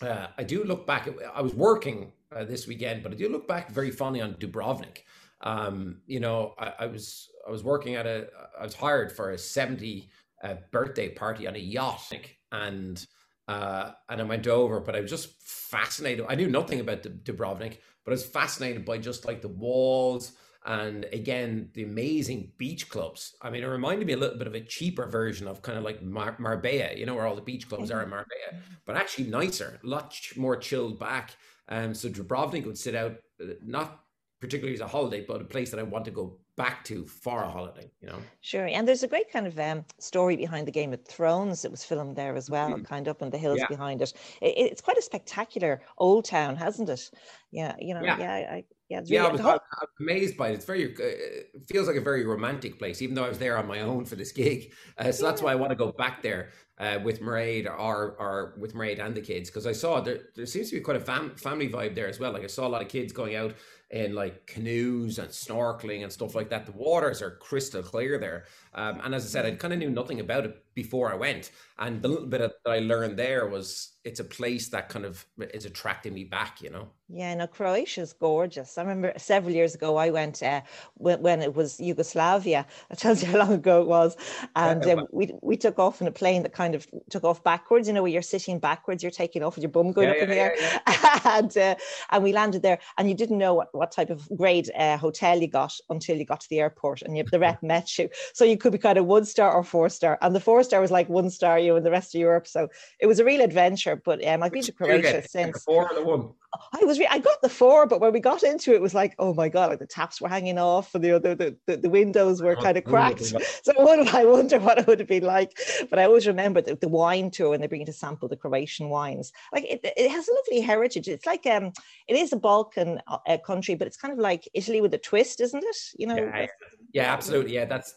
uh, 0.03 0.27
I 0.37 0.45
do 0.45 0.65
look 0.65 0.87
back. 0.87 1.09
I 1.35 1.41
was 1.41 1.55
working 1.55 2.13
uh, 2.31 2.45
this 2.45 2.67
weekend, 2.67 3.03
but 3.03 3.13
I 3.13 3.15
do 3.15 3.31
look 3.31 3.49
back 3.49 3.71
very 3.71 3.91
fondly 3.91 4.21
on 4.21 4.35
Dubrovnik. 4.35 5.05
Um, 5.41 6.03
you 6.07 6.21
know, 6.21 6.55
I, 6.59 6.73
I, 6.81 6.87
was 6.87 7.29
I 7.49 7.51
was 7.51 7.65
working 7.65 7.95
at 7.95 8.07
a 8.07 8.29
I 8.59 8.65
was 8.65 8.75
hired 8.75 9.11
for 9.11 9.31
a 9.31 9.39
seventy 9.39 10.11
uh, 10.45 10.57
birthday 10.71 11.09
party 11.09 11.47
on 11.47 11.57
a 11.57 11.59
yacht, 11.59 12.13
and 12.53 13.05
uh, 13.49 13.93
and 14.09 14.21
I 14.21 14.25
went 14.25 14.47
over, 14.47 14.81
but 14.81 14.95
I 14.95 15.01
was 15.01 15.11
just 15.11 15.41
fascinated. 15.43 16.27
I 16.29 16.35
knew 16.35 16.49
nothing 16.49 16.81
about 16.81 17.03
Dubrovnik, 17.03 17.79
but 18.05 18.13
I 18.13 18.15
was 18.15 18.27
fascinated 18.27 18.85
by 18.85 18.99
just 18.99 19.25
like 19.25 19.41
the 19.41 19.49
walls 19.49 20.33
and 20.67 21.07
again 21.13 21.71
the 21.73 21.85
amazing 21.85 22.53
beach 22.59 22.91
clubs. 22.91 23.35
I 23.41 23.49
mean, 23.49 23.63
it 23.63 23.67
reminded 23.67 24.07
me 24.07 24.13
a 24.13 24.19
little 24.19 24.37
bit 24.37 24.47
of 24.47 24.55
a 24.55 24.61
cheaper 24.61 25.07
version 25.07 25.49
of 25.49 25.63
kind 25.63 25.79
of 25.79 25.85
like 25.85 26.03
Mar- 26.03 26.37
Marbella, 26.39 26.95
you 26.95 27.07
know, 27.07 27.15
where 27.15 27.27
all 27.27 27.37
the 27.37 27.41
beach 27.41 27.69
clubs 27.69 27.91
are 27.91 28.01
in 28.01 28.11
mm-hmm. 28.11 28.17
Marbella, 28.17 28.63
but 28.85 28.97
actually 28.97 29.31
nicer, 29.31 29.81
a 29.83 29.87
lot 29.87 30.15
more 30.37 30.57
chilled 30.57 30.99
back. 30.99 31.37
Um, 31.71 31.95
so 31.95 32.09
Dubrovnik 32.09 32.67
would 32.67 32.79
sit 32.79 32.95
out 32.95 33.17
uh, 33.43 33.55
not 33.65 34.01
particularly 34.41 34.75
as 34.75 34.81
a 34.81 34.87
holiday, 34.87 35.25
but 35.27 35.41
a 35.41 35.45
place 35.45 35.71
that 35.71 35.81
I 35.81 35.85
want 35.85 36.05
to 36.05 36.11
go 36.11 36.39
back 36.59 36.85
to 36.85 37.07
for 37.07 37.43
a 37.45 37.49
holiday, 37.49 37.91
you 38.03 38.09
know. 38.09 38.19
Sure. 38.41 38.67
And 38.67 38.87
there's 38.87 39.05
a 39.05 39.09
great 39.09 39.33
kind 39.33 39.47
of 39.47 39.59
um, 39.59 39.85
story 39.99 40.37
behind 40.37 40.67
the 40.67 40.73
Game 40.73 40.93
of 40.93 41.03
Thrones 41.07 41.63
that 41.63 41.71
was 41.71 41.85
filmed 41.85 42.17
there 42.17 42.35
as 42.37 42.51
well, 42.51 42.73
mm-hmm. 42.73 42.83
kind 42.83 43.07
of 43.07 43.13
up 43.13 43.23
in 43.23 43.31
the 43.31 43.39
hills 43.39 43.61
yeah. 43.61 43.69
behind 43.69 44.03
it. 44.03 44.13
it. 44.43 44.55
It's 44.59 44.83
quite 44.83 44.99
a 44.99 45.03
spectacular 45.03 45.81
old 45.97 46.27
town, 46.27 46.57
hasn't 46.57 46.91
it? 46.91 47.11
Yeah, 47.53 47.75
you 47.79 47.95
know, 47.95 48.03
yeah, 48.03 48.19
yeah 48.19 48.33
I, 48.33 48.65
yeah, 48.89 49.01
yeah, 49.05 49.25
I 49.27 49.33
was, 49.33 49.41
I 49.41 49.45
was, 49.45 49.61
amazed 50.01 50.37
by 50.37 50.49
it. 50.49 50.55
It's 50.55 50.65
very, 50.65 50.87
uh, 50.87 50.97
it 50.99 51.67
feels 51.69 51.87
like 51.87 51.97
a 51.97 52.01
very 52.01 52.25
romantic 52.25 52.79
place, 52.79 53.03
even 53.03 53.15
though 53.15 53.25
I 53.25 53.29
was 53.29 53.39
there 53.39 53.57
on 53.59 53.67
my 53.67 53.81
own 53.81 54.05
for 54.05 54.17
this 54.17 54.33
gig. 54.33 54.73
Uh, 54.97 55.13
so 55.13 55.25
yeah. 55.25 55.31
that's 55.31 55.43
why 55.43 55.53
I 55.53 55.55
want 55.55 55.71
to 55.71 55.77
go 55.77 55.93
back 55.93 56.23
there 56.23 56.51
uh, 56.79 56.99
with 57.05 57.21
Mairead 57.21 57.67
or, 57.67 58.17
or 58.19 58.55
with 58.59 58.75
Mairead 58.75 59.05
and 59.05 59.15
the 59.15 59.21
kids 59.21 59.51
because 59.51 59.67
I 59.67 59.73
saw 59.73 60.01
there, 60.01 60.21
there 60.35 60.47
seems 60.47 60.71
to 60.71 60.77
be 60.77 60.81
quite 60.81 60.97
a 60.97 61.01
fam- 61.01 61.35
family 61.37 61.69
vibe 61.69 61.95
there 61.95 62.09
as 62.09 62.19
well. 62.19 62.33
Like 62.33 62.45
I 62.45 62.49
saw 62.49 62.67
a 62.67 62.71
lot 62.71 62.83
of 62.83 62.89
kids 62.89 63.13
going 63.13 63.37
out 63.37 63.55
in 63.91 64.15
like 64.15 64.47
canoes 64.47 65.19
and 65.19 65.29
snorkeling 65.31 66.03
and 66.03 66.13
stuff 66.13 66.35
like 66.35 66.51
that. 66.51 66.67
The 66.67 66.73
waters 66.73 67.23
are 67.23 67.31
crystal 67.31 67.83
clear 67.83 68.19
there. 68.19 68.45
Um, 68.75 69.01
and 69.03 69.15
as 69.15 69.25
I 69.25 69.29
said, 69.29 69.47
I 69.47 69.53
kind 69.57 69.73
of 69.73 69.79
knew 69.79 69.91
nothing 69.91 70.21
about 70.21 70.45
it 70.45 70.63
before 70.75 71.13
I 71.13 71.17
went. 71.17 71.51
And 71.79 72.03
the 72.03 72.09
little 72.09 72.27
bit 72.27 72.41
that 72.41 72.71
I 72.71 72.81
learned 72.81 73.19
there 73.19 73.47
was 73.47 73.99
it's 74.05 74.21
a 74.21 74.25
place 74.25 74.69
that 74.69 74.89
kind 74.89 75.05
of 75.05 75.25
is 75.39 75.67
attracting 75.67 76.15
me 76.15 76.25
back, 76.25 76.63
you 76.63 76.71
know? 76.71 76.89
Yeah, 77.11 77.35
no, 77.35 77.47
Croatia's 77.47 78.13
gorgeous. 78.13 78.79
I 78.79 78.83
remember 78.83 79.13
several 79.17 79.53
years 79.53 79.75
ago 79.75 79.97
I 79.97 80.11
went 80.11 80.43
uh, 80.43 80.61
when, 80.95 81.21
when 81.21 81.43
it 81.43 81.55
was 81.55 81.81
Yugoslavia. 81.81 82.67
I 82.91 82.95
tells 82.95 83.23
you 83.23 83.29
how 83.29 83.39
long 83.39 83.53
ago 83.53 83.81
it 83.81 83.89
was, 83.89 84.17
and 84.57 84.85
um, 84.87 85.07
we 85.11 85.33
we 85.43 85.57
took 85.57 85.79
off 85.79 86.03
in 86.03 86.07
a 86.07 86.13
plane 86.13 86.43
that 86.43 86.53
kind 86.53 86.75
of 86.75 86.87
took 87.09 87.25
off 87.25 87.43
backwards. 87.43 87.89
You 87.89 87.95
know, 87.95 88.03
where 88.03 88.11
you're 88.11 88.21
sitting 88.21 88.59
backwards, 88.59 89.03
you're 89.03 89.11
taking 89.11 89.43
off 89.43 89.57
with 89.57 89.63
your 89.63 89.71
bum 89.71 89.93
going 89.93 90.09
yeah, 90.09 90.13
up 90.13 90.17
yeah, 90.19 90.25
in 90.25 90.31
the 90.31 90.37
air, 90.37 90.55
yeah, 90.59 91.21
and 91.39 91.57
uh, 91.57 91.75
and 92.11 92.23
we 92.23 92.33
landed 92.33 92.61
there, 92.63 92.79
and 92.99 93.09
you 93.09 93.15
didn't 93.15 93.39
know 93.39 93.55
what, 93.55 93.69
what 93.73 93.91
type 93.91 94.11
of 94.11 94.29
grade 94.37 94.71
uh, 94.77 94.99
hotel 94.99 95.39
you 95.39 95.49
got 95.49 95.73
until 95.89 96.17
you 96.17 96.27
got 96.27 96.41
to 96.41 96.49
the 96.51 96.61
airport, 96.61 97.01
and 97.03 97.17
you, 97.17 97.25
the 97.25 97.39
rep 97.39 97.63
met 97.63 97.99
you, 97.99 98.11
so 98.35 98.45
you 98.45 98.59
could 98.59 98.68
be 98.71 98.79
kind 98.79 98.99
of 98.99 99.07
one 99.07 99.25
star 99.25 99.53
or 99.53 99.65
four 99.65 99.89
star, 99.89 100.19
and 100.23 100.35
the 100.35 100.41
four 100.41 100.63
star 100.63 100.81
was 100.81 100.91
like 100.91 101.09
one 101.09 101.31
star 101.31 101.59
you 101.59 101.69
know, 101.69 101.77
in 101.77 101.85
the 101.85 101.91
rest 101.91 102.15
of 102.15 102.21
Europe. 102.21 102.47
So 102.47 102.69
it 103.01 103.07
was 103.07 103.19
a 103.21 103.25
real 103.25 103.41
adventure. 103.41 103.97
But 103.97 104.27
um, 104.27 104.43
I've 104.43 104.53
been 104.53 104.63
to 104.63 104.73
Croatia 104.73 105.27
since. 105.27 105.65
Four 105.65 105.91
or 105.91 105.95
the 105.95 106.05
one. 106.05 106.31
I 106.55 106.85
was 106.85 106.99
re- 106.99 107.09
I 107.11 107.19
got 107.19 107.43
the 107.43 107.49
four, 107.49 107.87
but 107.87 108.01
when 108.01 108.13
we 108.13 108.21
got 108.21 108.43
into 108.43 108.73
it, 108.73 108.77
it 108.77 108.83
was 108.83 108.95
like, 108.95 109.15
oh 109.19 109.35
my 109.35 109.49
god, 109.49 109.69
like 109.71 109.81
the 109.81 109.87
taps 109.87 110.21
were 110.21 110.29
hanging 110.29 110.59
off 110.59 110.95
and 110.95 111.05
the 111.05 111.19
the, 111.19 111.57
the, 111.67 111.77
the 111.77 111.91
windows 111.91 112.41
were 112.41 112.57
kind 112.57 112.77
of 112.79 112.85
cracked. 112.85 113.33
So 113.63 113.73
I 113.79 114.25
wonder 114.25 114.59
what 114.59 114.79
it 114.79 114.87
would 114.87 115.01
have 115.01 115.09
been 115.09 115.25
like. 115.25 115.59
But 115.91 115.99
I 115.99 116.05
always 116.05 116.27
remember 116.27 116.63
the, 116.63 116.75
the 116.75 116.89
wine 116.89 117.31
tour 117.31 117.51
when 117.51 117.61
they 117.61 117.67
bring 117.67 117.83
you 117.83 117.87
to 117.87 117.93
sample 117.93 118.29
the 118.29 118.37
Croatian 118.37 118.89
wines. 118.89 119.33
Like 119.53 119.65
it, 119.65 119.81
it 119.83 120.11
has 120.11 120.29
a 120.29 120.33
lovely 120.33 120.61
heritage. 120.61 121.07
It's 121.09 121.27
like 121.27 121.47
um, 121.47 121.73
it 122.07 122.17
is 122.17 122.33
a 122.33 122.37
Balkan 122.37 123.01
uh, 123.07 123.39
country, 123.39 123.75
but 123.75 123.87
it's 123.87 123.97
kind 123.97 124.13
of 124.13 124.19
like 124.19 124.49
Italy 124.55 124.81
with 124.81 124.95
a 124.95 124.99
twist, 124.99 125.41
isn't 125.41 125.63
it? 125.63 125.77
You 125.97 126.07
know. 126.07 126.17
Yeah, 126.17 126.47
yeah 126.93 127.13
absolutely. 127.13 127.55
Yeah, 127.55 127.67
that's 127.67 127.95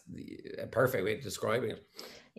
a 0.58 0.66
perfect 0.66 1.04
way 1.04 1.16
of 1.16 1.22
describing 1.22 1.70
it 1.70 1.86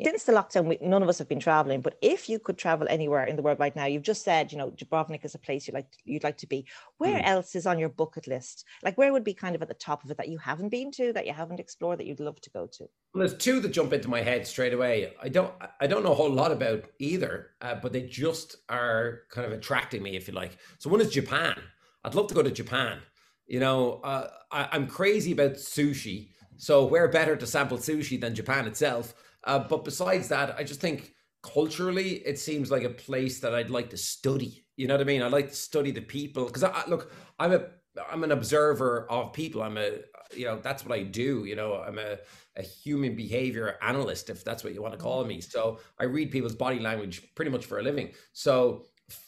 since 0.01 0.23
the 0.23 0.33
lockdown, 0.33 0.65
we, 0.65 0.77
none 0.81 1.03
of 1.03 1.09
us 1.09 1.19
have 1.19 1.29
been 1.29 1.39
traveling. 1.39 1.82
But 1.82 1.97
if 2.01 2.27
you 2.27 2.39
could 2.39 2.58
travel 2.58 2.88
anywhere 2.89 3.25
in 3.25 3.36
the 3.36 3.43
world 3.43 3.60
right 3.60 3.75
now, 3.75 3.86
you've 3.86 4.03
just 4.03 4.23
said, 4.23 4.51
you 4.51 4.58
know, 4.58 4.71
Dubrovnik 4.71 5.23
is 5.23 5.36
a 5.36 5.39
place 5.39 5.67
you 5.67 5.73
like 5.73 5.88
you'd 6.03 6.23
like 6.23 6.38
to 6.38 6.47
be. 6.47 6.65
Where 6.97 7.19
mm. 7.19 7.27
else 7.27 7.56
is 7.56 7.67
on 7.67 7.77
your 7.77 7.89
bucket 7.89 8.27
list? 8.27 8.65
Like, 8.82 8.97
where 8.97 9.12
would 9.12 9.23
be 9.23 9.36
kind 9.36 9.56
of 9.56 9.62
at 9.62 9.67
the 9.67 9.75
top 9.75 10.03
of 10.03 10.10
it 10.10 10.17
that 10.17 10.29
you 10.29 10.38
haven't 10.39 10.69
been 10.69 10.91
to, 10.93 11.13
that 11.13 11.27
you 11.27 11.34
haven't 11.34 11.60
explored, 11.60 11.99
that 11.99 12.08
you'd 12.08 12.19
love 12.19 12.41
to 12.41 12.49
go 12.49 12.65
to? 12.65 12.89
Well, 13.13 13.27
there's 13.27 13.38
two 13.38 13.60
that 13.60 13.69
jump 13.69 13.93
into 13.93 14.10
my 14.10 14.21
head 14.21 14.47
straight 14.47 14.73
away. 14.73 15.13
I 15.21 15.29
don't, 15.29 15.53
I 15.79 15.86
don't 15.86 16.03
know 16.03 16.13
a 16.13 16.15
whole 16.15 16.32
lot 16.32 16.51
about 16.51 16.86
either, 16.97 17.51
uh, 17.62 17.75
but 17.75 17.93
they 17.93 18.01
just 18.01 18.58
are 18.69 19.21
kind 19.29 19.45
of 19.45 19.53
attracting 19.53 20.01
me, 20.01 20.15
if 20.15 20.27
you 20.27 20.34
like. 20.34 20.58
So 20.79 20.89
one 20.89 21.01
is 21.01 21.12
Japan. 21.12 21.56
I'd 22.03 22.15
love 22.15 22.27
to 22.27 22.34
go 22.34 22.41
to 22.41 22.51
Japan. 22.51 22.99
You 23.45 23.60
know, 23.60 24.01
uh, 24.03 24.29
I, 24.51 24.69
I'm 24.71 24.88
crazy 24.88 25.34
about 25.34 25.53
sushi. 25.53 26.29
So 26.58 26.86
where 26.86 27.08
better 27.10 27.36
to 27.36 27.45
sample 27.45 27.77
sushi 27.77 28.19
than 28.19 28.34
Japan 28.34 28.65
itself? 28.65 29.13
Uh, 29.43 29.60
but 29.60 29.84
besides 29.86 30.29
that, 30.29 30.56
I 30.58 30.63
just 30.63 30.82
think 30.82 31.13
culturally, 31.41 32.15
it 32.25 32.39
seems 32.39 32.71
like 32.71 32.84
a 32.84 32.89
place 32.89 33.39
that 33.41 33.53
I'd 33.53 33.69
like 33.69 33.89
to 33.91 33.97
study. 33.97 34.65
You 34.77 34.88
know 34.88 34.95
what 34.95 35.01
I 35.01 35.06
mean? 35.06 35.21
I 35.21 35.27
like 35.27 35.49
to 35.49 35.56
study 35.56 35.91
the 35.91 36.01
people 36.01 36.45
because 36.45 36.63
I, 36.63 36.84
look, 36.88 37.12
I'm 37.39 37.53
a 37.53 37.65
I'm 38.12 38.23
an 38.23 38.32
observer 38.32 39.06
of 39.12 39.34
people. 39.34 39.62
I'm 39.62 39.77
a 39.77 39.97
you 40.36 40.45
know 40.45 40.60
that's 40.60 40.86
what 40.86 40.97
I 40.97 41.03
do. 41.03 41.45
You 41.45 41.56
know, 41.56 41.75
I'm 41.75 41.99
a 41.99 42.17
a 42.56 42.62
human 42.63 43.15
behavior 43.15 43.77
analyst, 43.82 44.29
if 44.29 44.43
that's 44.43 44.63
what 44.63 44.73
you 44.73 44.82
want 44.82 44.93
to 44.93 44.99
call 44.99 45.23
me. 45.25 45.41
So 45.41 45.79
I 45.99 46.06
read 46.06 46.32
people's 46.32 46.56
body 46.56 46.79
language 46.79 47.21
pretty 47.36 47.51
much 47.51 47.65
for 47.65 47.79
a 47.79 47.84
living. 47.84 48.13
So 48.32 48.86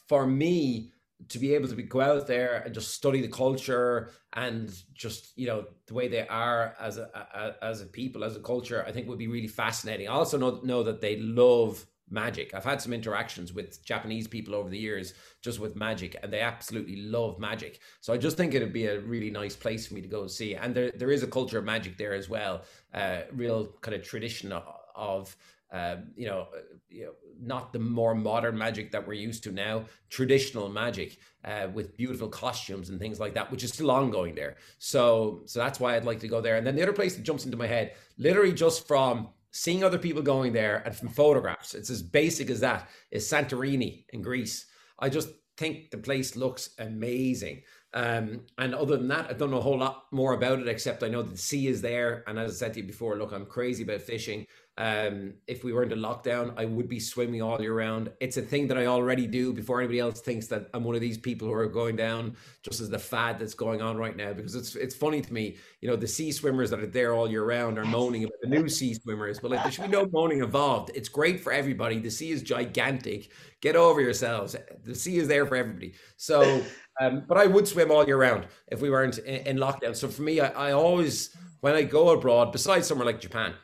for 0.08 0.26
me, 0.26 0.92
to 1.28 1.38
be 1.38 1.54
able 1.54 1.68
to 1.68 1.74
be, 1.74 1.82
go 1.82 2.00
out 2.00 2.26
there 2.26 2.62
and 2.64 2.74
just 2.74 2.94
study 2.94 3.20
the 3.20 3.28
culture 3.28 4.10
and 4.34 4.72
just 4.94 5.36
you 5.36 5.46
know 5.46 5.64
the 5.86 5.94
way 5.94 6.08
they 6.08 6.26
are 6.28 6.74
as 6.78 6.98
a, 6.98 7.08
a, 7.14 7.64
as 7.64 7.80
a 7.80 7.86
people 7.86 8.22
as 8.22 8.36
a 8.36 8.40
culture 8.40 8.84
i 8.86 8.92
think 8.92 9.08
would 9.08 9.18
be 9.18 9.28
really 9.28 9.48
fascinating. 9.48 10.08
I 10.08 10.12
also 10.12 10.38
know 10.38 10.60
know 10.62 10.82
that 10.82 11.00
they 11.00 11.16
love 11.20 11.84
magic. 12.08 12.54
I've 12.54 12.64
had 12.64 12.80
some 12.80 12.92
interactions 12.92 13.52
with 13.52 13.84
japanese 13.84 14.28
people 14.28 14.54
over 14.54 14.68
the 14.68 14.78
years 14.78 15.14
just 15.42 15.58
with 15.58 15.74
magic 15.74 16.16
and 16.22 16.32
they 16.32 16.40
absolutely 16.40 16.96
love 16.96 17.38
magic. 17.38 17.80
So 18.00 18.12
i 18.12 18.18
just 18.18 18.36
think 18.36 18.54
it'd 18.54 18.72
be 18.72 18.86
a 18.86 19.00
really 19.00 19.30
nice 19.30 19.56
place 19.56 19.86
for 19.86 19.94
me 19.94 20.02
to 20.02 20.08
go 20.08 20.26
see. 20.26 20.54
And 20.54 20.74
there, 20.74 20.92
there 20.94 21.10
is 21.10 21.22
a 21.22 21.26
culture 21.26 21.58
of 21.58 21.64
magic 21.64 21.96
there 21.96 22.14
as 22.14 22.28
well 22.28 22.62
uh 22.94 23.22
real 23.32 23.66
kind 23.80 23.94
of 23.94 24.02
tradition 24.02 24.52
of, 24.52 24.64
of 24.94 25.36
um, 25.72 26.08
you 26.16 26.26
know, 26.26 26.46
uh, 26.54 26.60
you 26.88 27.04
know, 27.04 27.12
not 27.40 27.72
the 27.72 27.78
more 27.78 28.14
modern 28.14 28.56
magic 28.56 28.92
that 28.92 29.06
we're 29.06 29.14
used 29.14 29.42
to 29.44 29.52
now, 29.52 29.84
traditional 30.10 30.68
magic 30.68 31.18
uh, 31.44 31.68
with 31.74 31.96
beautiful 31.96 32.28
costumes 32.28 32.88
and 32.88 33.00
things 33.00 33.18
like 33.18 33.34
that, 33.34 33.50
which 33.50 33.64
is 33.64 33.72
still 33.72 33.90
ongoing 33.90 34.34
there. 34.34 34.56
So, 34.78 35.42
so 35.46 35.58
that's 35.58 35.80
why 35.80 35.96
I'd 35.96 36.04
like 36.04 36.20
to 36.20 36.28
go 36.28 36.40
there. 36.40 36.56
And 36.56 36.66
then 36.66 36.76
the 36.76 36.82
other 36.82 36.92
place 36.92 37.16
that 37.16 37.22
jumps 37.22 37.44
into 37.44 37.56
my 37.56 37.66
head, 37.66 37.94
literally 38.16 38.52
just 38.52 38.86
from 38.86 39.28
seeing 39.50 39.82
other 39.82 39.98
people 39.98 40.22
going 40.22 40.52
there 40.52 40.82
and 40.84 40.94
from 40.94 41.08
photographs, 41.08 41.74
it's 41.74 41.90
as 41.90 42.02
basic 42.02 42.50
as 42.50 42.60
that, 42.60 42.88
is 43.10 43.28
Santorini 43.28 44.04
in 44.10 44.22
Greece. 44.22 44.66
I 44.98 45.08
just 45.08 45.28
think 45.56 45.90
the 45.90 45.98
place 45.98 46.36
looks 46.36 46.70
amazing. 46.78 47.62
Um, 47.94 48.42
and 48.58 48.74
other 48.74 48.98
than 48.98 49.08
that, 49.08 49.30
I 49.30 49.32
don't 49.32 49.50
know 49.50 49.56
a 49.58 49.62
whole 49.62 49.78
lot 49.78 50.04
more 50.12 50.34
about 50.34 50.58
it, 50.58 50.68
except 50.68 51.02
I 51.02 51.08
know 51.08 51.22
the 51.22 51.36
sea 51.36 51.66
is 51.68 51.80
there. 51.80 52.24
And 52.26 52.38
as 52.38 52.50
I 52.50 52.54
said 52.54 52.74
to 52.74 52.80
you 52.80 52.86
before, 52.86 53.16
look, 53.16 53.32
I'm 53.32 53.46
crazy 53.46 53.84
about 53.84 54.02
fishing. 54.02 54.46
Um, 54.78 55.32
if 55.46 55.64
we 55.64 55.72
weren't 55.72 55.92
in 55.92 56.00
lockdown, 56.00 56.52
I 56.58 56.66
would 56.66 56.86
be 56.86 57.00
swimming 57.00 57.40
all 57.40 57.60
year 57.60 57.72
round. 57.72 58.10
It's 58.20 58.36
a 58.36 58.42
thing 58.42 58.68
that 58.68 58.76
I 58.76 58.86
already 58.86 59.26
do 59.26 59.54
before 59.54 59.80
anybody 59.80 60.00
else 60.00 60.20
thinks 60.20 60.48
that 60.48 60.68
I'm 60.74 60.84
one 60.84 60.94
of 60.94 61.00
these 61.00 61.16
people 61.16 61.48
who 61.48 61.54
are 61.54 61.66
going 61.66 61.96
down 61.96 62.36
just 62.62 62.82
as 62.82 62.90
the 62.90 62.98
fad 62.98 63.38
that's 63.38 63.54
going 63.54 63.80
on 63.80 63.96
right 63.96 64.14
now. 64.14 64.34
Because 64.34 64.54
it's 64.54 64.76
it's 64.76 64.94
funny 64.94 65.22
to 65.22 65.32
me, 65.32 65.56
you 65.80 65.88
know, 65.88 65.96
the 65.96 66.06
sea 66.06 66.30
swimmers 66.30 66.68
that 66.70 66.80
are 66.80 66.86
there 66.86 67.14
all 67.14 67.30
year 67.30 67.44
round 67.44 67.78
are 67.78 67.86
moaning 67.86 68.24
about 68.24 68.36
the 68.42 68.48
new 68.50 68.68
sea 68.68 68.92
swimmers, 68.92 69.40
but 69.40 69.50
like 69.50 69.62
there 69.62 69.72
should 69.72 69.86
be 69.86 69.88
no 69.88 70.06
moaning 70.12 70.40
involved. 70.40 70.90
It's 70.94 71.08
great 71.08 71.40
for 71.40 71.52
everybody. 71.52 71.98
The 71.98 72.10
sea 72.10 72.30
is 72.30 72.42
gigantic. 72.42 73.32
Get 73.62 73.76
over 73.76 74.02
yourselves. 74.02 74.56
The 74.84 74.94
sea 74.94 75.16
is 75.16 75.26
there 75.26 75.46
for 75.46 75.56
everybody. 75.56 75.94
So, 76.18 76.62
um, 77.00 77.24
but 77.26 77.38
I 77.38 77.46
would 77.46 77.66
swim 77.66 77.90
all 77.90 78.04
year 78.06 78.18
round 78.18 78.46
if 78.68 78.82
we 78.82 78.90
weren't 78.90 79.16
in, 79.18 79.46
in 79.46 79.56
lockdown. 79.56 79.96
So 79.96 80.08
for 80.08 80.20
me, 80.20 80.40
I, 80.40 80.48
I 80.68 80.72
always 80.72 81.34
when 81.60 81.74
I 81.74 81.82
go 81.82 82.10
abroad, 82.10 82.52
besides 82.52 82.86
somewhere 82.86 83.06
like 83.06 83.20
Japan 83.20 83.54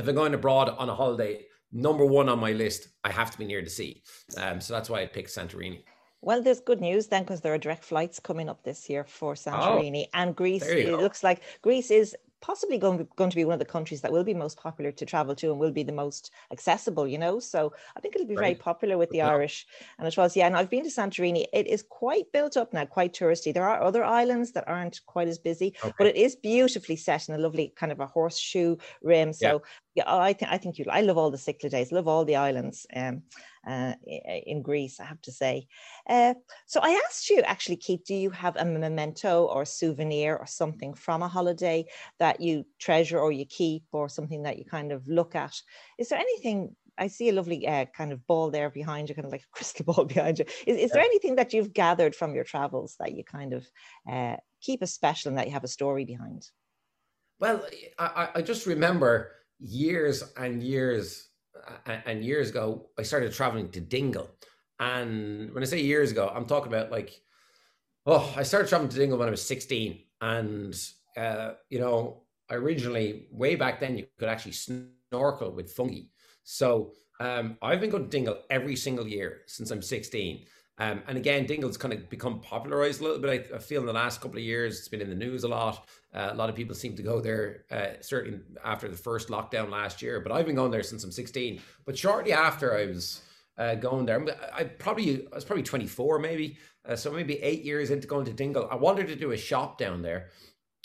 if 0.00 0.08
I'm 0.08 0.14
going 0.14 0.34
abroad 0.34 0.68
on 0.70 0.88
a 0.88 0.94
holiday, 0.94 1.46
number 1.72 2.04
one 2.04 2.28
on 2.28 2.38
my 2.38 2.52
list, 2.52 2.88
I 3.04 3.10
have 3.12 3.30
to 3.30 3.38
be 3.38 3.44
near 3.44 3.62
the 3.62 3.70
sea. 3.70 4.02
Um, 4.36 4.60
so 4.60 4.74
that's 4.74 4.90
why 4.90 5.02
I 5.02 5.06
picked 5.06 5.30
Santorini. 5.30 5.82
Well, 6.22 6.42
there's 6.42 6.60
good 6.60 6.80
news 6.80 7.06
then 7.06 7.22
because 7.22 7.40
there 7.40 7.54
are 7.54 7.58
direct 7.58 7.84
flights 7.84 8.20
coming 8.20 8.48
up 8.48 8.62
this 8.62 8.90
year 8.90 9.04
for 9.04 9.34
Santorini 9.34 10.04
oh, 10.06 10.20
and 10.20 10.36
Greece. 10.36 10.66
It 10.66 10.86
go. 10.86 10.96
looks 10.96 11.22
like 11.22 11.42
Greece 11.62 11.90
is 11.90 12.14
possibly 12.40 12.78
going 12.78 12.98
to, 12.98 13.04
going 13.16 13.30
to 13.30 13.36
be 13.36 13.44
one 13.44 13.52
of 13.52 13.58
the 13.58 13.64
countries 13.64 14.00
that 14.00 14.10
will 14.10 14.24
be 14.24 14.34
most 14.34 14.58
popular 14.58 14.90
to 14.90 15.04
travel 15.04 15.34
to 15.34 15.50
and 15.50 15.60
will 15.60 15.70
be 15.70 15.82
the 15.82 15.92
most 15.92 16.30
accessible, 16.52 17.06
you 17.06 17.18
know. 17.18 17.38
So 17.38 17.72
I 17.96 18.00
think 18.00 18.14
it'll 18.14 18.26
be 18.26 18.34
right. 18.34 18.42
very 18.42 18.54
popular 18.54 18.96
with 18.98 19.10
the 19.10 19.18
yeah. 19.18 19.28
Irish. 19.28 19.66
And 19.98 20.08
it 20.08 20.16
was, 20.16 20.36
yeah, 20.36 20.46
and 20.46 20.56
I've 20.56 20.70
been 20.70 20.84
to 20.84 20.90
Santorini. 20.90 21.44
It 21.52 21.66
is 21.66 21.82
quite 21.82 22.32
built 22.32 22.56
up 22.56 22.72
now, 22.72 22.84
quite 22.86 23.12
touristy. 23.12 23.52
There 23.52 23.68
are 23.68 23.82
other 23.82 24.04
islands 24.04 24.52
that 24.52 24.66
aren't 24.66 25.00
quite 25.06 25.28
as 25.28 25.38
busy, 25.38 25.74
okay. 25.84 25.94
but 25.98 26.06
it 26.06 26.16
is 26.16 26.36
beautifully 26.36 26.96
set 26.96 27.28
in 27.28 27.34
a 27.34 27.38
lovely 27.38 27.72
kind 27.76 27.92
of 27.92 28.00
a 28.00 28.06
horseshoe 28.06 28.76
rim. 29.02 29.32
So 29.32 29.46
Yeah, 29.46 29.58
oh, 30.06 30.18
I 30.18 30.32
think 30.32 30.50
I 30.50 30.58
think 30.58 30.78
you. 30.78 30.84
I 30.90 31.00
love 31.00 31.18
all 31.18 31.30
the 31.30 31.38
Cyclades. 31.38 31.92
Love 31.92 32.08
all 32.08 32.24
the 32.24 32.36
islands 32.36 32.86
um, 32.94 33.22
uh, 33.66 33.94
in 34.06 34.62
Greece. 34.62 35.00
I 35.00 35.04
have 35.04 35.20
to 35.22 35.32
say. 35.32 35.66
Uh, 36.08 36.34
so 36.66 36.80
I 36.82 37.00
asked 37.06 37.28
you 37.30 37.40
actually, 37.42 37.76
Keith. 37.76 38.04
Do 38.06 38.14
you 38.14 38.30
have 38.30 38.56
a 38.56 38.64
memento 38.64 39.44
or 39.46 39.62
a 39.62 39.66
souvenir 39.66 40.36
or 40.36 40.46
something 40.46 40.94
from 40.94 41.22
a 41.22 41.28
holiday 41.28 41.86
that 42.18 42.40
you 42.40 42.64
treasure 42.78 43.18
or 43.18 43.32
you 43.32 43.46
keep, 43.46 43.84
or 43.92 44.08
something 44.08 44.44
that 44.44 44.58
you 44.58 44.64
kind 44.64 44.92
of 44.92 45.06
look 45.08 45.34
at? 45.34 45.60
Is 45.98 46.08
there 46.08 46.18
anything? 46.18 46.76
I 46.98 47.06
see 47.06 47.30
a 47.30 47.32
lovely 47.32 47.66
uh, 47.66 47.86
kind 47.96 48.12
of 48.12 48.26
ball 48.26 48.50
there 48.50 48.68
behind 48.68 49.08
you, 49.08 49.14
kind 49.14 49.24
of 49.24 49.32
like 49.32 49.42
a 49.42 49.52
crystal 49.56 49.86
ball 49.86 50.04
behind 50.04 50.38
you. 50.38 50.44
Is, 50.66 50.76
is 50.76 50.90
there 50.90 51.02
anything 51.02 51.36
that 51.36 51.52
you've 51.52 51.72
gathered 51.72 52.14
from 52.14 52.34
your 52.34 52.44
travels 52.44 52.96
that 53.00 53.12
you 53.16 53.24
kind 53.24 53.54
of 53.54 53.66
uh, 54.10 54.36
keep 54.60 54.82
as 54.82 54.92
special 54.92 55.30
and 55.30 55.38
that 55.38 55.46
you 55.46 55.52
have 55.52 55.64
a 55.64 55.68
story 55.68 56.04
behind? 56.04 56.48
Well, 57.40 57.64
I, 57.98 58.28
I 58.34 58.42
just 58.42 58.66
remember 58.66 59.32
years 59.60 60.24
and 60.36 60.62
years 60.62 61.28
and 61.86 62.24
years 62.24 62.50
ago, 62.50 62.88
I 62.98 63.02
started 63.02 63.32
traveling 63.32 63.70
to 63.70 63.80
Dingle. 63.80 64.30
And 64.78 65.52
when 65.52 65.62
I 65.62 65.66
say 65.66 65.80
years 65.80 66.10
ago, 66.10 66.32
I'm 66.34 66.46
talking 66.46 66.72
about 66.72 66.90
like, 66.90 67.20
oh, 68.06 68.32
I 68.36 68.42
started 68.42 68.68
traveling 68.68 68.90
to 68.90 68.96
Dingle 68.96 69.18
when 69.18 69.28
I 69.28 69.30
was 69.30 69.46
16. 69.46 70.00
And, 70.22 70.74
uh, 71.16 71.52
you 71.68 71.78
know, 71.78 72.22
I 72.50 72.54
originally, 72.54 73.26
way 73.30 73.56
back 73.56 73.80
then, 73.80 73.96
you 73.96 74.06
could 74.18 74.28
actually 74.28 74.52
snorkel 74.52 75.52
with 75.52 75.74
Fungie. 75.76 76.08
So 76.42 76.92
um, 77.20 77.58
I've 77.62 77.80
been 77.80 77.90
going 77.90 78.04
to 78.04 78.08
Dingle 78.08 78.38
every 78.48 78.76
single 78.76 79.06
year 79.06 79.42
since 79.46 79.70
I'm 79.70 79.82
16. 79.82 80.46
Um, 80.78 81.02
and 81.06 81.18
again, 81.18 81.44
Dingle's 81.44 81.76
kind 81.76 81.92
of 81.92 82.08
become 82.08 82.40
popularized 82.40 83.00
a 83.00 83.04
little 83.04 83.18
bit. 83.18 83.50
I, 83.52 83.56
I, 83.56 83.58
feel 83.58 83.82
in 83.82 83.86
the 83.86 83.92
last 83.92 84.22
couple 84.22 84.38
of 84.38 84.42
years, 84.42 84.78
it's 84.78 84.88
been 84.88 85.02
in 85.02 85.10
the 85.10 85.14
news 85.14 85.44
a 85.44 85.48
lot. 85.48 85.86
Uh, 86.14 86.30
a 86.32 86.34
lot 86.34 86.50
of 86.50 86.56
people 86.56 86.74
seem 86.74 86.96
to 86.96 87.02
go 87.02 87.20
there, 87.20 87.64
uh, 87.70 88.00
certainly 88.00 88.40
after 88.64 88.88
the 88.88 88.96
first 88.96 89.28
lockdown 89.28 89.70
last 89.70 90.02
year. 90.02 90.20
But 90.20 90.32
I've 90.32 90.46
been 90.46 90.56
going 90.56 90.70
there 90.70 90.82
since 90.82 91.04
I'm 91.04 91.12
16. 91.12 91.60
But 91.84 91.96
shortly 91.96 92.32
after 92.32 92.76
I 92.76 92.86
was 92.86 93.22
uh, 93.58 93.76
going 93.76 94.06
there, 94.06 94.24
I 94.52 94.64
probably 94.64 95.26
I 95.32 95.36
was 95.36 95.44
probably 95.44 95.62
24, 95.62 96.18
maybe. 96.18 96.56
Uh, 96.88 96.96
so 96.96 97.12
maybe 97.12 97.40
eight 97.42 97.62
years 97.62 97.90
into 97.90 98.08
going 98.08 98.24
to 98.24 98.32
Dingle, 98.32 98.68
I 98.70 98.76
wanted 98.76 99.06
to 99.08 99.16
do 99.16 99.32
a 99.32 99.36
shop 99.36 99.78
down 99.78 100.02
there, 100.02 100.28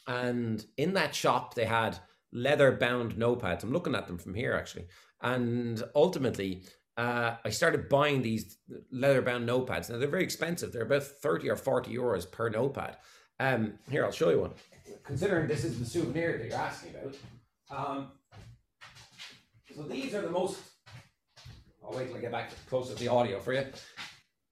and 0.07 0.63
in 0.77 0.93
that 0.93 1.15
shop 1.15 1.53
they 1.55 1.65
had 1.65 1.97
leather 2.33 2.71
bound 2.73 3.13
notepads. 3.13 3.63
I'm 3.63 3.71
looking 3.71 3.95
at 3.95 4.07
them 4.07 4.17
from 4.17 4.33
here 4.33 4.53
actually, 4.53 4.87
and 5.21 5.81
ultimately 5.95 6.63
uh, 6.97 7.35
I 7.43 7.49
started 7.49 7.89
buying 7.89 8.21
these 8.21 8.57
leather 8.91 9.21
bound 9.21 9.47
notepads. 9.47 9.89
Now 9.89 9.97
they're 9.97 10.07
very 10.07 10.23
expensive. 10.23 10.71
They're 10.71 10.83
about 10.83 11.03
30 11.03 11.49
or 11.49 11.55
40 11.55 11.95
euros 11.95 12.29
per 12.29 12.49
notepad. 12.49 12.97
Um, 13.39 13.73
here, 13.89 14.05
I'll 14.05 14.11
show 14.11 14.29
you 14.29 14.41
one. 14.41 14.53
Considering 15.03 15.47
this 15.47 15.63
is 15.63 15.79
the 15.79 15.85
souvenir 15.85 16.37
that 16.37 16.47
you're 16.47 16.57
asking 16.57 16.93
about. 16.95 17.15
Um, 17.69 18.11
so 19.75 19.83
these 19.83 20.13
are 20.13 20.21
the 20.21 20.29
most, 20.29 20.59
I'll 21.83 21.95
wait 21.97 22.07
till 22.07 22.17
I 22.17 22.21
get 22.21 22.31
back 22.31 22.51
close 22.69 22.89
to 22.89 22.95
the 22.95 23.07
audio 23.07 23.39
for 23.39 23.53
you. 23.53 23.65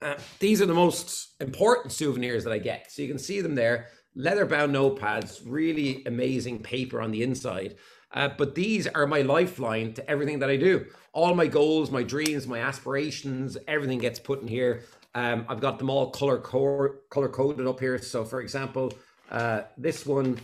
Uh, 0.02 0.16
these 0.38 0.60
are 0.60 0.66
the 0.66 0.74
most 0.74 1.34
important 1.40 1.92
souvenirs 1.92 2.44
that 2.44 2.52
I 2.52 2.58
get. 2.58 2.92
So 2.92 3.02
you 3.02 3.08
can 3.08 3.18
see 3.18 3.40
them 3.40 3.54
there. 3.54 3.88
Leather 4.14 4.44
bound 4.44 4.74
notepads, 4.74 5.40
really 5.44 6.04
amazing 6.04 6.62
paper 6.62 7.00
on 7.00 7.10
the 7.10 7.22
inside. 7.22 7.76
Uh, 8.12 8.28
but 8.36 8.54
these 8.54 8.86
are 8.86 9.06
my 9.06 9.22
lifeline 9.22 9.92
to 9.94 10.08
everything 10.08 10.38
that 10.38 10.50
I 10.50 10.56
do. 10.56 10.86
All 11.12 11.34
my 11.34 11.46
goals, 11.46 11.90
my 11.90 12.02
dreams, 12.02 12.46
my 12.46 12.60
aspirations, 12.60 13.56
everything 13.66 13.98
gets 13.98 14.20
put 14.20 14.42
in 14.42 14.48
here. 14.48 14.82
Um, 15.16 15.46
I've 15.48 15.60
got 15.60 15.78
them 15.78 15.90
all 15.90 16.10
color 16.10 16.38
co- 16.38 16.94
color 17.10 17.28
coded 17.28 17.66
up 17.66 17.80
here. 17.80 17.98
So, 17.98 18.24
for 18.24 18.40
example, 18.40 18.92
uh, 19.34 19.62
this 19.76 20.06
one 20.06 20.38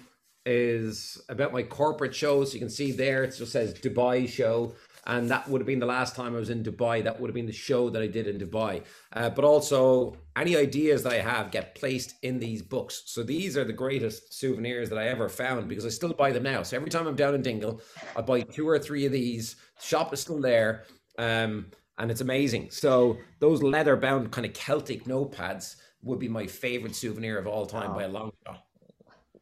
is 0.47 1.21
about 1.29 1.53
my 1.53 1.63
corporate 1.63 2.15
show. 2.15 2.45
So 2.45 2.55
you 2.55 2.61
can 2.61 2.71
see 2.71 2.93
there 2.93 3.25
it 3.25 3.37
just 3.37 3.53
says 3.53 3.73
Dubai 3.75 4.29
show 4.29 4.75
and 5.07 5.31
that 5.31 5.49
would 5.49 5.61
have 5.61 5.67
been 5.67 5.79
the 5.79 5.87
last 5.87 6.15
time 6.15 6.35
I 6.35 6.39
was 6.39 6.51
in 6.51 6.63
Dubai. 6.63 7.03
That 7.03 7.19
would 7.19 7.29
have 7.29 7.35
been 7.35 7.47
the 7.47 7.53
show 7.53 7.91
that 7.91 8.03
I 8.03 8.07
did 8.07 8.27
in 8.27 8.39
Dubai. 8.39 8.83
Uh, 9.13 9.31
but 9.31 9.45
also, 9.45 10.17
any 10.37 10.57
ideas 10.57 11.03
that 11.03 11.13
I 11.13 11.21
have 11.21 11.51
get 11.51 11.75
placed 11.75 12.15
in 12.23 12.39
these 12.39 12.63
books. 12.63 13.03
So 13.07 13.23
these 13.23 13.57
are 13.57 13.65
the 13.65 13.73
greatest 13.73 14.35
souvenirs 14.35 14.89
that 14.91 14.99
I 14.99 15.09
ever 15.09 15.29
found 15.29 15.69
because 15.69 15.87
I 15.87 15.89
still 15.89 16.13
buy 16.13 16.33
them 16.33 16.43
now. 16.43 16.63
So 16.63 16.77
every 16.77 16.91
time 16.91 17.07
I'm 17.07 17.17
down 17.17 17.35
in 17.35 17.43
Dingle, 17.43 17.81
I 18.17 18.23
buy 18.23 18.43
two 18.43 18.69
or 18.69 18.79
three 18.79 19.07
of 19.07 19.13
these. 19.13 19.57
Shop 19.81 20.13
is 20.13 20.21
still 20.21 20.41
there, 20.41 20.85
um, 21.19 21.67
and 21.99 22.11
it's 22.11 22.21
amazing. 22.21 22.71
So 22.71 23.19
those 23.39 23.63
leather 23.63 23.97
bound 23.97 24.31
kind 24.33 24.47
of 24.47 24.53
Celtic 24.53 25.05
notepads 25.05 25.77
would 26.03 26.19
be 26.19 26.29
my 26.29 26.47
favorite 26.47 26.95
souvenir 26.95 27.39
of 27.39 27.47
all 27.47 27.67
time 27.67 27.95
by 27.95 28.05
a 28.05 28.09
long 28.09 28.33
shot. 28.47 28.65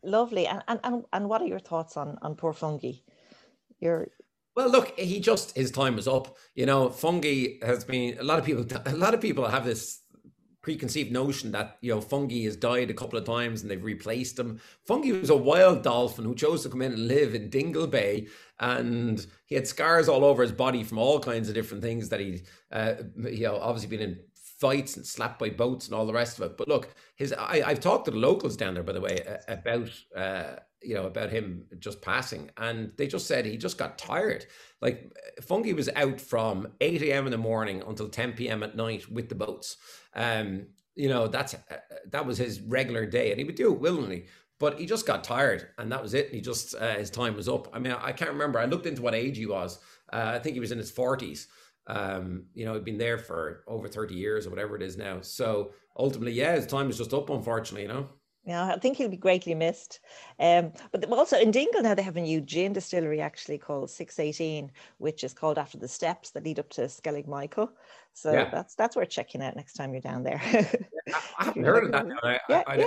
Lovely. 0.03 0.47
And, 0.47 0.63
and 0.69 0.81
and 0.85 1.05
and 1.13 1.29
what 1.29 1.43
are 1.43 1.47
your 1.47 1.59
thoughts 1.59 1.97
on 1.97 2.19
on 2.23 2.35
poor 2.37 2.53
Fungie? 2.53 3.03
You're 3.81 4.09
well, 4.59 4.71
look, 4.71 4.99
he 4.99 5.21
just 5.21 5.57
his 5.57 5.71
time 5.71 5.97
was 5.97 6.09
up. 6.09 6.37
You 6.55 6.67
know, 6.67 6.89
Fungie 6.89 7.63
has 7.63 7.85
been 7.85 8.19
a 8.19 8.25
lot 8.25 8.39
of 8.39 8.45
people. 8.45 8.67
A 8.87 8.97
lot 8.97 9.15
of 9.15 9.21
people 9.21 9.47
have 9.47 9.65
this 9.65 10.03
preconceived 10.61 11.13
notion 11.13 11.53
that 11.53 11.79
you 11.81 11.95
know 11.95 12.01
Fungie 12.01 12.45
has 12.45 12.57
died 12.57 12.91
a 12.91 12.95
couple 12.95 13.19
of 13.19 13.25
times 13.25 13.63
and 13.63 13.71
they've 13.71 13.85
replaced 13.85 14.39
him. 14.39 14.61
Fungie 14.89 15.19
was 15.19 15.31
a 15.31 15.37
wild 15.37 15.83
dolphin 15.83 16.25
who 16.25 16.35
chose 16.35 16.63
to 16.63 16.69
come 16.69 16.83
in 16.83 16.93
and 16.93 17.07
live 17.07 17.35
in 17.35 17.51
Dingle 17.51 17.87
Bay, 17.87 18.27
and 18.59 19.25
he 19.47 19.55
had 19.55 19.67
scars 19.67 20.09
all 20.09 20.25
over 20.25 20.43
his 20.43 20.53
body 20.53 20.83
from 20.83 20.99
all 20.99 21.21
kinds 21.21 21.49
of 21.49 21.55
different 21.55 21.83
things 21.83 22.09
that 22.09 22.21
he, 22.21 22.43
uh, 22.73 22.95
you 23.17 23.45
know, 23.45 23.59
obviously 23.59 23.97
been 23.97 24.09
in 24.09 24.19
fights 24.59 24.97
and 24.97 25.07
slapped 25.07 25.38
by 25.38 25.51
boats 25.51 25.87
and 25.87 25.94
all 25.94 26.07
the 26.07 26.12
rest 26.12 26.38
of 26.38 26.51
it. 26.51 26.57
But 26.57 26.68
look, 26.68 26.94
his 27.16 27.33
I, 27.33 27.68
have 27.68 27.81
talked 27.81 28.07
to 28.07 28.11
the 28.11 28.18
locals 28.18 28.57
down 28.57 28.75
there, 28.75 28.83
by 28.83 28.92
the 28.92 29.01
way, 29.01 29.18
about 29.49 29.90
uh, 30.16 30.57
you 30.83 30.94
know, 30.94 31.07
about 31.07 31.31
him 31.31 31.64
just 31.79 32.03
passing. 32.03 32.51
And 32.57 32.92
they 32.97 33.07
just 33.07 33.27
said 33.27 33.44
he 33.47 33.57
just 33.57 33.79
got 33.79 33.99
tired. 33.99 34.47
Like 34.81 35.12
Fungie 35.40 35.75
was 35.75 35.88
out 35.97 36.21
from 36.21 36.68
8 36.81 37.03
a.m. 37.03 37.27
in 37.27 37.33
the 37.33 37.38
morning 37.38 37.83
until 37.87 38.09
10 38.09 38.33
p.m. 38.33 38.62
at 38.62 38.77
night 38.77 39.11
with 39.11 39.29
the 39.29 39.35
boats. 39.35 39.77
Um, 40.14 40.66
you 40.94 41.09
know, 41.09 41.29
that's 41.29 41.55
uh, 41.55 41.77
that 42.11 42.27
was 42.27 42.38
his 42.38 42.61
regular 42.61 43.07
day, 43.07 43.31
and 43.31 43.38
he 43.38 43.44
would 43.44 43.55
do 43.55 43.73
it 43.73 43.81
willingly. 43.81 44.27
But 44.59 44.81
he 44.81 44.87
just 44.87 45.07
got 45.07 45.23
tired, 45.23 45.68
and 45.79 45.92
that 45.92 46.03
was 46.03 46.14
it. 46.14 46.31
He 46.31 46.40
just 46.40 46.75
uh, 46.75 46.97
his 46.97 47.11
time 47.11 47.37
was 47.37 47.49
up. 47.49 47.68
I 47.73 47.79
mean, 47.79 47.92
I 47.92 48.11
can't 48.11 48.33
remember. 48.33 48.59
I 48.59 48.64
looked 48.64 48.87
into 48.87 49.03
what 49.03 49.14
age 49.14 49.37
he 49.37 49.47
was. 49.47 49.79
Uh, 50.12 50.33
I 50.35 50.38
think 50.40 50.55
he 50.55 50.61
was 50.61 50.73
in 50.73 50.79
his 50.79 50.90
40s. 50.90 51.47
Um, 51.88 52.44
you 52.55 52.64
know, 52.64 52.74
he'd 52.74 52.85
been 52.85 52.98
there 52.98 53.18
for 53.18 53.64
over 53.66 53.88
30 53.88 54.14
years 54.14 54.46
or 54.46 54.51
whatever 54.51 54.77
it 54.77 54.83
is 54.83 54.96
now. 54.96 55.20
So 55.22 55.72
ultimately, 55.96 56.33
yeah, 56.33 56.55
his 56.55 56.66
time 56.66 56.90
is 56.90 56.98
just 56.98 57.14
up, 57.14 57.31
unfortunately, 57.31 57.83
you 57.83 57.88
know. 57.88 58.09
Yeah, 58.44 58.72
I 58.72 58.79
think 58.79 58.96
he'll 58.96 59.11
be 59.11 59.16
greatly 59.18 59.55
missed. 59.55 60.01
Um, 60.40 60.72
but 60.90 61.07
also 61.12 61.38
in 61.38 61.51
Dingle 61.51 61.83
now 61.83 61.94
they 61.94 62.03
have 62.03 62.16
a 62.16 62.20
new 62.22 62.40
gin 62.40 62.72
distillery 62.72 63.20
actually 63.20 63.59
called 63.59 63.90
618, 63.90 64.70
which 64.96 65.22
is 65.22 65.35
called 65.35 65.59
after 65.59 65.77
the 65.77 65.88
steps 65.88 66.31
that 66.31 66.44
lead 66.44 66.59
up 66.59 66.70
to 66.70 66.83
Skellig 66.83 67.29
Michael. 67.29 67.70
So 68.14 68.33
yeah. 68.33 68.48
that's 68.51 68.74
that's 68.74 68.96
worth 68.96 69.11
checking 69.11 69.42
out 69.42 69.55
next 69.55 69.74
time 69.74 69.92
you're 69.92 70.01
down 70.01 70.22
there. 70.22 70.40
I, 70.42 70.66
I 71.38 71.44
haven't 71.44 71.64
heard 71.64 71.85
of 71.85 71.92
that. 71.92 72.07
I, 72.22 72.40
yeah, 72.48 72.62
I, 72.66 72.77
yeah. 72.77 72.87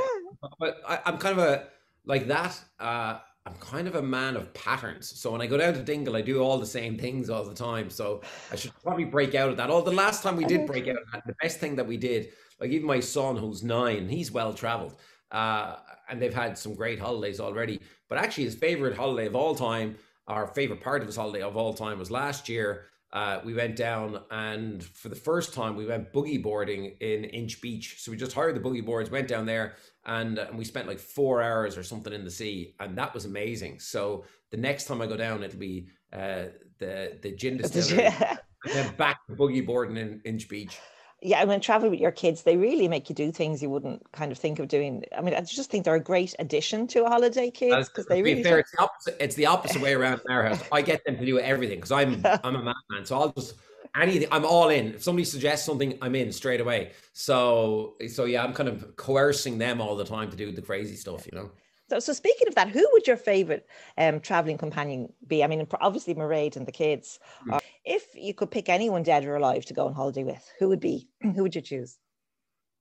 But 0.60 0.82
I, 0.88 1.00
am 1.06 1.20
kind 1.20 1.38
of 1.38 1.46
a 1.46 1.68
like 2.06 2.28
that. 2.28 2.60
Uh, 2.80 3.20
I'm 3.46 3.56
kind 3.56 3.88
of 3.88 3.96
a 3.96 4.02
man 4.02 4.36
of 4.36 4.54
patterns. 4.54 5.20
So 5.20 5.32
when 5.32 5.42
I 5.42 5.48
go 5.48 5.58
down 5.58 5.74
to 5.74 5.82
Dingle, 5.82 6.16
I 6.16 6.22
do 6.22 6.42
all 6.42 6.60
the 6.60 6.66
same 6.66 6.98
things 6.98 7.30
all 7.30 7.44
the 7.44 7.56
time. 7.56 7.90
So 7.90 8.22
I 8.52 8.56
should 8.56 8.72
probably 8.84 9.06
break 9.06 9.34
out 9.34 9.50
of 9.50 9.58
that. 9.58 9.72
All 9.72 9.82
the 9.82 9.92
last 9.92 10.22
time 10.22 10.36
we 10.36 10.46
did 10.46 10.68
break 10.68 10.88
out 10.88 10.98
of 10.98 11.12
that, 11.12 11.26
the 11.26 11.36
best 11.42 11.60
thing 11.60 11.76
that 11.78 11.88
we 11.88 11.98
did, 11.98 12.30
like 12.60 12.70
even 12.70 12.86
my 12.86 13.00
son 13.00 13.36
who's 13.36 13.64
nine, 13.64 14.08
he's 14.08 14.32
well 14.32 14.54
traveled. 14.54 14.96
Uh, 15.32 15.78
and 16.08 16.22
they've 16.22 16.34
had 16.34 16.56
some 16.58 16.76
great 16.76 17.00
holidays 17.00 17.40
already. 17.40 17.80
But 18.10 18.20
actually, 18.20 18.44
his 18.44 18.56
favorite 18.56 18.96
holiday 18.96 19.26
of 19.26 19.36
all 19.36 19.56
time, 19.56 19.96
our 20.28 20.46
favorite 20.46 20.82
part 20.82 21.02
of 21.02 21.08
his 21.08 21.16
holiday 21.16 21.42
of 21.42 21.58
all 21.58 21.74
time, 21.74 21.98
was 21.98 22.12
last 22.12 22.48
year. 22.48 22.91
Uh, 23.14 23.42
we 23.44 23.54
went 23.54 23.76
down 23.76 24.22
and 24.32 24.84
for 24.84 25.10
the 25.10 25.16
first 25.16 25.54
time 25.54 25.76
we 25.76 25.86
went 25.86 26.14
boogie 26.14 26.42
boarding 26.42 26.96
in 27.02 27.26
Inch 27.26 27.62
Beach. 27.62 27.98
So 28.00 28.12
we 28.12 28.18
just 28.18 28.32
hired 28.32 28.56
the 28.56 28.62
boogie 28.62 28.86
boards, 28.86 29.12
went 29.12 29.28
down 29.28 29.46
there, 29.46 29.76
and, 30.06 30.38
and 30.38 30.58
we 30.58 30.64
spent 30.64 30.88
like 30.88 31.00
four 31.00 31.42
hours 31.42 31.78
or 31.78 31.84
something 31.84 32.14
in 32.14 32.24
the 32.24 32.32
sea, 32.32 32.74
and 32.80 32.98
that 32.98 33.14
was 33.14 33.26
amazing. 33.26 33.80
So 33.80 34.24
the 34.50 34.58
next 34.58 34.86
time 34.86 35.02
I 35.02 35.08
go 35.08 35.18
down, 35.18 35.44
it'll 35.44 35.60
be 35.60 35.88
uh, 36.14 36.46
the 36.80 37.18
the 37.22 37.32
gin 37.36 37.58
distillery, 37.58 38.06
and 38.06 38.40
then 38.74 38.96
back 38.96 39.20
to 39.28 39.36
boogie 39.36 39.66
boarding 39.66 39.98
in 39.98 40.22
Inch 40.24 40.48
Beach 40.48 40.80
yeah, 41.22 41.44
when 41.44 41.62
travel 41.62 41.90
with 41.90 42.00
your 42.00 42.12
kids, 42.12 42.44
they 42.44 42.58
really 42.58 42.88
make 42.88 43.08
you 43.08 43.16
do 43.16 43.32
things 43.32 43.62
you 43.62 43.70
wouldn't 43.70 44.12
kind 44.12 44.32
of 44.32 44.40
think 44.40 44.58
of 44.58 44.68
doing. 44.68 45.04
I 45.16 45.22
mean, 45.22 45.36
I 45.36 45.42
just 45.42 45.70
think 45.70 45.86
they're 45.86 45.96
a 45.96 46.00
great 46.00 46.34
addition 46.40 46.88
to 46.88 47.06
a 47.06 47.10
holiday, 47.10 47.52
kids, 47.52 47.90
because 47.90 48.08
they 48.08 48.24
really. 48.24 48.44
Fair, 48.44 48.60
it's, 48.60 48.72
the 48.72 48.82
opposite, 48.82 49.18
it's 49.20 49.36
the 49.36 49.46
opposite 49.46 49.82
way 49.82 49.94
around 49.94 50.22
in 50.26 50.34
our 50.34 50.44
house. 50.44 50.64
I 50.72 50.82
get 50.82 51.06
them 51.06 51.18
to 51.18 51.26
do 51.26 51.40
everything 51.40 51.78
because 51.78 51.92
I'm 51.92 52.26
I'm 52.44 52.56
a 52.56 52.64
madman, 52.64 53.06
so 53.06 53.20
I'll 53.20 53.32
just 53.34 53.54
anything. 53.96 54.28
I'm 54.32 54.46
all 54.46 54.70
in. 54.70 54.96
If 54.96 55.04
somebody 55.04 55.26
suggests 55.26 55.66
something, 55.66 55.98
I'm 56.02 56.16
in 56.16 56.32
straight 56.32 56.60
away. 56.60 56.92
So 57.14 57.96
so 58.08 58.26
yeah, 58.26 58.44
I'm 58.44 58.54
kind 58.54 58.70
of 58.70 58.96
coercing 58.96 59.60
them 59.60 59.80
all 59.80 59.96
the 59.96 60.06
time 60.06 60.32
to 60.32 60.36
do 60.36 60.52
the 60.52 60.62
crazy 60.62 60.96
stuff, 60.96 61.28
you 61.32 61.38
know. 61.38 61.52
So, 61.92 62.00
so 62.00 62.14
speaking 62.14 62.48
of 62.48 62.56
that, 62.56 62.70
who 62.70 62.88
would 62.94 63.06
your 63.06 63.18
favorite 63.18 63.68
um, 63.98 64.22
traveling 64.22 64.58
companion 64.58 65.12
be? 65.28 65.44
I 65.44 65.48
mean, 65.48 65.68
obviously 65.82 66.16
Mairead 66.16 66.56
and 66.56 66.66
the 66.66 66.72
kids. 66.72 67.20
Mm. 67.46 67.60
If 67.86 68.04
you 68.16 68.34
could 68.34 68.52
pick 68.52 68.70
anyone 68.70 69.04
dead 69.04 69.26
or 69.26 69.36
alive 69.36 69.66
to 69.66 69.74
go 69.74 69.88
on 69.88 69.94
holiday 69.94 70.24
with, 70.24 70.48
who 70.60 70.70
would 70.70 70.80
be? 70.80 71.08
Who 71.36 71.44
would 71.44 71.56
you 71.56 71.62
choose? 71.62 71.98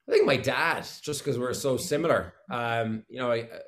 I 0.08 0.12
think 0.12 0.26
my 0.26 0.36
dad, 0.36 0.86
just 1.02 1.20
because 1.20 1.38
we're 1.38 1.54
so 1.54 1.76
similar. 1.76 2.34
Um, 2.50 3.04
you 3.08 3.18
know, 3.18 3.30
I, 3.30 3.42
uh, 3.42 3.58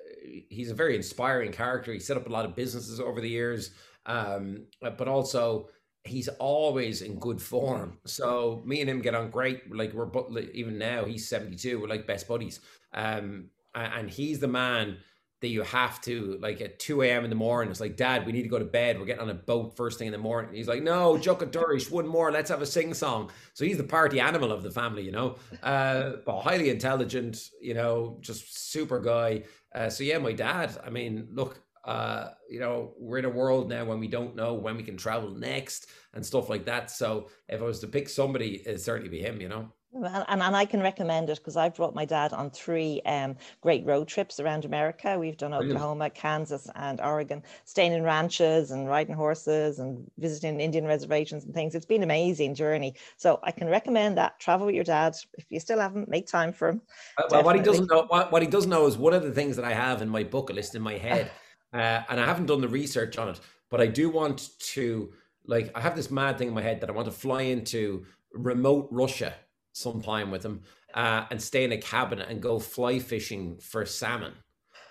he's 0.49 0.71
a 0.71 0.75
very 0.75 0.97
inspiring 0.97 1.53
character. 1.53 1.93
He 1.93 2.01
set 2.01 2.17
up 2.17 2.27
a 2.27 2.33
lot 2.33 2.45
of 2.45 2.57
businesses 2.57 2.99
over 2.99 3.21
the 3.21 3.29
years. 3.29 3.71
Um, 4.07 4.67
but 4.81 5.07
also 5.07 5.69
he's 6.05 6.29
always 6.29 7.03
in 7.03 7.19
good 7.19 7.41
form. 7.41 7.99
So 8.07 8.63
me 8.67 8.81
and 8.81 8.91
him 8.91 9.01
get 9.01 9.15
on 9.15 9.31
great. 9.31 9.73
Like 9.75 9.93
we're 9.93 10.11
even 10.53 10.79
now 10.79 11.05
he's 11.05 11.29
72. 11.29 11.81
We're 11.81 11.87
like 11.87 12.07
best 12.07 12.27
buddies. 12.27 12.61
Um, 12.93 13.51
and 13.75 14.11
he's 14.11 14.41
the 14.41 14.49
man 14.49 14.99
that 15.43 15.49
you 15.49 15.63
have 15.63 16.01
to 16.01 16.39
like 16.41 16.61
at 16.61 16.79
2 16.79 17.03
a.m. 17.03 17.25
in 17.25 17.31
the 17.31 17.37
morning. 17.37 17.71
It's 17.71 17.81
like, 17.81 17.97
Dad, 17.97 18.25
we 18.25 18.33
need 18.33 18.45
to 18.45 18.49
go 18.49 18.59
to 18.59 18.65
bed. 18.65 18.99
We're 18.99 19.07
getting 19.07 19.23
on 19.23 19.29
a 19.29 19.35
boat 19.35 19.77
first 19.77 19.99
thing 19.99 20.07
in 20.07 20.13
the 20.13 20.19
morning. 20.19 20.55
He's 20.55 20.69
like, 20.69 20.83
No, 20.83 21.17
Juka 21.17 21.51
Durish, 21.51 21.91
one 21.91 22.07
more. 22.07 22.33
Let's 22.33 22.49
have 22.49 22.63
a 22.63 22.67
sing 22.67 22.95
song. 22.95 23.31
So 23.53 23.65
he's 23.65 23.77
the 23.77 23.85
party 23.85 24.21
animal 24.21 24.53
of 24.53 24.63
the 24.63 24.71
family, 24.71 25.03
you 25.03 25.13
know. 25.13 25.37
Uh, 25.63 26.13
but 26.25 26.41
highly 26.41 26.71
intelligent, 26.71 27.51
you 27.61 27.75
know, 27.75 28.19
just 28.21 28.71
super 28.71 29.01
guy. 29.01 29.43
Uh, 29.75 29.91
so 29.91 30.05
yeah, 30.05 30.19
my 30.19 30.33
dad. 30.33 30.79
I 30.85 30.91
mean, 30.91 31.29
look, 31.33 31.61
uh, 31.85 32.29
you 32.49 32.61
know, 32.61 32.95
we're 32.99 33.19
in 33.19 33.25
a 33.25 33.31
world 33.31 33.69
now 33.69 33.85
when 33.85 33.99
we 33.99 34.07
don't 34.07 34.37
know 34.37 34.55
when 34.55 34.77
we 34.77 34.85
can 34.85 34.97
travel 34.97 35.31
next 35.31 35.89
and 36.15 36.25
stuff 36.25 36.49
like 36.49 36.65
that. 36.67 36.91
So 36.91 37.29
if 37.49 37.61
I 37.61 37.65
was 37.65 37.81
to 37.81 37.89
pick 37.89 38.09
somebody, 38.09 38.63
it'd 38.65 38.81
certainly 38.81 39.11
be 39.11 39.21
him, 39.21 39.41
you 39.41 39.49
know. 39.49 39.73
And, 40.03 40.43
and, 40.43 40.57
I 40.57 40.65
can 40.65 40.81
recommend 40.81 41.31
it 41.31 41.39
because 41.39 41.57
I've 41.57 41.75
brought 41.75 41.95
my 41.95 42.05
dad 42.05 42.33
on 42.33 42.51
three 42.51 43.01
um, 43.07 43.37
great 43.61 43.85
road 43.87 44.09
trips 44.09 44.41
around 44.41 44.65
America. 44.65 45.19
We've 45.19 45.37
done 45.37 45.55
Oklahoma, 45.55 46.11
Kansas, 46.11 46.69
and 46.75 47.01
Oregon, 47.01 47.43
staying 47.65 47.93
in 47.93 48.03
ranches 48.03 48.71
and 48.71 48.89
riding 48.89 49.15
horses 49.15 49.79
and 49.79 50.11
visiting 50.19 50.61
Indian 50.61 50.85
reservations 50.85 51.45
and 51.45 51.55
things. 51.55 51.75
It's 51.75 51.87
been 51.87 51.99
an 51.99 52.05
amazing 52.05 52.55
journey. 52.55 52.95
So 53.17 53.41
I 53.43 53.53
can 53.53 53.69
recommend 53.69 54.19
that. 54.19 54.39
Travel 54.41 54.67
with 54.67 54.75
your 54.75 54.85
dad. 54.85 55.15
If 55.35 55.47
you 55.51 55.61
still 55.61 55.79
haven't, 55.79 56.09
make 56.09 56.27
time 56.27 56.53
for 56.53 56.69
him. 56.69 56.83
Uh, 57.19 57.25
well, 57.31 57.45
what 57.45 57.57
he 57.57 57.63
doesn't 57.63 57.91
know, 57.91 58.05
what, 58.09 58.33
what 58.33 58.43
he 58.43 58.49
does 58.49 58.67
know 58.67 58.87
is 58.87 58.97
one 58.97 59.15
of 59.15 59.23
the 59.23 59.33
things 59.33 59.57
that 59.57 59.65
I 59.65 59.73
have 59.73 60.03
in 60.03 60.09
my 60.09 60.25
bucket 60.25 60.57
list 60.57 60.75
in 60.75 60.83
my 60.83 60.99
head, 60.99 61.31
uh, 61.73 62.03
and 62.09 62.21
I 62.21 62.27
haven't 62.27 62.47
done 62.47 62.61
the 62.61 62.69
research 62.69 63.19
on 63.19 63.29
it, 63.29 63.41
but 63.71 63.81
I 63.81 63.87
do 63.87 64.11
want 64.11 64.51
to, 64.73 65.13
like, 65.47 65.71
I 65.75 65.81
have 65.81 65.97
this 65.97 66.11
mad 66.11 66.39
thing 66.39 66.49
in 66.49 66.55
my 66.55 66.63
head 66.63 66.81
that 66.81 66.91
I 66.91 66.93
want 66.93 67.07
to 67.07 67.13
fly 67.13 67.43
into 67.43 68.05
remote 68.35 68.89
Russia 68.91 69.35
some 69.73 70.01
time 70.01 70.31
with 70.31 70.45
him 70.45 70.63
uh, 70.95 71.25
and 71.31 71.41
stay 71.43 71.65
in 71.65 71.73
a 71.73 71.79
cabin 71.79 72.21
and 72.21 72.43
go 72.43 72.59
fly 72.59 72.99
fishing 72.99 73.59
for 73.59 73.85
salmon. 73.85 74.33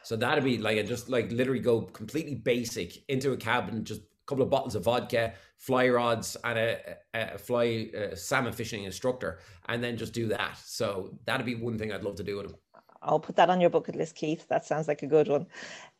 So 0.04 0.16
that'd 0.16 0.44
be 0.44 0.58
like 0.58 0.78
a 0.78 0.84
just 0.84 1.10
like 1.10 1.32
literally 1.32 1.60
go 1.60 1.82
completely 1.82 2.36
basic 2.36 3.04
into 3.08 3.32
a 3.32 3.38
cabin, 3.38 3.84
just 3.84 4.02
a 4.02 4.06
couple 4.26 4.44
of 4.44 4.50
bottles 4.50 4.76
of 4.76 4.84
vodka, 4.84 5.34
fly 5.58 5.88
rods, 5.90 6.36
and 6.44 6.58
a, 6.58 6.98
a 7.14 7.38
fly 7.38 7.90
a 7.94 8.16
salmon 8.16 8.54
fishing 8.54 8.84
instructor, 8.84 9.40
and 9.68 9.84
then 9.84 9.98
just 9.98 10.14
do 10.14 10.28
that. 10.30 10.58
So 10.58 11.18
that'd 11.26 11.46
be 11.46 11.56
one 11.56 11.78
thing 11.78 11.92
I'd 11.92 12.04
love 12.04 12.16
to 12.16 12.24
do 12.24 12.38
with 12.38 12.48
him. 12.48 12.56
I'll 13.04 13.20
put 13.20 13.36
that 13.36 13.50
on 13.50 13.62
your 13.62 13.70
bucket 13.70 13.96
list, 13.96 14.16
Keith. 14.16 14.48
That 14.48 14.66
sounds 14.66 14.88
like 14.88 15.04
a 15.04 15.08
good 15.08 15.28
one. 15.28 15.48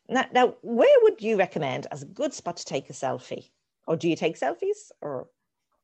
Now, 0.08 0.26
now, 0.32 0.54
where 0.62 0.96
would 1.02 1.20
you 1.20 1.36
recommend 1.36 1.86
as 1.90 2.02
a 2.02 2.06
good 2.06 2.34
spot 2.34 2.56
to 2.58 2.64
take 2.64 2.90
a 2.90 2.92
selfie? 2.92 3.50
Or 3.86 3.96
do 3.96 4.08
you 4.08 4.16
take 4.16 4.38
selfies? 4.38 4.90
Or 5.00 5.28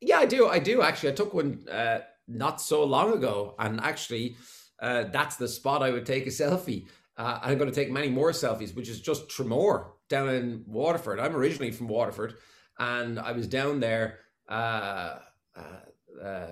yeah, 0.00 0.18
I 0.18 0.26
do. 0.26 0.48
I 0.48 0.58
do 0.58 0.82
actually. 0.82 1.10
I 1.10 1.14
took 1.14 1.34
one 1.34 1.64
uh, 1.70 2.00
not 2.28 2.60
so 2.60 2.84
long 2.84 3.12
ago. 3.12 3.54
And 3.58 3.80
actually, 3.80 4.36
uh, 4.80 5.04
that's 5.12 5.36
the 5.36 5.48
spot 5.48 5.82
I 5.82 5.90
would 5.90 6.06
take 6.06 6.26
a 6.26 6.30
selfie. 6.30 6.86
Uh, 7.16 7.40
I'm 7.42 7.58
going 7.58 7.70
to 7.70 7.74
take 7.74 7.90
many 7.90 8.08
more 8.08 8.30
selfies, 8.30 8.76
which 8.76 8.88
is 8.88 9.00
just 9.00 9.28
Tramore 9.28 9.86
down 10.08 10.28
in 10.28 10.64
Waterford. 10.66 11.18
I'm 11.18 11.34
originally 11.34 11.72
from 11.72 11.88
Waterford, 11.88 12.34
and 12.78 13.18
I 13.18 13.32
was 13.32 13.48
down 13.48 13.80
there 13.80 14.20
uh, 14.48 15.18
uh, 15.56 16.22
uh 16.24 16.46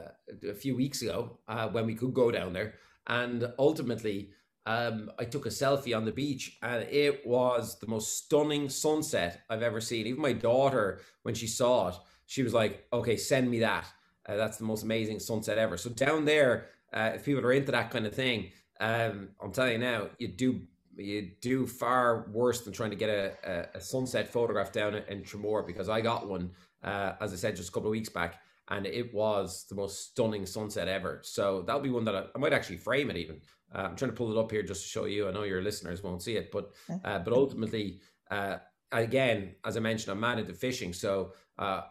a 0.48 0.54
few 0.54 0.76
weeks 0.76 1.02
ago 1.02 1.38
uh, 1.48 1.68
when 1.68 1.86
we 1.86 1.94
could 1.94 2.12
go 2.12 2.30
down 2.32 2.52
there. 2.52 2.74
And 3.06 3.52
ultimately, 3.58 4.30
um, 4.66 5.10
I 5.20 5.24
took 5.24 5.46
a 5.46 5.50
selfie 5.50 5.96
on 5.96 6.04
the 6.04 6.10
beach, 6.10 6.58
and 6.62 6.82
it 6.82 7.24
was 7.24 7.78
the 7.78 7.86
most 7.86 8.18
stunning 8.18 8.68
sunset 8.68 9.42
I've 9.48 9.62
ever 9.62 9.80
seen. 9.80 10.06
Even 10.08 10.20
my 10.20 10.32
daughter, 10.32 11.00
when 11.22 11.36
she 11.36 11.46
saw 11.46 11.88
it, 11.88 11.94
she 12.26 12.42
was 12.42 12.52
like, 12.52 12.86
"Okay, 12.92 13.16
send 13.16 13.48
me 13.48 13.60
that." 13.60 13.86
Uh, 14.28 14.36
that's 14.36 14.58
the 14.58 14.64
most 14.64 14.82
amazing 14.82 15.20
sunset 15.20 15.58
ever. 15.58 15.76
So 15.76 15.90
down 15.90 16.24
there, 16.24 16.68
uh, 16.92 17.12
if 17.14 17.24
people 17.24 17.44
are 17.44 17.52
into 17.52 17.72
that 17.72 17.90
kind 17.90 18.06
of 18.06 18.14
thing, 18.14 18.50
um, 18.80 19.28
I'm 19.40 19.52
telling 19.52 19.72
you 19.72 19.78
now, 19.78 20.08
you 20.18 20.28
do 20.28 20.60
you 20.96 21.30
do 21.42 21.66
far 21.66 22.26
worse 22.32 22.62
than 22.62 22.72
trying 22.72 22.90
to 22.90 22.96
get 22.96 23.10
a, 23.10 23.32
a, 23.44 23.78
a 23.78 23.80
sunset 23.80 24.28
photograph 24.28 24.72
down 24.72 24.94
in 24.94 25.22
Tramore 25.22 25.66
because 25.66 25.88
I 25.88 26.00
got 26.00 26.26
one, 26.26 26.50
uh, 26.82 27.12
as 27.20 27.32
I 27.32 27.36
said, 27.36 27.56
just 27.56 27.68
a 27.68 27.72
couple 27.72 27.88
of 27.88 27.92
weeks 27.92 28.08
back, 28.08 28.40
and 28.68 28.86
it 28.86 29.12
was 29.12 29.66
the 29.68 29.74
most 29.74 30.10
stunning 30.10 30.46
sunset 30.46 30.88
ever. 30.88 31.20
So 31.22 31.62
that'll 31.62 31.82
be 31.82 31.90
one 31.90 32.04
that 32.04 32.16
I, 32.16 32.24
I 32.34 32.38
might 32.38 32.54
actually 32.54 32.78
frame 32.78 33.10
it 33.10 33.16
even. 33.16 33.40
Uh, 33.74 33.82
I'm 33.82 33.96
trying 33.96 34.10
to 34.10 34.16
pull 34.16 34.32
it 34.32 34.40
up 34.40 34.50
here 34.50 34.62
just 34.62 34.82
to 34.82 34.88
show 34.88 35.04
you. 35.04 35.28
I 35.28 35.32
know 35.32 35.42
your 35.42 35.62
listeners 35.62 36.02
won't 36.02 36.22
see 36.22 36.36
it, 36.36 36.50
but 36.50 36.72
uh, 37.04 37.18
but 37.18 37.32
ultimately, 37.32 38.00
uh, 38.30 38.56
again, 38.92 39.54
as 39.64 39.76
I 39.76 39.80
mentioned, 39.80 40.12
I'm 40.12 40.20
mad 40.20 40.38
into 40.38 40.54
fishing, 40.54 40.92
so 40.92 41.32
uh, 41.58 41.82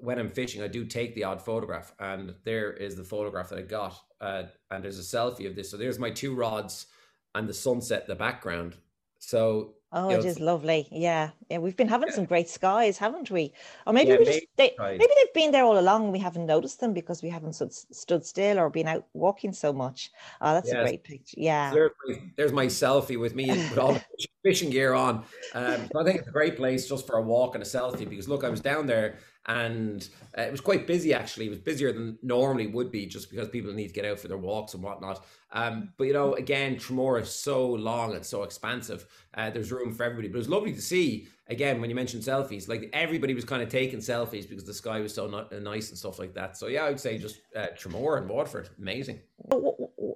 when 0.00 0.18
I'm 0.18 0.30
fishing, 0.30 0.62
I 0.62 0.68
do 0.68 0.84
take 0.84 1.14
the 1.14 1.24
odd 1.24 1.42
photograph, 1.42 1.92
and 1.98 2.34
there 2.44 2.72
is 2.72 2.96
the 2.96 3.04
photograph 3.04 3.48
that 3.50 3.58
I 3.58 3.62
got, 3.62 3.98
uh, 4.20 4.44
and 4.70 4.84
there's 4.84 4.98
a 4.98 5.16
selfie 5.16 5.46
of 5.46 5.56
this. 5.56 5.70
So 5.70 5.76
there's 5.76 5.98
my 5.98 6.10
two 6.10 6.34
rods 6.34 6.86
and 7.34 7.48
the 7.48 7.54
sunset 7.54 8.02
in 8.02 8.08
the 8.08 8.14
background. 8.14 8.76
So 9.18 9.74
oh, 9.92 10.10
it 10.10 10.20
know, 10.20 10.26
is 10.26 10.38
lovely. 10.38 10.86
Yeah, 10.90 11.30
yeah, 11.48 11.58
we've 11.58 11.76
been 11.76 11.88
having 11.88 12.08
yeah. 12.08 12.14
some 12.14 12.24
great 12.26 12.48
skies, 12.48 12.98
haven't 12.98 13.30
we? 13.30 13.52
Or 13.86 13.92
maybe 13.92 14.10
yeah, 14.10 14.18
we 14.18 14.24
just 14.24 14.40
they, 14.56 14.74
maybe 14.78 15.06
they've 15.16 15.34
been 15.34 15.50
there 15.50 15.64
all 15.64 15.78
along. 15.78 16.04
and 16.04 16.12
We 16.12 16.18
haven't 16.18 16.46
noticed 16.46 16.80
them 16.80 16.92
because 16.92 17.22
we 17.22 17.30
haven't 17.30 17.54
stood, 17.54 17.72
stood 17.72 18.26
still 18.26 18.58
or 18.58 18.70
been 18.70 18.86
out 18.86 19.06
walking 19.14 19.52
so 19.52 19.72
much. 19.72 20.10
Oh, 20.40 20.52
that's 20.52 20.68
yes. 20.68 20.76
a 20.76 20.82
great 20.82 21.04
picture. 21.04 21.36
Yeah, 21.38 21.72
there's 21.72 21.92
my, 22.06 22.22
there's 22.36 22.52
my 22.52 22.66
selfie 22.66 23.18
with 23.18 23.34
me 23.34 23.48
with 23.48 23.78
all 23.78 23.92
the 23.94 24.04
fishing 24.42 24.70
gear 24.70 24.94
on. 24.94 25.24
Um, 25.54 25.88
so 25.92 26.00
I 26.00 26.04
think 26.04 26.18
it's 26.18 26.28
a 26.28 26.32
great 26.32 26.56
place 26.56 26.88
just 26.88 27.06
for 27.06 27.16
a 27.16 27.22
walk 27.22 27.54
and 27.54 27.62
a 27.62 27.66
selfie 27.66 28.08
because 28.08 28.28
look, 28.28 28.44
I 28.44 28.50
was 28.50 28.60
down 28.60 28.86
there 28.86 29.18
and 29.46 30.08
uh, 30.38 30.42
it 30.42 30.52
was 30.52 30.60
quite 30.60 30.86
busy 30.86 31.12
actually. 31.12 31.46
It 31.46 31.50
was 31.50 31.58
busier 31.58 31.92
than 31.92 32.18
normally 32.22 32.66
would 32.66 32.90
be, 32.90 33.06
just 33.06 33.30
because 33.30 33.48
people 33.48 33.72
need 33.72 33.88
to 33.88 33.94
get 33.94 34.04
out 34.04 34.18
for 34.18 34.28
their 34.28 34.38
walks 34.38 34.74
and 34.74 34.82
whatnot. 34.82 35.24
Um, 35.52 35.92
but 35.98 36.04
you 36.04 36.12
know, 36.12 36.34
again, 36.34 36.76
Tramore 36.76 37.20
is 37.20 37.30
so 37.30 37.66
long 37.66 38.14
and 38.14 38.24
so 38.24 38.42
expansive. 38.42 39.06
Uh, 39.34 39.50
there's 39.50 39.70
room 39.70 39.92
for 39.92 40.04
everybody. 40.04 40.28
But 40.28 40.36
it 40.36 40.38
was 40.38 40.48
lovely 40.48 40.72
to 40.72 40.80
see 40.80 41.28
again 41.48 41.80
when 41.80 41.90
you 41.90 41.96
mentioned 41.96 42.22
selfies. 42.22 42.68
Like 42.68 42.88
everybody 42.92 43.34
was 43.34 43.44
kind 43.44 43.62
of 43.62 43.68
taking 43.68 43.98
selfies 43.98 44.48
because 44.48 44.64
the 44.64 44.74
sky 44.74 45.00
was 45.00 45.14
so 45.14 45.26
uh, 45.26 45.58
nice 45.60 45.90
and 45.90 45.98
stuff 45.98 46.18
like 46.18 46.34
that. 46.34 46.56
So 46.56 46.68
yeah, 46.68 46.84
I 46.84 46.88
would 46.88 47.00
say 47.00 47.18
just 47.18 47.40
uh, 47.54 47.66
Tramore 47.76 48.18
and 48.18 48.28
Waterford, 48.28 48.70
amazing. 48.78 49.20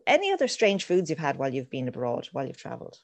Any 0.06 0.32
other 0.32 0.48
strange 0.48 0.84
foods 0.84 1.10
you've 1.10 1.18
had 1.18 1.36
while 1.36 1.52
you've 1.52 1.70
been 1.70 1.88
abroad, 1.88 2.28
while 2.32 2.46
you've 2.46 2.56
travelled? 2.56 2.98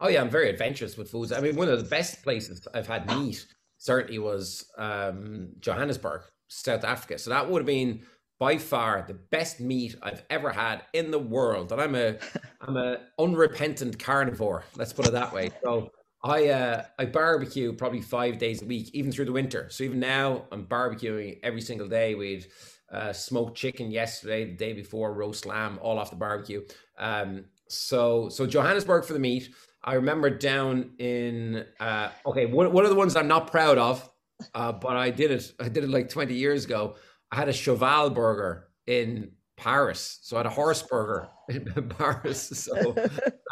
Oh 0.00 0.08
yeah, 0.08 0.22
I'm 0.22 0.30
very 0.30 0.48
adventurous 0.48 0.96
with 0.96 1.10
foods. 1.10 1.30
I 1.30 1.40
mean, 1.40 1.56
one 1.56 1.68
of 1.68 1.78
the 1.78 1.88
best 1.88 2.22
places 2.22 2.66
I've 2.72 2.86
had 2.86 3.06
meat 3.06 3.44
certainly 3.80 4.18
was 4.18 4.70
um, 4.76 5.48
Johannesburg, 5.58 6.22
South 6.48 6.84
Africa. 6.84 7.18
So 7.18 7.30
that 7.30 7.48
would 7.50 7.60
have 7.60 7.66
been 7.66 8.02
by 8.38 8.58
far 8.58 9.04
the 9.08 9.14
best 9.14 9.58
meat 9.58 9.96
I've 10.02 10.22
ever 10.28 10.50
had 10.50 10.82
in 10.92 11.10
the 11.10 11.18
world. 11.18 11.72
And 11.72 11.80
I'm 11.80 11.94
a 11.94 12.18
I'm 12.60 12.76
a 12.76 12.98
unrepentant 13.18 13.98
carnivore. 13.98 14.64
Let's 14.76 14.92
put 14.92 15.06
it 15.06 15.12
that 15.12 15.32
way. 15.32 15.50
So 15.64 15.90
I 16.22 16.48
uh, 16.48 16.84
I 16.98 17.06
barbecue 17.06 17.72
probably 17.72 18.02
five 18.02 18.36
days 18.36 18.60
a 18.60 18.66
week, 18.66 18.90
even 18.92 19.12
through 19.12 19.24
the 19.24 19.32
winter. 19.32 19.68
So 19.70 19.82
even 19.84 19.98
now 19.98 20.44
I'm 20.52 20.66
barbecuing 20.66 21.38
every 21.42 21.62
single 21.62 21.88
day. 21.88 22.14
We'd 22.14 22.48
uh, 22.92 23.14
smoked 23.14 23.56
chicken 23.56 23.90
yesterday, 23.90 24.44
the 24.44 24.56
day 24.56 24.74
before 24.74 25.14
roast 25.14 25.46
lamb, 25.46 25.78
all 25.80 25.98
off 25.98 26.10
the 26.10 26.16
barbecue. 26.16 26.66
Um, 26.98 27.46
so 27.66 28.28
so 28.28 28.46
Johannesburg 28.46 29.06
for 29.06 29.14
the 29.14 29.18
meat. 29.18 29.48
I 29.82 29.94
remember 29.94 30.30
down 30.30 30.90
in 30.98 31.64
uh, 31.78 32.10
okay, 32.26 32.46
one, 32.46 32.72
one 32.72 32.84
of 32.84 32.90
the 32.90 32.96
ones 32.96 33.16
I'm 33.16 33.28
not 33.28 33.50
proud 33.50 33.78
of, 33.78 34.08
uh, 34.54 34.72
but 34.72 34.96
I 34.96 35.10
did 35.10 35.30
it. 35.30 35.52
I 35.58 35.68
did 35.68 35.84
it 35.84 35.90
like 35.90 36.08
20 36.08 36.34
years 36.34 36.64
ago. 36.64 36.96
I 37.32 37.36
had 37.36 37.48
a 37.48 37.52
cheval 37.52 38.10
burger 38.10 38.68
in 38.86 39.32
Paris, 39.56 40.18
so 40.22 40.36
I 40.36 40.40
had 40.40 40.46
a 40.46 40.50
horse 40.50 40.82
burger 40.82 41.28
in 41.48 41.64
Paris. 41.98 42.48
So 42.48 42.94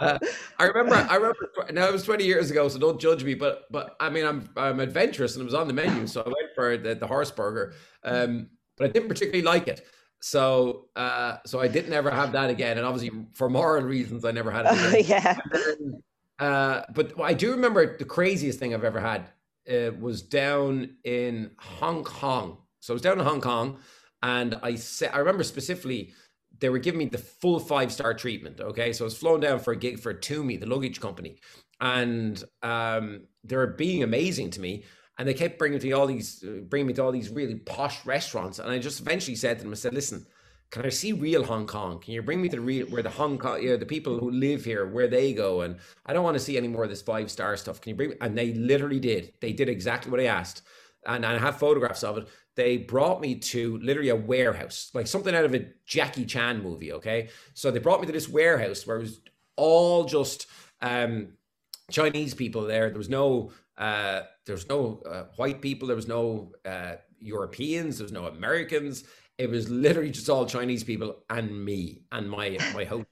uh, 0.01 0.19
I 0.59 0.65
remember. 0.65 0.95
I 0.95 1.17
remember. 1.17 1.51
Now 1.73 1.87
it 1.87 1.93
was 1.93 2.05
20 2.05 2.25
years 2.25 2.51
ago, 2.51 2.69
so 2.69 2.79
don't 2.79 3.01
judge 3.01 3.25
me. 3.25 3.35
But 3.35 3.65
but 3.71 3.97
I 4.01 4.11
mean, 4.11 4.27
I'm 4.27 4.49
I'm 4.57 4.81
adventurous, 4.81 5.35
and 5.35 5.43
it 5.43 5.45
was 5.45 5.55
on 5.55 5.67
the 5.67 5.75
menu, 5.75 6.07
so 6.07 6.23
I 6.23 6.29
went 6.29 6.55
for 6.55 6.77
the, 6.77 6.95
the 6.95 7.07
horse 7.07 7.31
burger. 7.31 7.75
Um, 8.05 8.49
but 8.77 8.91
I 8.91 8.93
didn't 8.93 9.09
particularly 9.09 9.43
like 9.43 9.67
it. 9.69 9.87
So, 10.21 10.87
uh, 10.97 11.37
so 11.47 11.61
I 11.61 11.69
didn't 11.69 11.93
ever 11.93 12.11
have 12.11 12.33
that 12.33 12.51
again, 12.51 12.77
and 12.77 12.87
obviously 12.87 13.27
for 13.35 13.49
moral 13.49 13.85
reasons, 13.85 14.25
I 14.25 14.33
never 14.33 14.51
had 14.51 14.67
it. 14.69 15.07
yeah. 15.09 15.39
Uh, 16.39 16.83
but 16.95 17.21
I 17.21 17.35
do 17.35 17.51
remember 17.51 17.97
the 17.99 18.05
craziest 18.05 18.59
thing 18.59 18.75
I've 18.75 18.85
ever 18.85 19.01
had 19.01 19.29
uh, 19.71 19.91
was 19.99 20.23
down 20.23 20.97
in 21.05 21.51
Hong 21.59 22.05
Kong. 22.05 22.59
So 22.81 22.93
I 22.93 22.95
was 22.95 23.03
down 23.03 23.19
in 23.19 23.25
Hong 23.25 23.41
Kong, 23.41 23.79
and 24.23 24.59
I 24.63 24.77
said 24.77 25.11
I 25.13 25.19
remember 25.19 25.43
specifically 25.43 26.13
they 26.61 26.69
were 26.69 26.79
giving 26.79 26.99
me 26.99 27.07
the 27.07 27.19
full 27.19 27.59
five 27.59 27.93
star 27.93 28.15
treatment. 28.15 28.61
Okay, 28.61 28.93
so 28.93 29.05
I 29.05 29.07
was 29.07 29.17
flown 29.17 29.41
down 29.41 29.59
for 29.59 29.73
a 29.73 29.77
gig 29.77 29.99
for 29.99 30.15
Tumi, 30.15 30.59
the 30.59 30.67
luggage 30.67 31.01
company, 31.01 31.39
and 31.81 32.43
um, 32.63 33.23
they 33.45 33.57
were 33.57 33.67
being 33.67 34.03
amazing 34.03 34.51
to 34.51 34.61
me. 34.61 34.85
And 35.19 35.27
they 35.27 35.35
kept 35.35 35.59
bringing 35.59 35.83
me 35.83 35.93
all 35.93 36.07
these, 36.07 36.45
uh, 36.45 36.61
bringing 36.69 36.87
me 36.87 36.93
to 36.93 37.03
all 37.03 37.11
these 37.11 37.29
really 37.29 37.57
posh 37.57 38.07
restaurants. 38.07 38.61
And 38.61 38.71
I 38.71 38.79
just 38.79 39.01
eventually 39.01 39.35
said 39.35 39.59
to 39.59 39.65
them, 39.65 39.73
I 39.73 39.75
said, 39.75 39.93
"Listen, 39.93 40.25
can 40.71 40.85
I 40.85 40.91
see 40.91 41.13
real 41.13 41.45
Hong 41.45 41.67
Kong? 41.67 41.99
Can 41.99 42.13
you 42.13 42.23
bring 42.23 42.43
me 42.43 42.49
to 42.49 42.57
the 42.57 42.63
real 42.63 42.87
where 42.87 43.03
the 43.03 43.11
Hong 43.11 43.39
Kong, 43.39 43.63
you 43.63 43.71
know, 43.71 43.77
the 43.77 43.87
people 43.87 44.19
who 44.19 44.31
live 44.31 44.65
here, 44.65 44.87
where 44.87 45.09
they 45.09 45.33
go? 45.33 45.63
And 45.63 45.77
I 46.05 46.13
don't 46.13 46.25
want 46.25 46.35
to 46.35 46.43
see 46.43 46.57
any 46.57 46.69
more 46.69 46.85
of 46.85 46.91
this 46.91 47.03
five 47.03 47.31
star 47.31 47.57
stuff. 47.57 47.81
Can 47.81 47.91
you 47.91 47.97
bring? 47.97 48.11
Me? 48.11 48.17
And 48.21 48.37
they 48.37 48.53
literally 48.53 49.01
did. 49.01 49.33
They 49.41 49.53
did 49.53 49.69
exactly 49.69 50.11
what 50.11 50.21
I 50.21 50.25
asked. 50.25 50.63
and 51.07 51.25
I 51.25 51.39
have 51.39 51.59
photographs 51.59 52.05
of 52.05 52.19
it. 52.19 52.29
They 52.55 52.77
brought 52.77 53.21
me 53.21 53.37
to 53.37 53.79
literally 53.79 54.11
a 54.11 54.17
warehouse, 54.17 54.91
like 54.93 55.07
something 55.07 55.35
out 55.35 55.45
of 55.45 55.55
a 55.55 55.67
Jackie 55.87 56.27
Chan 56.27 56.63
movie. 56.63 56.93
Okay, 56.93 57.29
so 57.55 57.71
they 57.71 57.79
brought 57.79 58.01
me 58.01 58.07
to 58.07 58.13
this 58.13 58.29
warehouse 58.29 58.87
where 58.87 58.99
it 58.99 59.03
was 59.03 59.21
all 59.57 60.05
just 60.05 60.49
um, 60.83 61.29
Chinese 61.91 62.35
people 62.35 62.63
there. 62.63 62.91
There 62.91 62.99
was 62.99 63.09
no 63.09 63.53
uh, 63.79 64.23
there 64.45 64.55
was 64.55 64.69
no 64.69 65.03
uh, 65.07 65.25
white 65.37 65.63
people. 65.63 65.89
There 65.89 65.97
was 65.97 66.09
no 66.09 66.53
uh, 66.65 66.97
Europeans. 67.21 67.99
There 67.99 68.05
was 68.05 68.13
no 68.13 68.27
Americans. 68.27 69.05
It 69.39 69.51
was 69.51 69.71
literally 69.71 70.11
just 70.11 70.29
all 70.29 70.47
Chinese 70.47 70.85
people 70.85 71.17
and 71.31 71.65
me 71.65 72.03
and 72.13 72.29
my 72.29 72.59
my 72.75 72.85
host. 72.85 73.07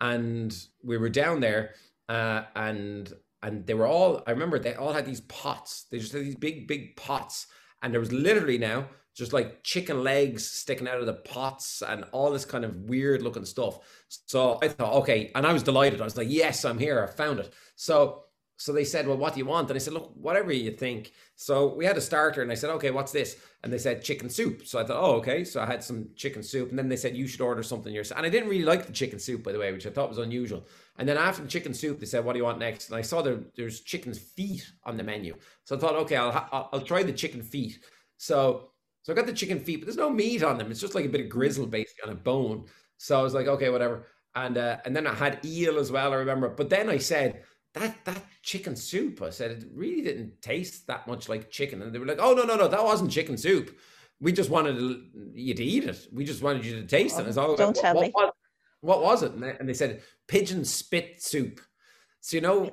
And 0.00 0.56
we 0.82 0.96
were 0.98 1.08
down 1.08 1.40
there, 1.40 1.74
uh, 2.08 2.42
and 2.56 3.12
and 3.42 3.66
they 3.66 3.74
were 3.74 3.86
all. 3.86 4.22
I 4.26 4.32
remember 4.32 4.58
they 4.58 4.74
all 4.74 4.92
had 4.92 5.06
these 5.06 5.20
pots. 5.22 5.86
They 5.90 5.98
just 5.98 6.12
had 6.12 6.22
these 6.22 6.36
big 6.36 6.66
big 6.66 6.96
pots, 6.96 7.46
and 7.82 7.92
there 7.92 8.00
was 8.00 8.12
literally 8.12 8.58
now 8.58 8.88
just 9.14 9.32
like 9.32 9.62
chicken 9.62 10.02
legs 10.02 10.48
sticking 10.48 10.88
out 10.88 11.00
of 11.00 11.06
the 11.06 11.12
pots 11.14 11.82
and 11.86 12.04
all 12.12 12.30
this 12.30 12.44
kind 12.44 12.64
of 12.64 12.74
weird 12.88 13.22
looking 13.22 13.44
stuff. 13.44 13.78
So 14.26 14.58
I 14.62 14.68
thought, 14.68 14.94
okay, 15.02 15.30
and 15.34 15.46
I 15.46 15.52
was 15.52 15.62
delighted. 15.62 16.00
I 16.00 16.04
was 16.04 16.16
like, 16.16 16.28
yes, 16.30 16.64
I'm 16.64 16.78
here. 16.78 17.02
I 17.02 17.06
found 17.14 17.40
it. 17.40 17.52
So 17.76 18.24
so 18.60 18.74
they 18.74 18.84
said, 18.84 19.08
well, 19.08 19.16
what 19.16 19.32
do 19.32 19.38
you 19.38 19.46
want? 19.46 19.70
And 19.70 19.76
I 19.76 19.78
said, 19.78 19.94
look, 19.94 20.12
whatever 20.14 20.52
you 20.52 20.70
think. 20.70 21.12
So 21.34 21.74
we 21.74 21.86
had 21.86 21.96
a 21.96 22.00
starter, 22.00 22.42
and 22.42 22.52
I 22.52 22.54
said, 22.54 22.68
okay, 22.72 22.90
what's 22.90 23.10
this? 23.10 23.38
And 23.62 23.72
they 23.72 23.78
said 23.78 24.04
chicken 24.04 24.28
soup. 24.28 24.66
So 24.66 24.78
I 24.78 24.84
thought, 24.84 25.02
oh, 25.02 25.14
okay. 25.14 25.44
So 25.44 25.62
I 25.62 25.64
had 25.66 25.82
some 25.82 26.10
chicken 26.14 26.42
soup, 26.42 26.68
and 26.68 26.78
then 26.78 26.90
they 26.90 26.96
said 26.96 27.16
you 27.16 27.26
should 27.26 27.40
order 27.40 27.62
something 27.62 27.94
yourself. 27.94 28.18
And 28.18 28.26
I 28.26 28.28
didn't 28.28 28.50
really 28.50 28.66
like 28.66 28.84
the 28.84 28.92
chicken 28.92 29.18
soup, 29.18 29.42
by 29.42 29.52
the 29.52 29.58
way, 29.58 29.72
which 29.72 29.86
I 29.86 29.90
thought 29.90 30.10
was 30.10 30.18
unusual. 30.18 30.66
And 30.98 31.08
then 31.08 31.16
after 31.16 31.40
the 31.40 31.48
chicken 31.48 31.72
soup, 31.72 32.00
they 32.00 32.04
said, 32.04 32.22
what 32.22 32.34
do 32.34 32.38
you 32.38 32.44
want 32.44 32.58
next? 32.58 32.90
And 32.90 32.98
I 32.98 33.00
saw 33.00 33.22
there, 33.22 33.40
there's 33.56 33.80
chicken's 33.80 34.18
feet 34.18 34.70
on 34.84 34.98
the 34.98 35.04
menu. 35.04 35.36
So 35.64 35.74
I 35.74 35.78
thought, 35.78 35.96
okay, 35.96 36.16
I'll 36.16 36.68
I'll 36.70 36.82
try 36.82 37.02
the 37.02 37.14
chicken 37.14 37.42
feet. 37.42 37.78
So 38.18 38.72
so 39.02 39.14
I 39.14 39.16
got 39.16 39.26
the 39.26 39.32
chicken 39.32 39.60
feet, 39.60 39.76
but 39.76 39.86
there's 39.86 39.96
no 39.96 40.10
meat 40.10 40.42
on 40.42 40.58
them. 40.58 40.70
It's 40.70 40.80
just 40.80 40.94
like 40.94 41.06
a 41.06 41.08
bit 41.08 41.22
of 41.22 41.30
grizzle 41.30 41.66
basically 41.66 42.10
on 42.10 42.12
a 42.12 42.20
bone. 42.20 42.66
So 42.98 43.18
I 43.18 43.22
was 43.22 43.32
like, 43.32 43.46
okay, 43.46 43.70
whatever. 43.70 44.04
And 44.34 44.58
uh, 44.58 44.76
and 44.84 44.94
then 44.94 45.06
I 45.06 45.14
had 45.14 45.44
eel 45.46 45.78
as 45.78 45.90
well. 45.90 46.12
I 46.12 46.16
remember. 46.16 46.50
But 46.50 46.68
then 46.68 46.90
I 46.90 46.98
said 46.98 47.42
that 47.74 48.04
that 48.04 48.24
chicken 48.42 48.76
soup. 48.76 49.22
I 49.22 49.30
said 49.30 49.50
it 49.50 49.64
really 49.74 50.02
didn't 50.02 50.42
taste 50.42 50.86
that 50.86 51.06
much 51.06 51.28
like 51.28 51.50
chicken. 51.50 51.82
And 51.82 51.94
they 51.94 51.98
were 51.98 52.06
like, 52.06 52.18
oh 52.20 52.34
no 52.34 52.44
no 52.44 52.56
no, 52.56 52.68
that 52.68 52.84
wasn't 52.84 53.10
chicken 53.10 53.36
soup. 53.36 53.76
We 54.20 54.32
just 54.32 54.50
wanted 54.50 54.76
you 55.32 55.54
to 55.54 55.64
eat 55.64 55.84
it. 55.84 56.06
We 56.12 56.24
just 56.24 56.42
wanted 56.42 56.64
you 56.64 56.80
to 56.80 56.86
taste 56.86 57.18
it. 57.18 57.26
Oh, 57.38 57.56
don't 57.56 57.74
tell 57.74 57.94
what, 57.94 58.06
me. 58.06 58.12
What, 58.12 58.34
what 58.80 59.02
was 59.02 59.22
it? 59.22 59.32
And 59.32 59.42
they, 59.42 59.56
and 59.58 59.68
they 59.68 59.74
said 59.74 60.02
pigeon 60.28 60.64
spit 60.64 61.22
soup. 61.22 61.60
So 62.20 62.36
you 62.36 62.40
know, 62.42 62.70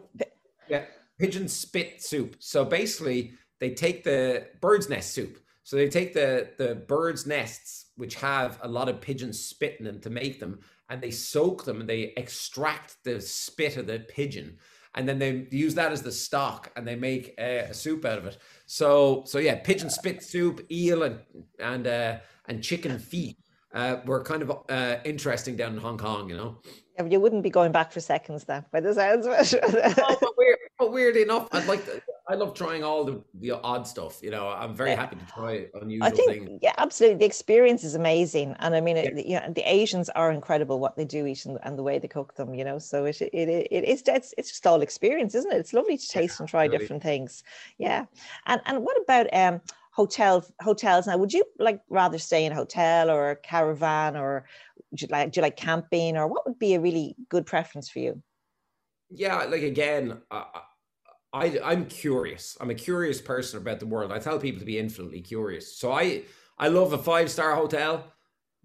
yeah, 0.68 0.86
pigeon 1.20 1.48
spit 1.48 2.02
soup. 2.02 2.36
So 2.40 2.66
basically, 2.66 3.34
they 3.60 3.72
take 3.72 4.04
the 4.04 4.48
bird's 4.60 4.90
nest 4.90 5.14
soup 5.14 5.40
so 5.68 5.76
they 5.76 5.90
take 5.90 6.14
the 6.14 6.48
the 6.58 6.76
birds' 6.76 7.28
nests, 7.28 7.88
which 7.98 8.16
have 8.16 8.58
a 8.62 8.70
lot 8.70 8.88
of 8.88 9.02
pigeon 9.02 9.34
spit 9.34 9.76
in 9.80 9.86
them 9.86 10.00
to 10.00 10.10
make 10.10 10.40
them, 10.40 10.62
and 10.88 11.02
they 11.02 11.12
soak 11.12 11.66
them 11.66 11.82
and 11.82 11.90
they 11.90 12.14
extract 12.16 12.96
the 13.04 13.20
spit 13.20 13.76
of 13.76 13.86
the 13.86 14.00
pigeon, 14.00 14.60
and 14.96 15.08
then 15.08 15.20
they 15.20 15.48
use 15.52 15.76
that 15.76 15.92
as 15.92 16.02
the 16.02 16.12
stock 16.12 16.72
and 16.76 16.88
they 16.88 16.96
make 16.96 17.34
a, 17.38 17.60
a 17.60 17.74
soup 17.74 18.06
out 18.06 18.18
of 18.18 18.26
it. 18.26 18.38
So 18.66 19.24
so 19.26 19.38
yeah, 19.40 19.56
pigeon 19.56 19.90
spit 19.90 20.24
soup, 20.24 20.66
eel 20.72 21.04
and 21.04 21.20
and 21.60 21.88
uh, 21.88 22.18
and 22.48 22.64
chicken 22.64 22.98
feet 23.00 23.38
uh, 23.74 23.98
were 24.06 24.24
kind 24.24 24.42
of 24.42 24.52
uh, 24.70 24.98
interesting 25.06 25.56
down 25.56 25.74
in 25.74 25.78
Hong 25.80 25.98
Kong, 25.98 26.30
you 26.30 26.36
know. 26.36 26.58
Yeah, 26.98 27.06
you 27.06 27.20
wouldn't 27.20 27.44
be 27.44 27.50
going 27.50 27.72
back 27.72 27.92
for 27.92 28.00
seconds 28.00 28.44
then, 28.46 28.66
by 28.72 28.80
the 28.80 28.94
sounds 28.94 29.26
of 29.26 29.34
it. 29.34 29.54
oh, 30.00 30.18
but, 30.20 30.38
weird, 30.38 30.58
but 30.80 30.92
weirdly 30.92 31.22
enough, 31.22 31.48
I'd 31.52 31.68
like 31.68 31.86
to, 31.86 32.02
I 32.30 32.36
love 32.36 32.54
trying 32.54 32.84
all 32.84 33.06
the, 33.06 33.22
the 33.36 33.52
odd 33.52 33.88
stuff. 33.88 34.22
You 34.22 34.32
know, 34.32 34.50
I'm 34.50 34.76
very 34.76 34.94
happy 34.96 35.16
to 35.16 35.26
try 35.26 35.68
unusual 35.82 36.08
I 36.08 36.10
think, 36.10 36.30
things. 36.30 36.60
Yeah, 36.62 36.74
absolutely. 36.78 37.20
The 37.20 37.26
experience 37.26 37.86
is 37.86 37.96
amazing, 37.96 38.54
and 38.60 38.76
I 38.76 38.82
mean, 38.82 38.98
yeah. 38.98 39.04
it, 39.04 39.26
you 39.26 39.40
know, 39.40 39.50
the 39.54 39.64
Asians 39.64 40.10
are 40.10 40.32
incredible 40.32 40.80
what 40.80 40.98
they 40.98 41.06
do 41.06 41.26
eat 41.26 41.46
and, 41.46 41.58
and, 41.64 41.78
the 41.78 41.84
way 41.84 42.00
they 42.00 42.08
cook 42.10 42.36
them. 42.36 42.54
You 42.54 42.66
know, 42.66 42.80
so 42.80 43.06
it 43.06 43.22
it, 43.22 43.68
it 43.72 43.84
is 43.86 44.04
it's, 44.08 44.34
it's 44.38 44.50
just 44.50 44.68
all 44.68 44.82
experience, 44.82 45.36
isn't 45.36 45.54
it? 45.54 45.58
It's 45.58 45.74
lovely 45.74 45.98
to 45.98 46.08
taste 46.08 46.40
yeah, 46.40 46.44
and 46.44 46.50
try 46.50 46.66
absolutely. 46.66 46.84
different 46.84 47.04
things. 47.04 47.44
Yeah, 47.78 48.06
and 48.46 48.62
and 48.66 48.84
what 48.84 49.02
about 49.02 49.34
um 49.34 49.62
hotels 49.92 50.52
hotels 50.62 51.08
now 51.08 51.18
would 51.18 51.34
you 51.34 51.44
like 51.58 51.82
rather 51.90 52.20
stay 52.20 52.46
in 52.46 52.52
a 52.52 52.56
hotel 52.56 53.10
or 53.10 53.32
a 53.32 53.36
caravan 53.36 54.16
or 54.16 54.46
do 54.94 55.06
you 55.06 55.08
like 55.10 55.32
do 55.32 55.40
you 55.40 55.42
like 55.42 55.58
camping 55.58 56.16
or 56.16 56.28
what 56.28 56.46
would 56.46 56.60
be 56.60 56.76
a 56.76 56.80
really 56.80 57.16
good 57.30 57.48
preference 57.48 57.90
for 57.90 57.98
you 57.98 58.22
yeah 59.10 59.44
like 59.46 59.64
again 59.64 60.22
uh, 60.30 60.44
I, 61.34 61.60
I'm 61.64 61.86
curious. 61.86 62.58
I'm 62.60 62.70
a 62.70 62.76
curious 62.76 63.22
person 63.22 63.60
about 63.60 63.80
the 63.80 63.86
world. 63.86 64.12
I 64.12 64.20
tell 64.20 64.40
people 64.40 64.60
to 64.60 64.66
be 64.66 64.80
infinitely 64.80 65.22
curious. 65.22 65.78
So 65.78 65.92
I 65.92 66.24
I 66.58 66.70
love 66.70 66.94
a 66.94 66.98
five 66.98 67.30
star 67.30 67.56
hotel, 67.56 68.14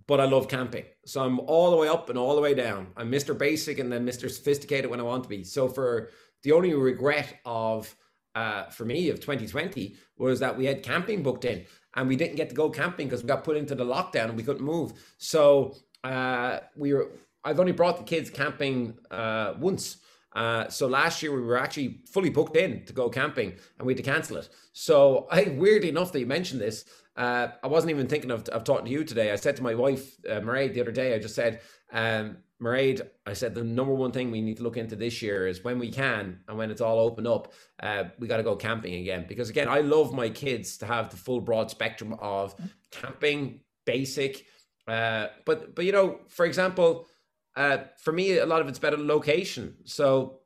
but 0.07 0.21
I 0.21 0.25
love 0.25 0.49
camping. 0.49 0.85
So 1.05 1.23
I'm 1.23 1.41
all 1.41 1.71
the 1.71 1.77
way 1.77 1.89
up 1.89 2.09
and 2.09 2.19
all 2.19 2.35
the 2.35 2.41
way 2.41 2.55
down. 2.55 2.89
I'm 2.97 3.11
Mr. 3.11 3.37
Basic 3.37 3.79
and 3.79 3.93
then 3.93 4.07
Mr. 4.07 4.31
Sophisticated 4.31 4.91
when 4.91 5.01
I 5.01 5.05
want 5.05 5.25
to 5.25 5.29
be. 5.29 5.45
So 5.45 5.69
for 5.69 6.11
the 6.43 6.53
only 6.53 6.73
regret 6.75 7.41
of 7.45 7.95
uh, 8.35 8.65
for 8.67 8.85
me 8.85 9.11
of 9.11 9.21
2020 9.21 9.97
was 10.17 10.41
that 10.41 10.57
we 10.57 10.65
had 10.65 10.83
camping 10.83 11.23
booked 11.23 11.45
in 11.45 11.67
and 11.95 12.09
we 12.09 12.17
didn't 12.17 12.37
get 12.37 12.49
to 12.49 12.55
go 12.55 12.71
camping 12.71 13.07
because 13.07 13.23
we 13.23 13.29
got 13.29 13.45
put 13.45 13.57
into 13.57 13.75
the 13.75 13.85
lockdown 13.85 14.27
and 14.27 14.37
we 14.37 14.43
couldn't 14.43 14.65
move. 14.65 14.93
So 15.19 15.77
uh, 16.05 16.61
we 16.77 16.95
were. 16.95 17.13
I've 17.45 17.59
only 17.59 17.73
brought 17.73 17.97
the 17.97 18.05
kids 18.05 18.31
camping 18.31 18.97
uh, 19.11 19.55
once. 19.59 19.97
Uh, 20.35 20.69
so 20.69 20.87
last 20.87 21.23
year 21.23 21.35
we 21.35 21.43
were 21.43 21.59
actually 21.59 22.01
fully 22.11 22.31
booked 22.31 22.57
in 22.57 22.85
to 22.87 22.93
go 22.93 23.09
camping 23.09 23.55
and 23.79 23.87
we 23.87 23.93
had 23.93 24.05
to 24.05 24.11
cancel 24.11 24.37
it. 24.39 24.49
So 24.73 25.27
I 25.31 25.55
weirdly 25.57 25.89
enough 25.89 26.13
that 26.13 26.21
you 26.21 26.27
mentioned 26.27 26.61
this, 26.61 26.85
uh, 27.17 27.49
I 27.63 27.67
wasn't 27.67 27.91
even 27.91 28.07
thinking 28.07 28.31
of, 28.31 28.49
of 28.49 28.65
talking 28.65 28.87
to 28.87 28.91
you 28.91 29.05
today. 29.05 29.33
I 29.33 29.37
said 29.37 29.57
to 29.57 29.63
my 29.63 29.75
wife, 29.75 30.17
uh, 30.29 30.41
Mairead, 30.41 30.73
the 30.73 30.81
other 30.81 30.93
day, 30.93 31.15
I 31.15 31.19
just 31.19 31.35
said, 31.35 31.61
um, 31.93 32.39
Mairead, 32.63 33.07
I 33.27 33.33
said 33.33 33.55
the 33.55 33.65
number 33.65 33.93
one 33.93 34.13
thing 34.13 34.31
we 34.31 34.41
need 34.41 34.59
to 34.59 34.63
look 34.63 34.77
into 34.77 34.97
this 34.97 35.21
year 35.21 35.47
is 35.47 35.65
when 35.65 35.79
we 35.79 35.91
can 35.91 36.41
and 36.49 36.57
when 36.57 36.71
it's 36.71 36.81
all 36.81 37.01
open 37.01 37.27
up, 37.27 37.53
uh, 37.83 38.05
we 38.19 38.29
got 38.29 38.37
to 38.37 38.43
go 38.43 38.57
camping 38.57 38.95
again. 38.95 39.27
Because 39.29 39.51
again, 39.51 39.69
I 39.69 39.81
love 39.81 40.15
my 40.15 40.31
kids 40.31 40.79
to 40.79 40.87
have 40.87 41.11
the 41.11 41.17
full 41.17 41.41
broad 41.41 41.71
spectrum 41.71 42.15
of 42.21 42.55
camping, 42.91 43.61
basic. 43.85 44.47
Uh, 44.87 45.27
but 45.45 45.75
but 45.75 45.85
you 45.85 45.93
know, 45.93 46.21
for 46.29 46.47
example, 46.47 47.07
uh, 47.57 47.79
for 47.99 48.13
me, 48.13 48.39
a 48.39 48.47
lot 48.47 48.61
of 48.61 48.69
it's 48.69 48.79
better 48.79 48.97
location. 48.97 49.77
So, 49.85 50.41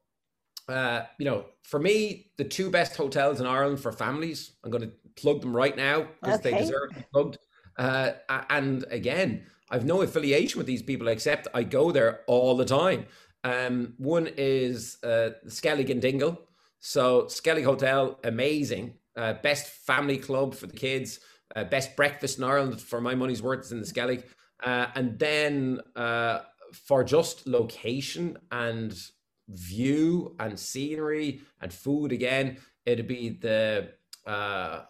uh, 0.68 1.02
you 1.18 1.24
know, 1.24 1.44
for 1.62 1.78
me, 1.78 2.32
the 2.36 2.44
two 2.44 2.70
best 2.70 2.96
hotels 2.96 3.40
in 3.40 3.46
Ireland 3.46 3.80
for 3.80 3.92
families, 3.92 4.52
I'm 4.64 4.70
going 4.70 4.84
to 4.84 4.92
plug 5.16 5.40
them 5.40 5.56
right 5.56 5.76
now 5.76 6.08
because 6.20 6.40
okay. 6.40 6.50
they 6.50 6.58
deserve 6.58 6.90
to 6.90 6.96
be 6.96 7.04
plugged. 7.12 7.38
Uh, 7.78 8.12
and 8.50 8.84
again, 8.90 9.44
I've 9.70 9.84
no 9.84 10.02
affiliation 10.02 10.58
with 10.58 10.66
these 10.66 10.82
people 10.82 11.08
except 11.08 11.48
I 11.54 11.62
go 11.62 11.92
there 11.92 12.20
all 12.26 12.56
the 12.56 12.64
time. 12.64 13.06
Um, 13.44 13.94
one 13.98 14.28
is 14.36 14.98
uh, 15.04 15.30
Skellig 15.46 15.90
and 15.90 16.00
Dingle. 16.00 16.40
So 16.80 17.24
Skellig 17.24 17.64
Hotel, 17.64 18.18
amazing. 18.24 18.94
Uh, 19.16 19.34
best 19.34 19.68
family 19.68 20.18
club 20.18 20.54
for 20.54 20.66
the 20.66 20.76
kids. 20.76 21.20
Uh, 21.54 21.64
best 21.64 21.96
breakfast 21.96 22.38
in 22.38 22.44
Ireland 22.44 22.80
for 22.80 23.00
my 23.00 23.14
money's 23.14 23.42
worth 23.42 23.66
is 23.66 23.72
in 23.72 23.80
the 23.80 23.86
Skellig. 23.86 24.24
Uh, 24.64 24.86
and 24.94 25.18
then 25.18 25.80
uh, 25.94 26.40
for 26.76 27.04
just 27.04 27.46
location 27.46 28.38
and 28.50 28.96
view 29.48 30.34
and 30.38 30.58
scenery 30.58 31.40
and 31.60 31.72
food 31.72 32.12
again, 32.12 32.58
it'd 32.84 33.06
be 33.06 33.30
the 33.30 33.90
uh 34.26 34.82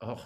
oh 0.00 0.20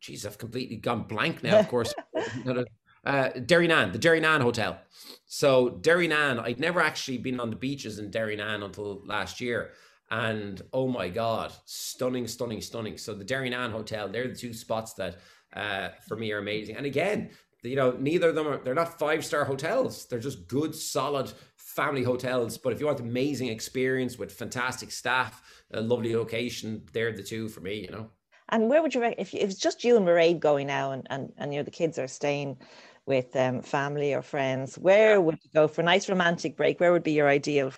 geez, 0.00 0.26
I've 0.26 0.38
completely 0.38 0.76
gone 0.76 1.04
blank 1.04 1.42
now, 1.42 1.58
of 1.58 1.68
course. 1.68 1.94
uh 2.16 2.62
Derrynane, 3.04 3.92
the 3.92 3.98
Derrynane 3.98 4.42
Hotel. 4.42 4.78
So 5.26 5.70
Derrynane, 5.70 6.40
I'd 6.40 6.60
never 6.60 6.80
actually 6.80 7.18
been 7.18 7.40
on 7.40 7.50
the 7.50 7.56
beaches 7.56 7.98
in 7.98 8.10
Derrynane 8.10 8.64
until 8.64 9.02
last 9.06 9.40
year. 9.40 9.72
And 10.10 10.60
oh 10.72 10.88
my 10.88 11.08
god, 11.08 11.52
stunning, 11.66 12.26
stunning, 12.26 12.62
stunning. 12.62 12.96
So 12.96 13.14
the 13.14 13.24
Derrynane 13.24 13.72
Hotel, 13.72 14.08
they're 14.08 14.28
the 14.28 14.34
two 14.34 14.54
spots 14.54 14.94
that 14.94 15.18
uh, 15.54 15.90
for 16.06 16.16
me 16.16 16.32
are 16.32 16.38
amazing. 16.38 16.76
And 16.76 16.86
again, 16.86 17.30
you 17.62 17.76
know, 17.76 17.92
neither 17.98 18.28
of 18.28 18.34
them 18.34 18.46
are, 18.46 18.58
they're 18.58 18.74
not 18.74 18.98
five 18.98 19.24
star 19.24 19.44
hotels. 19.44 20.06
They're 20.06 20.18
just 20.18 20.46
good, 20.46 20.74
solid 20.74 21.32
family 21.56 22.02
hotels. 22.02 22.58
But 22.58 22.72
if 22.72 22.80
you 22.80 22.86
want 22.86 23.00
amazing 23.00 23.48
experience 23.48 24.18
with 24.18 24.32
fantastic 24.32 24.90
staff, 24.90 25.42
a 25.72 25.80
lovely 25.80 26.14
location, 26.14 26.82
they're 26.92 27.12
the 27.12 27.22
two 27.22 27.48
for 27.48 27.60
me, 27.60 27.80
you 27.80 27.90
know. 27.90 28.10
And 28.50 28.68
where 28.70 28.80
would 28.80 28.94
you, 28.94 29.02
if, 29.02 29.34
if 29.34 29.50
it's 29.50 29.58
just 29.58 29.84
you 29.84 29.96
and 29.96 30.06
Mairead 30.06 30.40
going 30.40 30.68
now 30.68 30.92
and, 30.92 31.06
and, 31.10 31.32
and, 31.36 31.52
you 31.52 31.60
know, 31.60 31.64
the 31.64 31.70
kids 31.70 31.98
are 31.98 32.08
staying 32.08 32.56
with 33.04 33.34
um, 33.36 33.62
family 33.62 34.14
or 34.14 34.22
friends, 34.22 34.76
where 34.78 35.20
would 35.20 35.38
you 35.42 35.50
go 35.52 35.68
for 35.68 35.82
a 35.82 35.84
nice 35.84 36.08
romantic 36.08 36.56
break? 36.56 36.80
Where 36.80 36.92
would 36.92 37.02
be 37.02 37.12
your 37.12 37.28
ideal? 37.28 37.72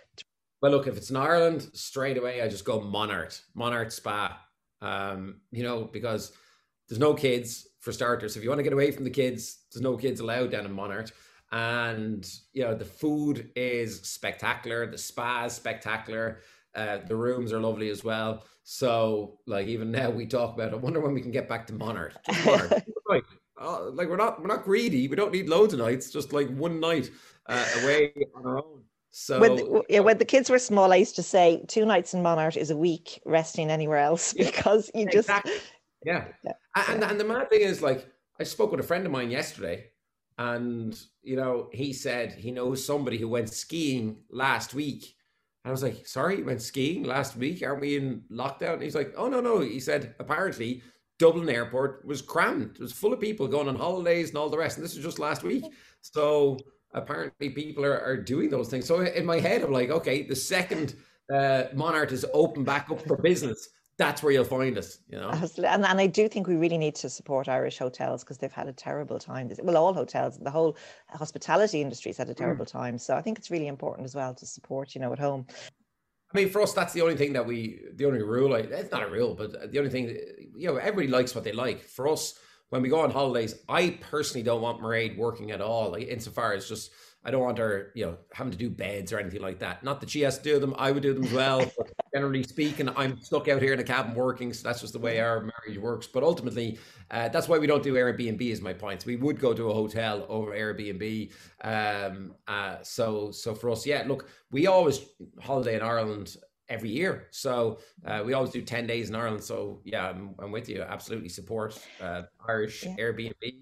Well, 0.62 0.72
look, 0.72 0.86
if 0.86 0.96
it's 0.96 1.10
in 1.10 1.16
Ireland, 1.16 1.70
straight 1.72 2.18
away, 2.18 2.42
I 2.42 2.48
just 2.48 2.64
go 2.64 2.80
Monart, 2.80 3.40
Monart 3.54 3.92
Spa. 3.92 4.38
Um, 4.82 5.40
you 5.50 5.62
know, 5.62 5.84
because 5.84 6.32
there's 6.88 6.98
no 6.98 7.14
kids 7.14 7.66
for 7.80 7.92
starters. 7.92 8.36
If 8.36 8.42
you 8.42 8.48
want 8.48 8.60
to 8.60 8.64
get 8.64 8.72
away 8.72 8.90
from 8.92 9.04
the 9.04 9.10
kids, 9.10 9.58
there's 9.72 9.82
no 9.82 9.96
kids 9.96 10.20
allowed 10.20 10.50
down 10.50 10.66
in 10.66 10.72
Monart. 10.72 11.12
And 11.52 12.28
you 12.52 12.62
know, 12.62 12.74
the 12.74 12.84
food 12.84 13.50
is 13.56 14.00
spectacular, 14.02 14.86
the 14.86 14.98
spa 14.98 15.46
is 15.46 15.54
spectacular. 15.54 16.40
Uh, 16.72 16.98
the 16.98 17.16
rooms 17.16 17.52
are 17.52 17.58
lovely 17.58 17.88
as 17.88 18.04
well. 18.04 18.44
So, 18.62 19.40
like 19.46 19.66
even 19.66 19.90
now, 19.90 20.10
we 20.10 20.26
talk 20.26 20.54
about. 20.54 20.72
I 20.72 20.76
wonder 20.76 21.00
when 21.00 21.12
we 21.12 21.20
can 21.20 21.32
get 21.32 21.48
back 21.48 21.66
to 21.66 21.72
Monart. 21.72 22.16
Monart. 22.46 22.84
like, 23.08 23.24
uh, 23.60 23.90
like 23.90 24.08
we're 24.08 24.16
not 24.16 24.40
we're 24.40 24.46
not 24.46 24.62
greedy. 24.62 25.08
We 25.08 25.16
don't 25.16 25.32
need 25.32 25.48
loads 25.48 25.72
of 25.74 25.80
nights. 25.80 26.12
Just 26.12 26.32
like 26.32 26.48
one 26.50 26.78
night 26.78 27.10
uh, 27.46 27.66
away 27.82 28.12
on 28.36 28.46
our 28.46 28.58
own. 28.58 28.84
So 29.10 29.40
when 29.40 29.56
the, 29.56 29.82
yeah, 29.88 29.98
when 29.98 30.18
the 30.18 30.24
kids 30.24 30.48
were 30.48 30.60
small, 30.60 30.92
I 30.92 30.96
used 30.96 31.16
to 31.16 31.22
say 31.24 31.64
two 31.66 31.84
nights 31.84 32.14
in 32.14 32.22
Monart 32.22 32.56
is 32.56 32.70
a 32.70 32.76
week 32.76 33.20
resting 33.24 33.68
anywhere 33.68 33.98
else 33.98 34.32
because 34.34 34.88
you 34.94 35.06
just 35.06 35.28
exactly. 35.28 35.54
Yeah. 36.04 36.24
yeah. 36.44 36.52
And 36.88 37.02
and 37.04 37.18
the 37.18 37.24
mad 37.24 37.50
thing 37.50 37.60
is 37.60 37.82
like 37.82 38.06
I 38.38 38.44
spoke 38.44 38.70
with 38.70 38.80
a 38.80 38.84
friend 38.84 39.06
of 39.06 39.12
mine 39.12 39.30
yesterday, 39.30 39.86
and 40.38 40.98
you 41.22 41.36
know 41.36 41.68
he 41.72 41.92
said 41.92 42.32
he 42.32 42.50
knows 42.50 42.84
somebody 42.84 43.18
who 43.18 43.28
went 43.28 43.50
skiing 43.50 44.18
last 44.30 44.74
week. 44.74 45.14
And 45.64 45.70
I 45.70 45.72
was 45.72 45.82
like, 45.82 46.06
sorry, 46.06 46.38
you 46.38 46.44
went 46.44 46.62
skiing 46.62 47.04
last 47.04 47.36
week? 47.36 47.62
Aren't 47.62 47.82
we 47.82 47.96
in 47.96 48.22
lockdown? 48.30 48.74
And 48.74 48.82
he's 48.82 48.94
like, 48.94 49.12
oh 49.16 49.28
no 49.28 49.40
no. 49.40 49.60
He 49.60 49.80
said 49.80 50.14
apparently 50.18 50.82
Dublin 51.18 51.50
Airport 51.50 52.06
was 52.06 52.22
crammed. 52.22 52.76
It 52.76 52.80
was 52.80 52.92
full 52.92 53.12
of 53.12 53.20
people 53.20 53.46
going 53.46 53.68
on 53.68 53.76
holidays 53.76 54.30
and 54.30 54.38
all 54.38 54.48
the 54.48 54.56
rest. 54.56 54.78
And 54.78 54.84
this 54.84 54.94
was 54.94 55.04
just 55.04 55.18
last 55.18 55.42
week. 55.42 55.64
So 56.00 56.56
apparently 56.94 57.50
people 57.50 57.84
are, 57.84 58.00
are 58.00 58.16
doing 58.16 58.48
those 58.48 58.68
things. 58.70 58.86
So 58.86 59.02
in 59.02 59.26
my 59.26 59.38
head, 59.38 59.62
I'm 59.62 59.70
like, 59.70 59.90
okay, 59.90 60.22
the 60.22 60.34
second 60.34 60.94
uh, 61.32 61.64
Monart 61.74 62.12
is 62.12 62.24
open 62.32 62.64
back 62.64 62.90
up 62.90 63.06
for 63.06 63.16
business, 63.16 63.68
that's 64.00 64.22
where 64.22 64.32
you'll 64.32 64.44
find 64.44 64.78
us, 64.78 64.98
you 65.10 65.18
know. 65.18 65.28
Absolutely. 65.28 65.66
And, 65.66 65.84
and 65.84 66.00
I 66.00 66.06
do 66.06 66.26
think 66.26 66.48
we 66.48 66.56
really 66.56 66.78
need 66.78 66.94
to 66.96 67.10
support 67.10 67.48
Irish 67.48 67.78
hotels 67.78 68.24
because 68.24 68.38
they've 68.38 68.50
had 68.50 68.66
a 68.66 68.72
terrible 68.72 69.18
time. 69.18 69.50
Well, 69.62 69.76
all 69.76 69.92
hotels, 69.92 70.38
the 70.38 70.50
whole 70.50 70.76
hospitality 71.08 71.82
industry 71.82 72.08
has 72.08 72.16
had 72.16 72.30
a 72.30 72.32
mm. 72.32 72.38
terrible 72.38 72.64
mm. 72.64 72.72
time. 72.72 72.96
So 72.98 73.14
I 73.14 73.20
think 73.20 73.38
it's 73.38 73.50
really 73.50 73.66
important 73.66 74.06
as 74.06 74.14
well 74.14 74.34
to 74.34 74.46
support, 74.46 74.94
you 74.94 75.02
know, 75.02 75.12
at 75.12 75.18
home. 75.18 75.46
I 76.32 76.38
mean, 76.38 76.48
for 76.48 76.62
us, 76.62 76.72
that's 76.72 76.94
the 76.94 77.02
only 77.02 77.16
thing 77.16 77.34
that 77.34 77.46
we, 77.46 77.80
the 77.94 78.06
only 78.06 78.22
rule. 78.22 78.54
It's 78.54 78.90
not 78.90 79.02
a 79.02 79.10
rule, 79.10 79.34
but 79.34 79.70
the 79.70 79.78
only 79.78 79.90
thing, 79.90 80.16
you 80.56 80.68
know, 80.68 80.76
everybody 80.76 81.08
likes 81.08 81.34
what 81.34 81.44
they 81.44 81.52
like. 81.52 81.82
For 81.82 82.08
us, 82.08 82.38
when 82.70 82.80
we 82.80 82.88
go 82.88 83.00
on 83.00 83.10
holidays, 83.10 83.56
I 83.68 83.98
personally 84.00 84.44
don't 84.44 84.62
want 84.62 84.80
Mairead 84.80 85.18
working 85.18 85.50
at 85.50 85.60
all. 85.60 85.90
Like 85.90 86.08
insofar 86.08 86.54
as 86.54 86.68
just 86.68 86.92
I 87.24 87.30
don't 87.30 87.42
want 87.42 87.58
her, 87.58 87.90
you 87.94 88.06
know, 88.06 88.16
having 88.32 88.50
to 88.50 88.58
do 88.58 88.70
beds 88.70 89.12
or 89.12 89.18
anything 89.18 89.42
like 89.42 89.58
that. 89.58 89.84
Not 89.84 90.00
that 90.00 90.08
she 90.08 90.22
has 90.22 90.38
to 90.38 90.44
do 90.44 90.58
them, 90.58 90.74
I 90.78 90.90
would 90.90 91.02
do 91.02 91.12
them 91.12 91.24
as 91.24 91.32
well. 91.32 91.70
generally 92.14 92.42
speaking, 92.42 92.88
I'm 92.96 93.20
stuck 93.20 93.48
out 93.48 93.60
here 93.60 93.74
in 93.74 93.78
a 93.78 93.84
cabin 93.84 94.14
working, 94.14 94.52
so 94.52 94.66
that's 94.66 94.80
just 94.80 94.94
the 94.94 94.98
way 94.98 95.20
our 95.20 95.40
marriage 95.40 95.78
works. 95.78 96.06
But 96.06 96.22
ultimately, 96.22 96.78
uh, 97.10 97.28
that's 97.28 97.46
why 97.46 97.58
we 97.58 97.66
don't 97.66 97.82
do 97.82 97.94
Airbnb. 97.94 98.40
Is 98.40 98.62
my 98.62 98.72
point. 98.72 99.04
we 99.04 99.16
would 99.16 99.38
go 99.38 99.52
to 99.52 99.70
a 99.70 99.74
hotel 99.74 100.24
over 100.28 100.52
Airbnb. 100.52 101.30
Um, 101.62 102.34
uh, 102.48 102.76
so, 102.82 103.30
so 103.30 103.54
for 103.54 103.70
us, 103.70 103.86
yeah. 103.86 104.04
Look, 104.06 104.28
we 104.50 104.66
always 104.66 105.00
holiday 105.40 105.76
in 105.76 105.82
Ireland 105.82 106.36
every 106.70 106.90
year. 106.90 107.26
So 107.32 107.80
uh, 108.06 108.22
we 108.24 108.32
always 108.32 108.50
do 108.50 108.62
10 108.62 108.86
days 108.86 109.10
in 109.10 109.16
Ireland. 109.16 109.42
So 109.42 109.80
yeah, 109.84 110.08
I'm, 110.08 110.34
I'm 110.38 110.52
with 110.52 110.68
you. 110.68 110.82
Absolutely 110.82 111.28
support 111.28 111.78
uh, 112.00 112.22
Irish 112.48 112.84
yeah. 112.84 112.96
Airbnb 112.96 113.54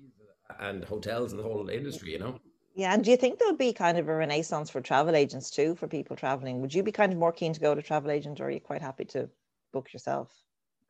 and 0.61 0.85
hotels 0.85 1.33
and 1.33 1.39
the 1.39 1.43
whole 1.43 1.69
industry, 1.71 2.13
you 2.13 2.19
know? 2.19 2.39
Yeah. 2.79 2.95
And 2.95 3.03
do 3.03 3.11
you 3.11 3.17
think 3.17 3.41
there'll 3.41 3.57
be 3.57 3.73
kind 3.73 3.99
of 3.99 4.09
a 4.09 4.15
renaissance 4.15 4.71
for 4.71 4.81
travel 4.81 5.17
agents 5.17 5.51
too, 5.51 5.75
for 5.75 5.89
people 5.89 6.15
traveling? 6.15 6.61
Would 6.61 6.73
you 6.73 6.85
be 6.85 6.93
kind 6.93 7.13
of 7.13 7.19
more 7.19 7.33
keen 7.33 7.53
to 7.53 7.59
go 7.59 7.75
to 7.75 7.83
travel 7.83 8.13
agent 8.13 8.41
or 8.41 8.45
are 8.45 8.51
you 8.53 8.61
quite 8.61 8.81
happy 8.81 9.05
to 9.07 9.29
book 9.73 9.93
yourself? 9.93 10.33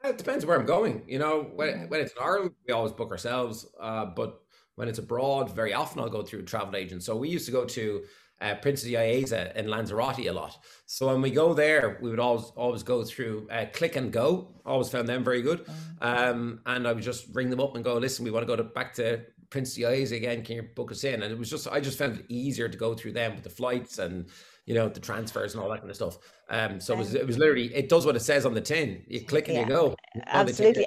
It 0.05 0.19
depends 0.19 0.45
where 0.45 0.61
I'm 0.61 0.67
going. 0.67 1.03
You 1.07 1.19
know, 1.19 1.51
when, 1.55 1.89
when 1.89 2.01
it's 2.01 2.13
in 2.13 2.23
Ireland, 2.23 2.51
we 2.67 2.75
always 2.75 2.93
book 2.93 3.11
ourselves. 3.11 3.67
Uh, 3.81 4.05
but 4.05 4.43
when 4.75 4.87
it's 4.87 4.99
abroad, 4.99 5.57
very 5.57 5.73
often 5.73 6.01
I'll 6.01 6.11
go 6.11 6.23
through 6.23 6.41
a 6.41 6.43
travel 6.43 6.77
agent. 6.77 7.05
So 7.05 7.17
we 7.17 7.31
used 7.31 7.47
to 7.47 7.53
go 7.53 7.65
to 7.65 8.03
uh, 8.43 8.57
Princess 8.57 8.91
Yaiza 8.91 9.57
in 9.57 9.69
Lanzarote 9.69 10.27
a 10.27 10.33
lot. 10.33 10.59
So 10.85 11.07
when 11.07 11.23
we 11.23 11.31
go 11.31 11.55
there, 11.55 11.99
we 12.03 12.11
would 12.11 12.21
always 12.21 12.53
always 12.55 12.83
go 12.83 13.03
through 13.03 13.49
uh, 13.51 13.65
Click 13.73 13.97
and 13.97 14.13
Go. 14.13 14.61
Always 14.67 14.91
found 14.91 15.09
them 15.09 15.25
very 15.25 15.41
good. 15.41 15.65
Mm. 15.65 15.73
Um, 16.03 16.61
and 16.67 16.87
I 16.87 16.93
would 16.93 17.03
just 17.03 17.35
ring 17.35 17.49
them 17.49 17.61
up 17.61 17.77
and 17.77 17.83
go, 17.83 17.95
listen, 17.95 18.27
we 18.27 18.31
want 18.31 18.43
to 18.43 18.47
go 18.47 18.57
to, 18.57 18.63
back 18.63 18.93
to 18.95 19.23
Princess 19.51 19.79
Yaiza 19.79 20.17
again. 20.17 20.43
Can 20.43 20.57
you 20.57 20.63
book 20.63 20.93
us 20.93 21.05
in? 21.05 21.23
And 21.23 21.33
it 21.33 21.39
was 21.39 21.51
just 21.51 21.69
I 21.69 21.81
just 21.81 21.99
found 21.99 22.19
it 22.19 22.27
easier 22.29 22.69
to 22.69 22.79
go 22.79 22.95
through 22.95 23.13
them 23.13 23.35
with 23.35 23.45
the 23.45 23.51
flights 23.51 23.99
and 23.99 24.27
you 24.67 24.75
know 24.75 24.89
the 24.89 25.01
transfers 25.01 25.55
and 25.55 25.63
all 25.63 25.71
that 25.71 25.79
kind 25.79 25.91
of 25.91 25.97
stuff. 25.97 26.19
Um, 26.51 26.81
so 26.81 26.95
it 26.95 26.99
was 26.99 27.15
it 27.15 27.27
was 27.27 27.39
literally 27.39 27.75
it 27.75 27.89
does 27.89 28.05
what 28.05 28.17
it 28.17 28.21
says 28.21 28.45
on 28.47 28.55
the 28.55 28.61
tin. 28.61 29.03
You 29.07 29.23
click 29.23 29.49
and 29.49 29.57
yeah, 29.57 29.63
you 29.63 29.69
go. 29.69 29.97
Absolutely. 30.27 30.87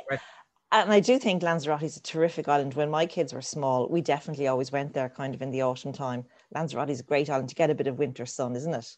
And 0.73 0.93
I 0.93 1.01
do 1.01 1.19
think 1.19 1.43
Lanzarote 1.43 1.83
is 1.83 1.97
a 1.97 2.01
terrific 2.01 2.47
island. 2.47 2.75
When 2.75 2.89
my 2.89 3.05
kids 3.05 3.33
were 3.33 3.41
small, 3.41 3.89
we 3.89 3.99
definitely 3.99 4.47
always 4.47 4.71
went 4.71 4.93
there 4.93 5.09
kind 5.09 5.35
of 5.35 5.41
in 5.41 5.51
the 5.51 5.61
autumn 5.63 5.91
time. 5.91 6.23
Lanzarote 6.55 6.89
is 6.89 7.01
a 7.01 7.03
great 7.03 7.29
island 7.29 7.49
to 7.49 7.55
get 7.55 7.69
a 7.69 7.75
bit 7.75 7.87
of 7.87 7.99
winter 7.99 8.25
sun, 8.25 8.55
isn't 8.55 8.73
it? 8.73 8.95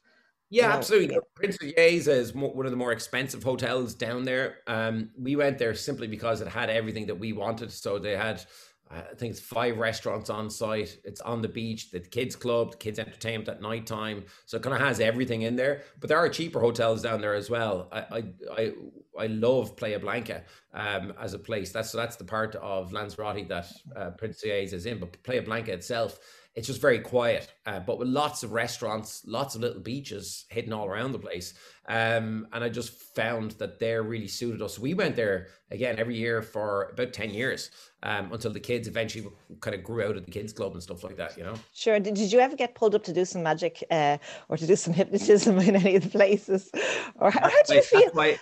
Yeah, 0.52 0.66
you 0.66 0.70
know, 0.70 0.76
absolutely. 0.76 1.18
Prince 1.34 1.56
of 1.56 1.74
is 1.78 2.36
one 2.36 2.66
of 2.66 2.72
the 2.72 2.78
more 2.78 2.92
expensive 2.92 3.42
hotels 3.42 3.96
down 3.96 4.24
there. 4.24 4.58
Um, 4.68 5.10
we 5.18 5.36
went 5.36 5.58
there 5.58 5.74
simply 5.74 6.08
because 6.08 6.42
it 6.42 6.48
had 6.48 6.70
everything 6.70 7.08
that 7.08 7.16
we 7.16 7.34
wanted. 7.34 7.72
So 7.72 7.98
they 7.98 8.16
had 8.16 8.46
I 8.94 9.16
think 9.16 9.32
it's 9.32 9.40
five 9.40 9.78
restaurants 9.78 10.30
on 10.30 10.50
site. 10.50 10.98
It's 11.04 11.22
on 11.22 11.42
the 11.42 11.48
beach, 11.48 11.92
the 11.92 12.00
kids 12.00 12.36
club, 12.36 12.72
the 12.72 12.78
kids 12.78 13.00
entertainment 13.00 13.50
at 13.50 13.62
night 13.62 13.88
time. 13.88 14.26
So 14.46 14.58
it 14.58 14.64
kind 14.64 14.76
of 14.76 14.82
has 14.82 15.00
everything 15.00 15.44
in 15.44 15.56
there. 15.56 15.84
But 16.00 16.10
there 16.10 16.18
are 16.18 16.30
cheaper 16.30 16.60
hotels 16.60 17.02
down 17.02 17.22
there 17.22 17.34
as 17.34 17.50
well. 17.50 17.90
I 17.92 18.00
I 18.00 18.24
I, 18.58 18.74
I 19.20 19.28
love 19.28 19.76
Playa 19.76 20.00
Blanca 20.00 20.44
um, 20.74 21.14
as 21.20 21.34
a 21.34 21.40
place. 21.40 21.72
That's 21.72 21.92
that's 21.92 22.16
the 22.16 22.26
part 22.26 22.56
of 22.56 22.94
Lanzarote 22.94 23.48
that 23.50 23.68
uh, 23.96 24.10
Prince 24.12 24.44
is 24.44 24.86
in. 24.86 25.00
But 25.00 25.22
Playa 25.24 25.42
Blanca 25.42 25.74
itself 25.74 26.20
it's 26.56 26.68
just 26.68 26.82
very 26.82 27.00
quiet, 27.00 27.52
uh, 27.66 27.80
but 27.80 27.98
with 27.98 28.08
lots 28.08 28.44
of 28.44 28.52
restaurants, 28.52 29.24
lots 29.26 29.56
of 29.56 29.62
little 29.62 29.82
beaches 29.82 30.46
hidden 30.50 30.72
all 30.72 30.86
around 30.86 31.12
the 31.12 31.20
place. 31.20 31.56
Um, 31.88 32.48
and 32.54 32.64
I 32.64 32.70
just 32.70 32.94
found 33.16 33.52
that 33.52 33.80
they're 33.80 34.04
really 34.04 34.28
suited 34.28 34.62
us. 34.62 34.78
We 34.78 34.94
went 34.94 35.16
there 35.16 35.48
again 35.72 35.98
every 35.98 36.16
year 36.16 36.44
for 36.44 36.90
about 36.94 37.12
10 37.12 37.32
years 37.32 37.72
um, 38.04 38.32
until 38.32 38.52
the 38.52 38.60
kids 38.60 38.88
eventually 38.88 39.28
kind 39.62 39.76
of 39.76 39.84
grew 39.84 40.04
out 40.04 40.16
of 40.16 40.26
the 40.26 40.32
kids 40.32 40.54
club 40.54 40.74
and 40.74 40.84
stuff 40.84 41.04
like 41.04 41.18
that, 41.18 41.36
you 41.38 41.44
know? 41.44 41.56
Sure. 41.74 42.00
Did, 42.00 42.14
did 42.14 42.32
you 42.32 42.40
ever 42.40 42.56
get 42.56 42.76
pulled 42.76 42.94
up 42.94 43.04
to 43.06 43.14
do 43.14 43.26
some 43.26 43.42
magic 43.42 43.84
uh, 43.90 44.20
or 44.48 44.58
to 44.58 44.68
do 44.68 44.76
some 44.76 44.94
hypnotism 44.94 45.58
in 45.60 45.76
any 45.76 45.96
of 45.96 46.04
the 46.04 46.10
places? 46.10 46.70
Or 47.16 47.32
how, 47.32 47.50
how 47.50 47.64
do 47.64 47.76
you 47.76 47.82
feel? 47.82 48.02
That's 48.02 48.16
why, 48.16 48.40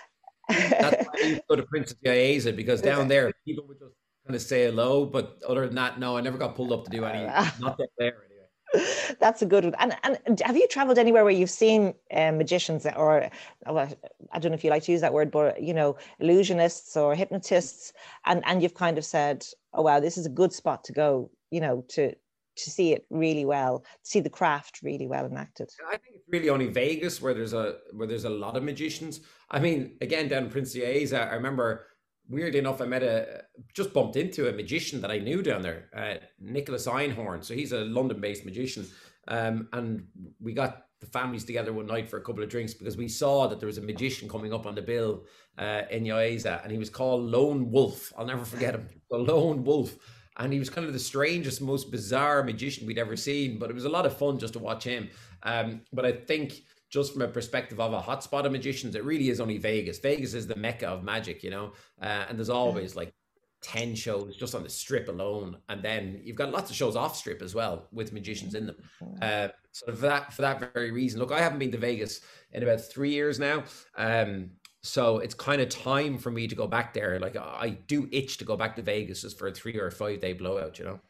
that's 0.48 1.06
why 1.06 1.14
I 1.14 1.40
go 1.48 1.56
to 1.56 1.62
Princess 1.62 1.96
Yaiza 2.04 2.54
because 2.54 2.82
down 2.82 3.08
there 3.08 3.32
people 3.46 3.64
would 3.68 3.78
just 3.78 3.94
kind 4.26 4.36
of 4.36 4.42
say 4.42 4.64
hello. 4.64 5.06
But 5.06 5.38
other 5.48 5.66
than 5.66 5.74
that, 5.76 5.98
no, 5.98 6.16
I 6.16 6.20
never 6.20 6.38
got 6.38 6.54
pulled 6.54 6.72
up 6.72 6.84
to 6.84 6.90
do 6.90 7.04
any. 7.04 7.24
not 7.60 7.76
that 7.78 7.88
there 7.98 8.14
anyway. 8.24 8.86
That's 9.20 9.42
a 9.42 9.46
good 9.46 9.64
one. 9.64 9.74
And 9.78 10.18
and 10.24 10.40
have 10.40 10.56
you 10.56 10.66
traveled 10.68 10.98
anywhere 10.98 11.24
where 11.24 11.32
you've 11.32 11.50
seen 11.50 11.94
uh, 12.12 12.32
magicians 12.32 12.86
or 12.96 13.30
well, 13.66 13.88
I 14.32 14.38
don't 14.38 14.50
know 14.50 14.56
if 14.56 14.64
you 14.64 14.70
like 14.70 14.84
to 14.84 14.92
use 14.92 15.02
that 15.02 15.12
word, 15.12 15.30
but 15.30 15.62
you 15.62 15.74
know, 15.74 15.96
illusionists 16.20 16.96
or 16.96 17.14
hypnotists, 17.14 17.92
and 18.24 18.42
and 18.46 18.62
you've 18.62 18.74
kind 18.74 18.98
of 18.98 19.04
said, 19.04 19.46
oh 19.74 19.82
wow, 19.82 20.00
this 20.00 20.16
is 20.16 20.26
a 20.26 20.30
good 20.30 20.52
spot 20.52 20.84
to 20.84 20.92
go. 20.92 21.30
You 21.50 21.60
know, 21.60 21.84
to 21.90 22.14
to 22.54 22.70
see 22.70 22.92
it 22.92 23.06
really 23.10 23.44
well, 23.44 23.84
see 24.02 24.20
the 24.20 24.30
craft 24.30 24.80
really 24.82 25.06
well 25.06 25.26
enacted. 25.26 25.70
I 25.86 25.96
think 25.96 26.16
it's 26.16 26.28
really 26.28 26.50
only 26.50 26.68
Vegas 26.68 27.20
where 27.20 27.34
there's 27.34 27.52
a 27.52 27.76
where 27.92 28.06
there's 28.06 28.24
a 28.24 28.30
lot 28.30 28.56
of 28.56 28.62
magicians. 28.62 29.20
I 29.50 29.60
mean, 29.60 29.96
again, 30.00 30.28
down 30.28 30.44
in 30.44 30.50
Prince 30.50 30.74
Yaiza, 30.74 31.30
I 31.30 31.34
remember 31.34 31.86
weirdly 32.28 32.58
enough, 32.58 32.80
I 32.80 32.86
met 32.86 33.02
a 33.02 33.42
just 33.74 33.92
bumped 33.92 34.16
into 34.16 34.48
a 34.48 34.52
magician 34.52 35.00
that 35.00 35.10
I 35.10 35.18
knew 35.18 35.42
down 35.42 35.62
there, 35.62 35.88
uh, 35.96 36.14
Nicholas 36.40 36.86
Einhorn. 36.86 37.44
So 37.44 37.54
he's 37.54 37.72
a 37.72 37.84
London-based 37.84 38.44
magician, 38.44 38.86
um, 39.28 39.68
and 39.72 40.06
we 40.40 40.52
got 40.52 40.86
the 41.00 41.06
families 41.06 41.44
together 41.44 41.72
one 41.72 41.86
night 41.86 42.08
for 42.08 42.18
a 42.18 42.22
couple 42.22 42.42
of 42.42 42.48
drinks 42.48 42.74
because 42.74 42.96
we 42.96 43.08
saw 43.08 43.48
that 43.48 43.58
there 43.58 43.66
was 43.66 43.78
a 43.78 43.82
magician 43.82 44.28
coming 44.28 44.52
up 44.52 44.66
on 44.66 44.74
the 44.74 44.82
bill 44.82 45.24
uh, 45.58 45.82
in 45.90 46.04
Yaiza, 46.04 46.62
and 46.62 46.70
he 46.70 46.78
was 46.78 46.90
called 46.90 47.24
Lone 47.24 47.70
Wolf. 47.70 48.12
I'll 48.16 48.26
never 48.26 48.44
forget 48.44 48.74
him, 48.74 48.88
the 49.10 49.18
Lone 49.18 49.64
Wolf. 49.64 49.96
And 50.38 50.50
he 50.50 50.58
was 50.58 50.70
kind 50.70 50.86
of 50.86 50.94
the 50.94 50.98
strangest, 50.98 51.60
most 51.60 51.90
bizarre 51.90 52.42
magician 52.42 52.86
we'd 52.86 52.98
ever 52.98 53.16
seen. 53.16 53.58
But 53.58 53.68
it 53.68 53.74
was 53.74 53.84
a 53.84 53.90
lot 53.90 54.06
of 54.06 54.16
fun 54.16 54.38
just 54.38 54.54
to 54.54 54.58
watch 54.58 54.84
him. 54.84 55.10
Um, 55.42 55.82
but 55.92 56.06
I 56.06 56.12
think 56.12 56.62
just 56.92 57.14
from 57.14 57.22
a 57.22 57.28
perspective 57.28 57.80
of 57.80 57.94
a 57.94 58.00
hotspot 58.00 58.44
of 58.44 58.52
magicians, 58.52 58.94
it 58.94 59.04
really 59.04 59.30
is 59.30 59.40
only 59.40 59.56
Vegas. 59.56 59.98
Vegas 59.98 60.34
is 60.34 60.46
the 60.46 60.56
mecca 60.56 60.86
of 60.86 61.02
magic, 61.02 61.42
you 61.42 61.50
know, 61.50 61.72
uh, 62.02 62.26
and 62.28 62.38
there's 62.38 62.50
always 62.50 62.94
like 62.94 63.14
10 63.62 63.94
shows 63.94 64.36
just 64.36 64.54
on 64.54 64.62
the 64.62 64.68
strip 64.68 65.08
alone. 65.08 65.56
And 65.70 65.82
then 65.82 66.20
you've 66.22 66.36
got 66.36 66.52
lots 66.52 66.70
of 66.70 66.76
shows 66.76 66.94
off 66.94 67.16
strip 67.16 67.40
as 67.40 67.54
well 67.54 67.88
with 67.92 68.12
magicians 68.12 68.54
in 68.54 68.66
them. 68.66 68.76
Uh, 69.22 69.48
so 69.70 69.86
for 69.86 70.06
that, 70.06 70.34
for 70.34 70.42
that 70.42 70.74
very 70.74 70.90
reason, 70.90 71.18
look, 71.18 71.32
I 71.32 71.40
haven't 71.40 71.60
been 71.60 71.72
to 71.72 71.78
Vegas 71.78 72.20
in 72.52 72.62
about 72.62 72.82
three 72.82 73.10
years 73.10 73.38
now. 73.38 73.64
Um, 73.96 74.50
so 74.82 75.18
it's 75.18 75.34
kind 75.34 75.62
of 75.62 75.70
time 75.70 76.18
for 76.18 76.30
me 76.30 76.46
to 76.46 76.54
go 76.54 76.66
back 76.66 76.92
there. 76.92 77.18
Like 77.20 77.36
I 77.36 77.78
do 77.86 78.06
itch 78.12 78.36
to 78.38 78.44
go 78.44 78.56
back 78.56 78.76
to 78.76 78.82
Vegas 78.82 79.22
just 79.22 79.38
for 79.38 79.48
a 79.48 79.52
three 79.52 79.78
or 79.78 79.86
a 79.86 79.92
five 79.92 80.20
day 80.20 80.34
blowout, 80.34 80.78
you 80.78 80.84
know? 80.84 81.00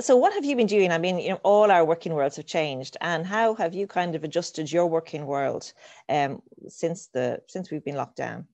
So, 0.00 0.16
what 0.16 0.32
have 0.32 0.44
you 0.44 0.56
been 0.56 0.66
doing? 0.66 0.92
I 0.92 0.98
mean, 0.98 1.18
you 1.18 1.30
know, 1.30 1.40
all 1.42 1.70
our 1.70 1.84
working 1.84 2.14
worlds 2.14 2.36
have 2.36 2.46
changed, 2.46 2.96
and 3.00 3.26
how 3.26 3.54
have 3.54 3.74
you 3.74 3.86
kind 3.86 4.14
of 4.14 4.24
adjusted 4.24 4.70
your 4.70 4.86
working 4.86 5.26
world 5.26 5.72
um, 6.08 6.42
since 6.68 7.08
the 7.08 7.40
since 7.48 7.70
we've 7.70 7.84
been 7.84 7.96
locked 7.96 8.16
down? 8.16 8.46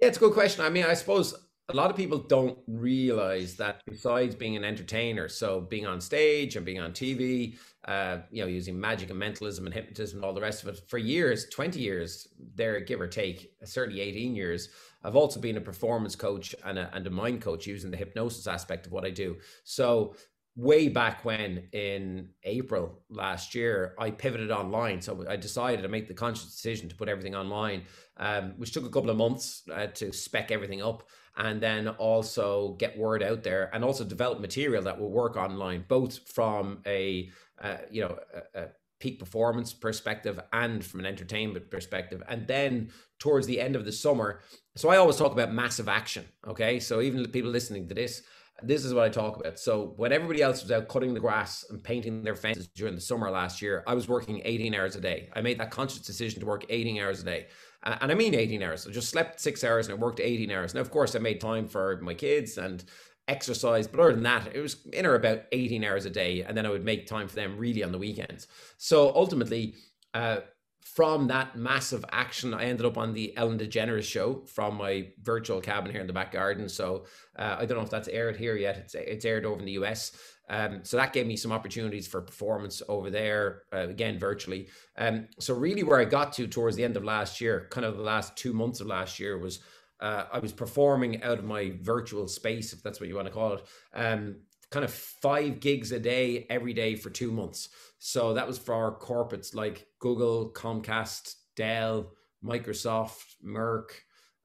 Yeah, 0.00 0.08
it's 0.08 0.16
a 0.16 0.20
good 0.20 0.32
question. 0.32 0.64
I 0.64 0.68
mean, 0.68 0.84
I 0.84 0.94
suppose 0.94 1.34
a 1.68 1.76
lot 1.76 1.90
of 1.90 1.96
people 1.96 2.18
don't 2.18 2.58
realize 2.66 3.56
that 3.56 3.82
besides 3.86 4.34
being 4.34 4.56
an 4.56 4.64
entertainer, 4.64 5.28
so 5.28 5.60
being 5.60 5.86
on 5.86 6.00
stage 6.00 6.56
and 6.56 6.66
being 6.66 6.80
on 6.80 6.92
TV, 6.92 7.56
uh, 7.86 8.18
you 8.30 8.42
know, 8.42 8.48
using 8.48 8.78
magic 8.78 9.10
and 9.10 9.18
mentalism 9.18 9.64
and 9.66 9.74
hypnotism 9.74 10.18
and 10.18 10.24
all 10.24 10.34
the 10.34 10.40
rest 10.40 10.62
of 10.62 10.68
it 10.68 10.80
for 10.88 10.98
years, 10.98 11.48
20 11.50 11.80
years, 11.80 12.28
there, 12.54 12.80
give 12.80 13.00
or 13.00 13.06
take, 13.06 13.52
certainly 13.64 14.00
18 14.00 14.34
years. 14.34 14.68
I've 15.04 15.16
also 15.16 15.40
been 15.40 15.56
a 15.56 15.60
performance 15.60 16.14
coach 16.14 16.54
and 16.64 16.78
a, 16.78 16.90
and 16.94 17.06
a 17.06 17.10
mind 17.10 17.40
coach 17.40 17.66
using 17.66 17.90
the 17.90 17.96
hypnosis 17.96 18.46
aspect 18.46 18.86
of 18.86 18.92
what 18.92 19.04
I 19.04 19.10
do. 19.10 19.36
So 19.64 20.14
way 20.54 20.88
back 20.88 21.24
when 21.24 21.68
in 21.72 22.28
April 22.44 23.00
last 23.08 23.54
year, 23.54 23.94
I 23.98 24.10
pivoted 24.10 24.50
online. 24.50 25.00
So 25.00 25.24
I 25.28 25.36
decided 25.36 25.82
to 25.82 25.88
make 25.88 26.08
the 26.08 26.14
conscious 26.14 26.44
decision 26.44 26.88
to 26.88 26.94
put 26.94 27.08
everything 27.08 27.34
online, 27.34 27.84
um, 28.18 28.54
which 28.58 28.72
took 28.72 28.84
a 28.84 28.90
couple 28.90 29.10
of 29.10 29.16
months 29.16 29.62
uh, 29.72 29.86
to 29.86 30.12
spec 30.12 30.50
everything 30.50 30.82
up 30.82 31.04
and 31.36 31.62
then 31.62 31.88
also 31.88 32.74
get 32.78 32.98
word 32.98 33.22
out 33.22 33.42
there 33.42 33.70
and 33.72 33.82
also 33.82 34.04
develop 34.04 34.40
material 34.40 34.82
that 34.82 35.00
will 35.00 35.10
work 35.10 35.36
online, 35.36 35.84
both 35.88 36.28
from 36.28 36.82
a, 36.86 37.30
uh, 37.62 37.78
you 37.90 38.02
know, 38.02 38.18
a, 38.54 38.60
a 38.62 38.66
peak 39.00 39.18
performance 39.18 39.72
perspective 39.72 40.38
and 40.52 40.84
from 40.84 41.00
an 41.00 41.06
entertainment 41.06 41.70
perspective. 41.70 42.22
And 42.28 42.46
then 42.46 42.90
towards 43.18 43.46
the 43.46 43.60
end 43.60 43.74
of 43.74 43.86
the 43.86 43.92
summer, 43.92 44.40
so 44.76 44.90
I 44.90 44.98
always 44.98 45.16
talk 45.16 45.32
about 45.32 45.52
massive 45.52 45.88
action. 45.88 46.26
Okay. 46.46 46.78
So 46.78 47.00
even 47.00 47.22
the 47.22 47.28
people 47.28 47.50
listening 47.50 47.88
to 47.88 47.94
this, 47.94 48.22
this 48.64 48.84
is 48.84 48.94
what 48.94 49.04
I 49.04 49.08
talk 49.08 49.36
about. 49.38 49.58
So 49.58 49.94
when 49.96 50.12
everybody 50.12 50.42
else 50.42 50.62
was 50.62 50.70
out 50.70 50.88
cutting 50.88 51.14
the 51.14 51.20
grass 51.20 51.64
and 51.70 51.82
painting 51.82 52.22
their 52.22 52.36
fences 52.36 52.68
during 52.68 52.94
the 52.94 53.00
summer 53.00 53.30
last 53.30 53.62
year, 53.62 53.82
I 53.86 53.94
was 53.94 54.08
working 54.08 54.42
18 54.44 54.74
hours 54.74 54.96
a 54.96 55.00
day. 55.00 55.30
I 55.34 55.40
made 55.40 55.58
that 55.58 55.70
conscious 55.70 56.00
decision 56.00 56.40
to 56.40 56.46
work 56.46 56.64
18 56.68 57.00
hours 57.00 57.20
a 57.20 57.24
day. 57.24 57.46
And 57.82 58.12
I 58.12 58.14
mean 58.14 58.34
18 58.34 58.62
hours. 58.62 58.86
I 58.86 58.90
just 58.90 59.08
slept 59.08 59.40
six 59.40 59.64
hours 59.64 59.88
and 59.88 59.98
I 59.98 60.00
worked 60.00 60.20
18 60.20 60.50
hours. 60.50 60.74
Now, 60.74 60.80
of 60.80 60.90
course, 60.90 61.16
I 61.16 61.18
made 61.18 61.40
time 61.40 61.66
for 61.66 61.98
my 62.00 62.14
kids 62.14 62.56
and 62.58 62.84
exercise, 63.28 63.88
but 63.88 64.00
other 64.00 64.12
than 64.12 64.22
that, 64.22 64.54
it 64.54 64.60
was 64.60 64.86
in 64.92 65.06
or 65.06 65.14
about 65.14 65.42
18 65.50 65.82
hours 65.84 66.06
a 66.06 66.10
day. 66.10 66.42
And 66.42 66.56
then 66.56 66.66
I 66.66 66.70
would 66.70 66.84
make 66.84 67.06
time 67.06 67.28
for 67.28 67.34
them 67.34 67.56
really 67.56 67.82
on 67.82 67.92
the 67.92 67.98
weekends. 67.98 68.46
So 68.78 69.12
ultimately, 69.14 69.74
uh, 70.14 70.40
from 70.84 71.28
that 71.28 71.56
massive 71.56 72.04
action, 72.12 72.52
I 72.52 72.64
ended 72.64 72.86
up 72.86 72.98
on 72.98 73.14
the 73.14 73.36
Ellen 73.36 73.58
DeGeneres 73.58 74.04
show 74.04 74.42
from 74.46 74.76
my 74.76 75.08
virtual 75.22 75.60
cabin 75.60 75.90
here 75.90 76.00
in 76.00 76.06
the 76.06 76.12
back 76.12 76.32
garden. 76.32 76.68
So 76.68 77.06
uh, 77.38 77.56
I 77.58 77.66
don't 77.66 77.78
know 77.78 77.84
if 77.84 77.90
that's 77.90 78.08
aired 78.08 78.36
here 78.36 78.56
yet. 78.56 78.76
It's, 78.76 78.94
it's 78.94 79.24
aired 79.24 79.46
over 79.46 79.58
in 79.58 79.64
the 79.64 79.72
US. 79.72 80.12
Um, 80.48 80.80
so 80.82 80.96
that 80.96 81.12
gave 81.12 81.26
me 81.26 81.36
some 81.36 81.52
opportunities 81.52 82.06
for 82.06 82.20
performance 82.20 82.82
over 82.88 83.10
there, 83.10 83.62
uh, 83.72 83.88
again, 83.88 84.18
virtually. 84.18 84.68
Um, 84.98 85.28
so 85.38 85.54
really 85.54 85.82
where 85.82 86.00
I 86.00 86.04
got 86.04 86.32
to 86.34 86.46
towards 86.46 86.76
the 86.76 86.84
end 86.84 86.96
of 86.96 87.04
last 87.04 87.40
year, 87.40 87.68
kind 87.70 87.86
of 87.86 87.96
the 87.96 88.02
last 88.02 88.36
two 88.36 88.52
months 88.52 88.80
of 88.80 88.86
last 88.86 89.18
year 89.18 89.38
was 89.38 89.60
uh, 90.00 90.24
I 90.32 90.40
was 90.40 90.52
performing 90.52 91.22
out 91.22 91.38
of 91.38 91.44
my 91.44 91.74
virtual 91.80 92.26
space, 92.26 92.72
if 92.72 92.82
that's 92.82 92.98
what 92.98 93.08
you 93.08 93.14
want 93.14 93.28
to 93.28 93.32
call 93.32 93.54
it, 93.54 93.64
um, 93.94 94.36
kind 94.72 94.84
of 94.84 94.92
five 94.92 95.60
gigs 95.60 95.92
a 95.92 96.00
day 96.00 96.46
every 96.50 96.72
day 96.72 96.96
for 96.96 97.10
two 97.10 97.30
months. 97.30 97.68
So 97.98 98.34
that 98.34 98.46
was 98.46 98.58
for 98.58 98.74
our 98.74 98.98
corporates 98.98 99.54
like 99.54 99.86
Google, 100.00 100.50
Comcast, 100.50 101.36
Dell, 101.54 102.12
Microsoft, 102.42 103.36
Merck, 103.44 103.90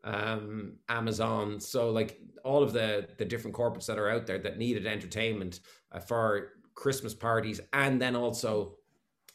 um, 0.03 0.73
Amazon. 0.89 1.59
So 1.59 1.89
like 1.89 2.19
all 2.43 2.61
of 2.61 2.73
the 2.73 3.07
the 3.17 3.25
different 3.25 3.55
corporates 3.55 3.87
that 3.87 3.97
are 3.97 4.09
out 4.09 4.27
there 4.27 4.37
that 4.39 4.57
needed 4.57 4.85
entertainment 4.85 5.61
uh, 5.91 5.99
for 5.99 6.49
Christmas 6.75 7.13
parties, 7.15 7.59
and 7.73 7.99
then 7.99 8.15
also 8.15 8.76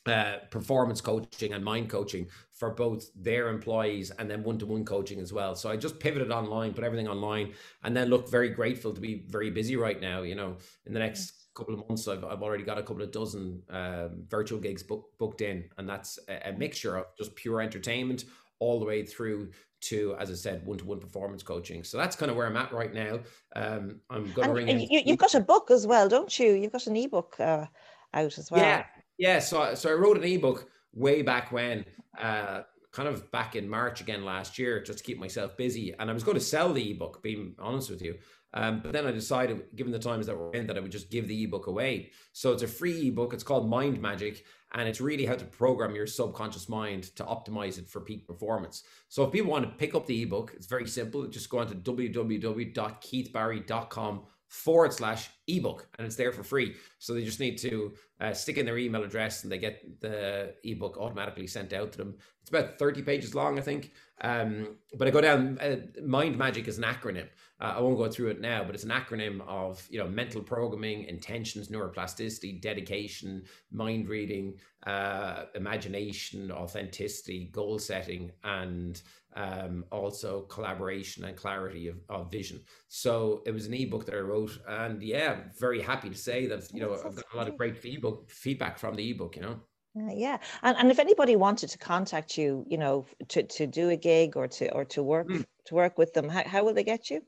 uh, 0.07 0.39
performance 0.51 1.01
coaching 1.01 1.53
and 1.53 1.65
mind 1.65 1.89
coaching 1.89 2.27
for 2.51 2.71
both 2.71 3.11
their 3.15 3.49
employees 3.49 4.11
and 4.19 4.31
then 4.31 4.43
one-to-one 4.43 4.85
coaching 4.85 5.21
as 5.21 5.33
well. 5.33 5.55
So 5.55 5.71
I 5.71 5.77
just 5.77 5.99
pivoted 5.99 6.31
online, 6.31 6.75
put 6.75 6.85
everything 6.85 7.09
online, 7.09 7.55
and 7.85 7.97
then 7.97 8.09
look 8.09 8.31
very 8.31 8.49
grateful 8.49 8.93
to 8.93 9.01
be 9.01 9.25
very 9.29 9.51
busy 9.51 9.77
right 9.77 10.01
now. 10.01 10.23
You 10.23 10.35
know, 10.35 10.57
in 10.87 10.93
the 10.93 10.99
next 10.99 11.33
couple 11.55 11.75
of 11.75 11.89
months, 11.89 12.09
I've, 12.09 12.25
I've 12.25 12.43
already 12.43 12.65
got 12.65 12.79
a 12.79 12.83
couple 12.83 13.03
of 13.03 13.11
dozen 13.11 13.63
um, 13.71 14.25
virtual 14.29 14.59
gigs 14.59 14.83
book, 14.83 15.11
booked 15.19 15.41
in, 15.41 15.65
and 15.79 15.89
that's 15.89 16.19
a, 16.29 16.51
a 16.51 16.53
mixture 16.53 16.97
of 16.97 17.07
just 17.19 17.35
pure 17.35 17.61
entertainment 17.61 18.25
all 18.59 18.79
the 18.79 18.87
way 18.87 19.05
through 19.05 19.51
to, 19.83 20.15
as 20.19 20.31
I 20.31 20.35
said, 20.35 20.65
one-to-one 20.65 21.01
performance 21.01 21.43
coaching. 21.43 21.83
So 21.83 21.99
that's 21.99 22.15
kind 22.15 22.31
of 22.31 22.37
where 22.37 22.47
I'm 22.47 22.57
at 22.57 22.73
right 22.73 22.95
now. 22.95 23.19
Um, 23.57 24.01
I'm 24.09 24.31
going 24.33 24.49
to 24.49 24.55
ring. 24.55 24.71
And 24.71 24.81
you, 24.81 25.03
have 25.07 25.19
got 25.19 25.35
a 25.35 25.41
book 25.41 25.71
as 25.71 25.87
well, 25.87 26.09
don't 26.09 26.39
you? 26.39 26.53
You've 26.53 26.73
got 26.73 26.87
an 26.87 26.97
ebook 26.97 27.35
uh, 27.41 27.67
out 28.15 28.39
as 28.39 28.51
well. 28.51 28.61
Yeah, 28.61 28.85
yeah. 29.19 29.39
So, 29.39 29.75
so 29.75 29.91
I 29.91 29.95
wrote 29.95 30.17
an 30.17 30.25
ebook 30.25 30.69
way 30.93 31.23
back 31.23 31.53
when, 31.53 31.85
uh, 32.19 32.63
kind 32.93 33.09
of 33.09 33.31
back 33.31 33.57
in 33.57 33.69
March 33.69 34.01
again 34.01 34.25
last 34.25 34.59
year, 34.59 34.83
just 34.83 34.99
to 34.99 35.05
keep 35.05 35.19
myself 35.19 35.57
busy. 35.57 35.95
And 35.99 36.11
I 36.11 36.13
was 36.13 36.25
going 36.25 36.37
to 36.37 36.45
sell 36.45 36.73
the 36.73 36.91
ebook, 36.91 37.23
being 37.23 37.55
honest 37.59 37.91
with 37.91 38.03
you. 38.03 38.17
Um, 38.55 38.81
but 38.81 38.93
then 38.93 39.07
I 39.07 39.13
decided, 39.13 39.63
given 39.75 39.93
the 39.93 39.99
times 39.99 40.27
that 40.27 40.37
we're 40.37 40.53
in, 40.53 40.67
that 40.67 40.77
I 40.77 40.81
would 40.81 40.93
just 40.93 41.11
give 41.11 41.27
the 41.27 41.45
ebook 41.45 41.69
away. 41.69 42.11
So 42.33 42.53
it's 42.53 42.63
a 42.63 42.69
free 42.69 43.09
ebook. 43.09 43.33
It's 43.33 43.43
called 43.43 43.67
Mind 43.69 43.99
Magic, 44.01 44.45
and 44.75 44.87
it's 44.87 45.01
really 45.01 45.25
how 45.25 45.37
to 45.37 45.47
program 45.47 45.95
your 45.95 46.07
subconscious 46.07 46.69
mind 46.69 47.05
to 47.17 47.25
optimize 47.25 47.79
it 47.79 47.89
for 47.89 48.03
peak 48.03 48.27
performance. 48.27 48.83
So 49.09 49.25
if 49.25 49.33
people 49.33 49.51
want 49.51 49.65
to 49.65 49.71
pick 49.71 49.95
up 49.95 50.07
the 50.07 50.23
ebook, 50.23 50.53
it's 50.55 50.67
very 50.67 50.87
simple. 50.87 51.27
Just 51.29 51.49
go 51.49 51.61
on 51.61 51.69
to 51.69 51.75
www.keithbarry.com 51.75 54.23
forward 54.53 54.93
slash 54.93 55.31
ebook 55.49 55.89
and 55.97 56.07
it's 56.07 56.15
there 56.15 56.31
for 56.31 56.43
free. 56.43 56.75
So 56.99 57.15
they 57.15 57.25
just 57.25 57.41
need 57.41 57.57
to 57.59 57.95
uh, 58.21 58.35
stick 58.35 58.59
in 58.59 58.67
their 58.67 58.77
email 58.77 59.03
address 59.03 59.43
and 59.43 59.51
they 59.51 59.57
get 59.57 59.99
the 60.03 60.55
ebook 60.63 60.99
automatically 60.99 61.47
sent 61.47 61.73
out 61.73 61.91
to 61.93 61.99
them. 61.99 62.19
It's 62.43 62.51
about 62.51 62.79
30 62.79 63.01
pages 63.01 63.35
long 63.35 63.59
i 63.59 63.63
think. 63.63 63.93
Um, 64.21 64.77
but 64.95 65.09
i 65.09 65.11
go 65.11 65.23
down 65.23 65.59
uh, 65.59 65.77
mind 66.05 66.37
magic 66.37 66.69
is 66.69 66.77
an 66.77 66.85
acronym. 66.85 67.29
Uh, 67.63 67.75
i 67.77 67.81
won't 67.81 67.97
go 67.97 68.11
through 68.11 68.29
it 68.29 68.43
now 68.43 68.63
but 68.63 68.75
it's 68.75 68.85
an 68.85 68.91
acronym 68.91 69.41
of 69.49 69.87
you 69.91 69.99
know 69.99 70.07
mental 70.07 70.43
programming 70.43 71.05
intentions 71.05 71.69
neuroplasticity 71.69 72.61
dedication 72.61 73.45
mind 73.71 74.07
reading 74.07 74.59
uh, 74.87 75.45
imagination 75.55 76.53
authenticity 76.53 77.49
goal 77.53 77.79
setting 77.79 78.31
and 78.45 79.01
um, 79.35 79.85
also 79.91 80.43
collaboration 80.43 81.25
and 81.25 81.37
clarity 81.37 81.89
of, 81.89 81.97
of 82.09 82.31
vision. 82.31 82.61
So 82.89 83.43
it 83.47 83.53
was 83.53 83.67
an 83.67 83.75
ebook 83.75 84.07
that 84.07 84.15
I 84.15 84.19
wrote, 84.19 84.59
and 84.69 85.03
yeah, 85.03 85.37
very 85.59 85.81
happy 85.81 86.11
to 86.11 86.17
say 86.17 86.47
that 86.47 86.73
you 86.73 86.81
know 86.81 86.95
I've 86.95 87.15
got 87.15 87.25
a 87.33 87.37
lot 87.37 87.49
of 87.49 87.57
great 87.57 87.77
feedback 87.77 88.15
feedback 88.29 88.79
from 88.79 88.95
the 88.95 89.11
ebook. 89.11 89.37
You 89.37 89.43
know. 89.43 89.61
Uh, 89.95 90.13
yeah, 90.15 90.39
and, 90.63 90.77
and 90.79 90.91
if 90.91 90.99
anybody 90.99 91.37
wanted 91.37 91.69
to 91.69 91.77
contact 91.77 92.39
you, 92.39 92.65
you 92.67 92.79
know, 92.79 93.05
to, 93.29 93.43
to 93.43 93.67
do 93.67 93.91
a 93.91 93.97
gig 93.97 94.39
or 94.39 94.49
to 94.49 94.73
or 94.73 94.87
to 94.87 95.03
work 95.03 95.29
mm. 95.29 95.45
to 95.67 95.75
work 95.75 95.99
with 95.99 96.13
them, 96.15 96.29
how, 96.29 96.43
how 96.47 96.65
will 96.65 96.75
they 96.75 96.85
get 96.85 97.11
you? 97.11 97.23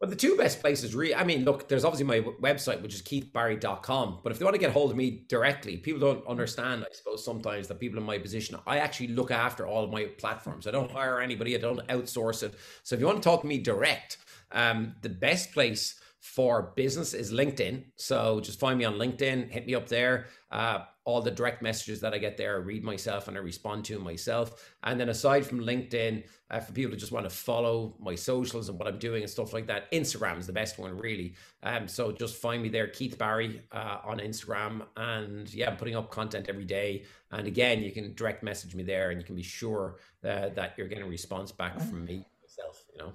Well, 0.00 0.08
the 0.08 0.16
two 0.16 0.34
best 0.34 0.60
places, 0.60 0.94
really, 0.94 1.14
I 1.14 1.24
mean, 1.24 1.44
look, 1.44 1.68
there's 1.68 1.84
obviously 1.84 2.06
my 2.06 2.20
website, 2.40 2.80
which 2.80 2.94
is 2.94 3.02
keithbarry.com. 3.02 4.20
But 4.22 4.32
if 4.32 4.38
they 4.38 4.46
want 4.46 4.54
to 4.54 4.58
get 4.58 4.72
hold 4.72 4.90
of 4.90 4.96
me 4.96 5.26
directly, 5.28 5.76
people 5.76 6.00
don't 6.00 6.26
understand, 6.26 6.84
I 6.84 6.94
suppose, 6.94 7.22
sometimes 7.22 7.68
that 7.68 7.78
people 7.78 7.98
in 7.98 8.04
my 8.04 8.16
position, 8.16 8.58
I 8.66 8.78
actually 8.78 9.08
look 9.08 9.30
after 9.30 9.66
all 9.66 9.88
my 9.88 10.06
platforms. 10.06 10.66
I 10.66 10.70
don't 10.70 10.90
hire 10.90 11.20
anybody, 11.20 11.54
I 11.54 11.60
don't 11.60 11.86
outsource 11.88 12.42
it. 12.42 12.54
So 12.82 12.94
if 12.94 13.00
you 13.00 13.06
want 13.06 13.22
to 13.22 13.28
talk 13.28 13.42
to 13.42 13.46
me 13.46 13.58
direct, 13.58 14.16
um, 14.52 14.94
the 15.02 15.10
best 15.10 15.52
place 15.52 15.99
for 16.20 16.72
business 16.76 17.14
is 17.14 17.32
LinkedIn. 17.32 17.82
So 17.96 18.40
just 18.40 18.60
find 18.60 18.78
me 18.78 18.84
on 18.84 18.94
LinkedIn, 18.94 19.50
hit 19.50 19.66
me 19.66 19.74
up 19.74 19.88
there. 19.88 20.26
Uh, 20.50 20.80
all 21.04 21.22
the 21.22 21.30
direct 21.30 21.62
messages 21.62 22.00
that 22.00 22.12
I 22.12 22.18
get 22.18 22.36
there, 22.36 22.56
I 22.56 22.58
read 22.58 22.84
myself 22.84 23.26
and 23.26 23.36
I 23.36 23.40
respond 23.40 23.86
to 23.86 23.98
myself. 23.98 24.70
And 24.84 25.00
then 25.00 25.08
aside 25.08 25.46
from 25.46 25.60
LinkedIn, 25.60 26.24
uh, 26.50 26.60
for 26.60 26.72
people 26.72 26.92
who 26.92 26.98
just 26.98 27.10
want 27.10 27.24
to 27.24 27.34
follow 27.34 27.96
my 27.98 28.14
socials 28.14 28.68
and 28.68 28.78
what 28.78 28.86
I'm 28.86 28.98
doing 28.98 29.22
and 29.22 29.30
stuff 29.30 29.54
like 29.54 29.66
that, 29.68 29.90
Instagram 29.92 30.38
is 30.38 30.46
the 30.46 30.52
best 30.52 30.78
one, 30.78 30.96
really. 30.98 31.34
Um, 31.62 31.88
so 31.88 32.12
just 32.12 32.36
find 32.36 32.62
me 32.62 32.68
there, 32.68 32.88
Keith 32.88 33.16
Barry, 33.16 33.62
uh, 33.72 33.98
on 34.04 34.18
Instagram. 34.18 34.82
And 34.96 35.52
yeah, 35.54 35.70
I'm 35.70 35.76
putting 35.78 35.96
up 35.96 36.10
content 36.10 36.46
every 36.50 36.66
day. 36.66 37.04
And 37.32 37.46
again, 37.46 37.82
you 37.82 37.92
can 37.92 38.14
direct 38.14 38.42
message 38.42 38.74
me 38.74 38.82
there 38.82 39.10
and 39.10 39.18
you 39.18 39.26
can 39.26 39.36
be 39.36 39.42
sure 39.42 39.96
uh, 40.22 40.50
that 40.50 40.74
you're 40.76 40.88
getting 40.88 41.04
a 41.04 41.08
response 41.08 41.50
back 41.50 41.80
from 41.80 42.04
me 42.04 42.26
myself, 42.42 42.84
you 42.92 42.98
know. 42.98 43.14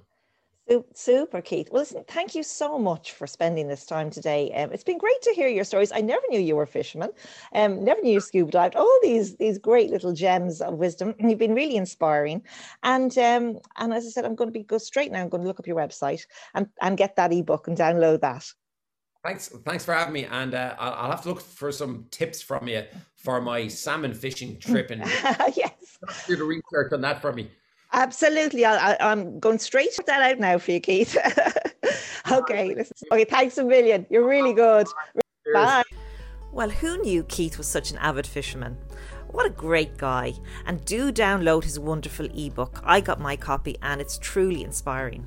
Super, 0.96 1.42
Keith. 1.42 1.70
Well, 1.72 1.82
listen, 1.82 2.04
thank 2.08 2.34
you 2.34 2.42
so 2.42 2.80
much 2.80 3.12
for 3.12 3.28
spending 3.28 3.68
this 3.68 3.86
time 3.86 4.10
today. 4.10 4.52
Um, 4.54 4.72
it's 4.72 4.84
been 4.84 4.98
great 4.98 5.22
to 5.22 5.34
hear 5.36 5.48
your 5.48 5.64
stories. 5.64 5.92
I 5.92 6.02
never 6.02 6.24
knew 6.30 6.40
you 6.40 6.56
were 6.56 6.64
a 6.64 6.68
fisherman. 6.68 7.12
Um, 7.54 7.84
never 7.84 8.02
knew 8.02 8.14
you 8.14 8.20
scuba 8.20 8.52
dived. 8.52 8.76
All 8.76 9.00
these 9.04 9.36
these 9.36 9.60
great 9.60 9.92
little 9.92 10.14
gems 10.14 10.62
of 10.62 10.76
wisdom. 10.76 11.14
You've 11.20 11.38
been 11.38 11.54
really 11.54 11.76
inspiring. 11.76 12.42
And 12.82 13.16
um, 13.20 13.60
and 13.78 13.94
as 13.94 14.08
I 14.08 14.10
said, 14.10 14.26
I'm 14.26 14.34
going 14.34 14.48
to 14.48 14.60
be 14.60 14.64
go 14.64 14.80
straight 14.80 15.12
now. 15.12 15.22
I'm 15.22 15.30
going 15.30 15.44
to 15.44 15.48
look 15.48 15.60
up 15.60 15.68
your 15.68 15.78
website 15.78 16.26
and 16.56 16.68
and 16.82 16.98
get 16.98 17.16
that 17.18 17.32
ebook 17.32 17.68
and 17.68 17.78
download 17.78 18.22
that. 18.22 18.46
Thanks, 19.24 19.50
thanks 19.66 19.84
for 19.84 19.94
having 19.94 20.14
me. 20.14 20.26
And 20.26 20.54
uh, 20.54 20.76
I'll, 20.78 20.94
I'll 20.94 21.12
have 21.12 21.24
to 21.24 21.30
look 21.30 21.42
for 21.42 21.72
some 21.72 22.06
tips 22.12 22.44
from 22.44 22.68
you 22.68 22.84
for 23.16 23.42
my 23.42 23.68
salmon 23.68 24.14
fishing 24.14 24.60
trip 24.60 24.92
and 24.92 25.02
yes, 25.56 25.98
do 26.28 26.36
the 26.36 26.44
research 26.44 26.94
on 26.94 27.02
that 27.02 27.22
for 27.22 27.34
me. 27.34 27.50
Absolutely. 27.96 28.66
I, 28.66 28.98
am 29.00 29.40
going 29.40 29.58
straight 29.58 29.94
to 29.94 30.04
that 30.06 30.22
out 30.22 30.40
now 30.40 30.58
for 30.58 30.72
you, 30.72 30.82
Keith. 30.82 31.18
okay. 32.32 32.76
Okay. 33.12 33.24
Thanks 33.24 33.58
a 33.58 33.64
million. 33.64 34.06
You're 34.10 34.28
really 34.28 34.54
good. 34.54 34.88
Bye. 35.54 35.84
Well, 36.52 36.70
who 36.70 36.98
knew 37.02 37.24
Keith 37.24 37.58
was 37.58 37.68
such 37.68 37.92
an 37.92 37.98
avid 37.98 38.28
fisherman? 38.28 38.78
What 39.30 39.46
a 39.46 39.50
great 39.50 39.98
guy. 39.98 40.34
And 40.66 40.84
do 40.84 41.12
download 41.12 41.64
his 41.64 41.80
wonderful 41.80 42.28
ebook. 42.38 42.82
I 42.84 43.00
got 43.00 43.20
my 43.20 43.38
copy 43.38 43.78
and 43.82 44.02
it's 44.02 44.18
truly 44.18 44.64
inspiring. 44.64 45.26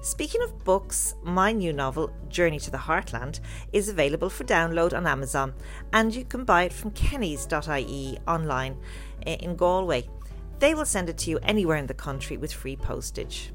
Speaking 0.00 0.42
of 0.42 0.64
books, 0.64 1.14
my 1.24 1.52
new 1.52 1.72
novel, 1.72 2.10
Journey 2.28 2.60
to 2.60 2.70
the 2.70 2.78
Heartland, 2.78 3.40
is 3.72 3.88
available 3.88 4.30
for 4.30 4.44
download 4.44 4.96
on 4.96 5.04
Amazon, 5.04 5.52
and 5.92 6.14
you 6.14 6.24
can 6.24 6.44
buy 6.44 6.62
it 6.62 6.72
from 6.72 6.92
kennys.ie 6.92 8.18
online 8.28 8.76
eh, 9.26 9.36
in 9.40 9.56
Galway. 9.56 10.08
They 10.58 10.74
will 10.74 10.86
send 10.86 11.08
it 11.08 11.18
to 11.18 11.30
you 11.30 11.38
anywhere 11.42 11.76
in 11.76 11.86
the 11.86 11.94
country 11.94 12.36
with 12.36 12.52
free 12.52 12.76
postage. 12.76 13.52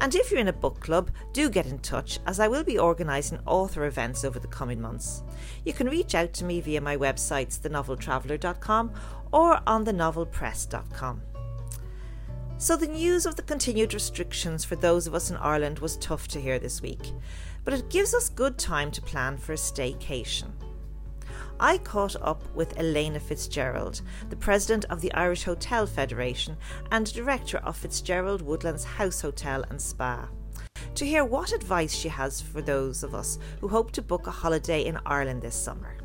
And 0.00 0.14
if 0.14 0.30
you're 0.30 0.40
in 0.40 0.48
a 0.48 0.52
book 0.52 0.80
club, 0.80 1.10
do 1.32 1.50
get 1.50 1.66
in 1.66 1.80
touch 1.80 2.20
as 2.26 2.38
I 2.38 2.46
will 2.46 2.62
be 2.62 2.78
organising 2.78 3.40
author 3.46 3.86
events 3.86 4.24
over 4.24 4.38
the 4.38 4.46
coming 4.46 4.80
months. 4.80 5.22
You 5.64 5.72
can 5.72 5.88
reach 5.88 6.14
out 6.14 6.32
to 6.34 6.44
me 6.44 6.60
via 6.60 6.80
my 6.80 6.96
websites 6.96 7.58
thenoveltraveller.com 7.58 8.92
or 9.32 9.60
on 9.66 9.84
thenovelpress.com. 9.84 11.22
So, 12.60 12.76
the 12.76 12.88
news 12.88 13.24
of 13.24 13.36
the 13.36 13.42
continued 13.42 13.94
restrictions 13.94 14.64
for 14.64 14.74
those 14.74 15.06
of 15.06 15.14
us 15.14 15.30
in 15.30 15.36
Ireland 15.36 15.78
was 15.78 15.96
tough 15.96 16.26
to 16.28 16.40
hear 16.40 16.58
this 16.58 16.82
week, 16.82 17.12
but 17.64 17.72
it 17.72 17.88
gives 17.88 18.14
us 18.14 18.28
good 18.28 18.58
time 18.58 18.90
to 18.92 19.02
plan 19.02 19.36
for 19.36 19.52
a 19.52 19.56
staycation. 19.56 20.50
I 21.60 21.78
caught 21.78 22.14
up 22.22 22.42
with 22.54 22.78
Elaina 22.78 23.18
Fitzgerald, 23.20 24.02
the 24.30 24.36
president 24.36 24.84
of 24.90 25.00
the 25.00 25.12
Irish 25.14 25.42
Hotel 25.42 25.86
Federation 25.86 26.56
and 26.92 27.12
director 27.12 27.58
of 27.58 27.76
Fitzgerald 27.76 28.42
Woodlands 28.42 28.84
House 28.84 29.20
Hotel 29.20 29.64
and 29.68 29.80
Spa, 29.80 30.28
to 30.94 31.04
hear 31.04 31.24
what 31.24 31.52
advice 31.52 31.92
she 31.92 32.08
has 32.08 32.40
for 32.40 32.62
those 32.62 33.02
of 33.02 33.14
us 33.14 33.38
who 33.60 33.66
hope 33.66 33.90
to 33.92 34.02
book 34.02 34.28
a 34.28 34.30
holiday 34.30 34.84
in 34.84 34.98
Ireland 35.04 35.42
this 35.42 35.56
summer. 35.56 35.96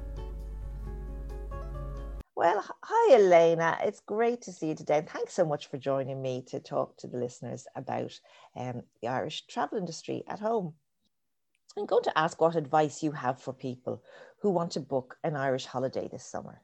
Well, 2.36 2.66
hi, 2.84 3.16
Elaina. 3.16 3.78
It's 3.84 4.00
great 4.00 4.42
to 4.42 4.52
see 4.52 4.70
you 4.70 4.76
today. 4.76 4.98
And 4.98 5.08
thanks 5.08 5.34
so 5.34 5.46
much 5.46 5.68
for 5.68 5.78
joining 5.78 6.20
me 6.20 6.44
to 6.48 6.60
talk 6.60 6.98
to 6.98 7.08
the 7.08 7.18
listeners 7.18 7.68
about 7.76 8.20
um, 8.56 8.82
the 9.02 9.08
Irish 9.08 9.46
travel 9.46 9.78
industry 9.78 10.24
at 10.28 10.40
home. 10.40 10.74
I'm 11.78 11.86
going 11.86 12.04
to 12.04 12.18
ask 12.18 12.40
what 12.40 12.56
advice 12.56 13.02
you 13.02 13.12
have 13.12 13.42
for 13.42 13.54
people 13.54 14.04
who 14.44 14.50
want 14.50 14.72
to 14.72 14.82
book 14.82 15.18
an 15.24 15.38
Irish 15.38 15.66
holiday 15.66 16.10
this 16.12 16.26
summer. 16.26 16.62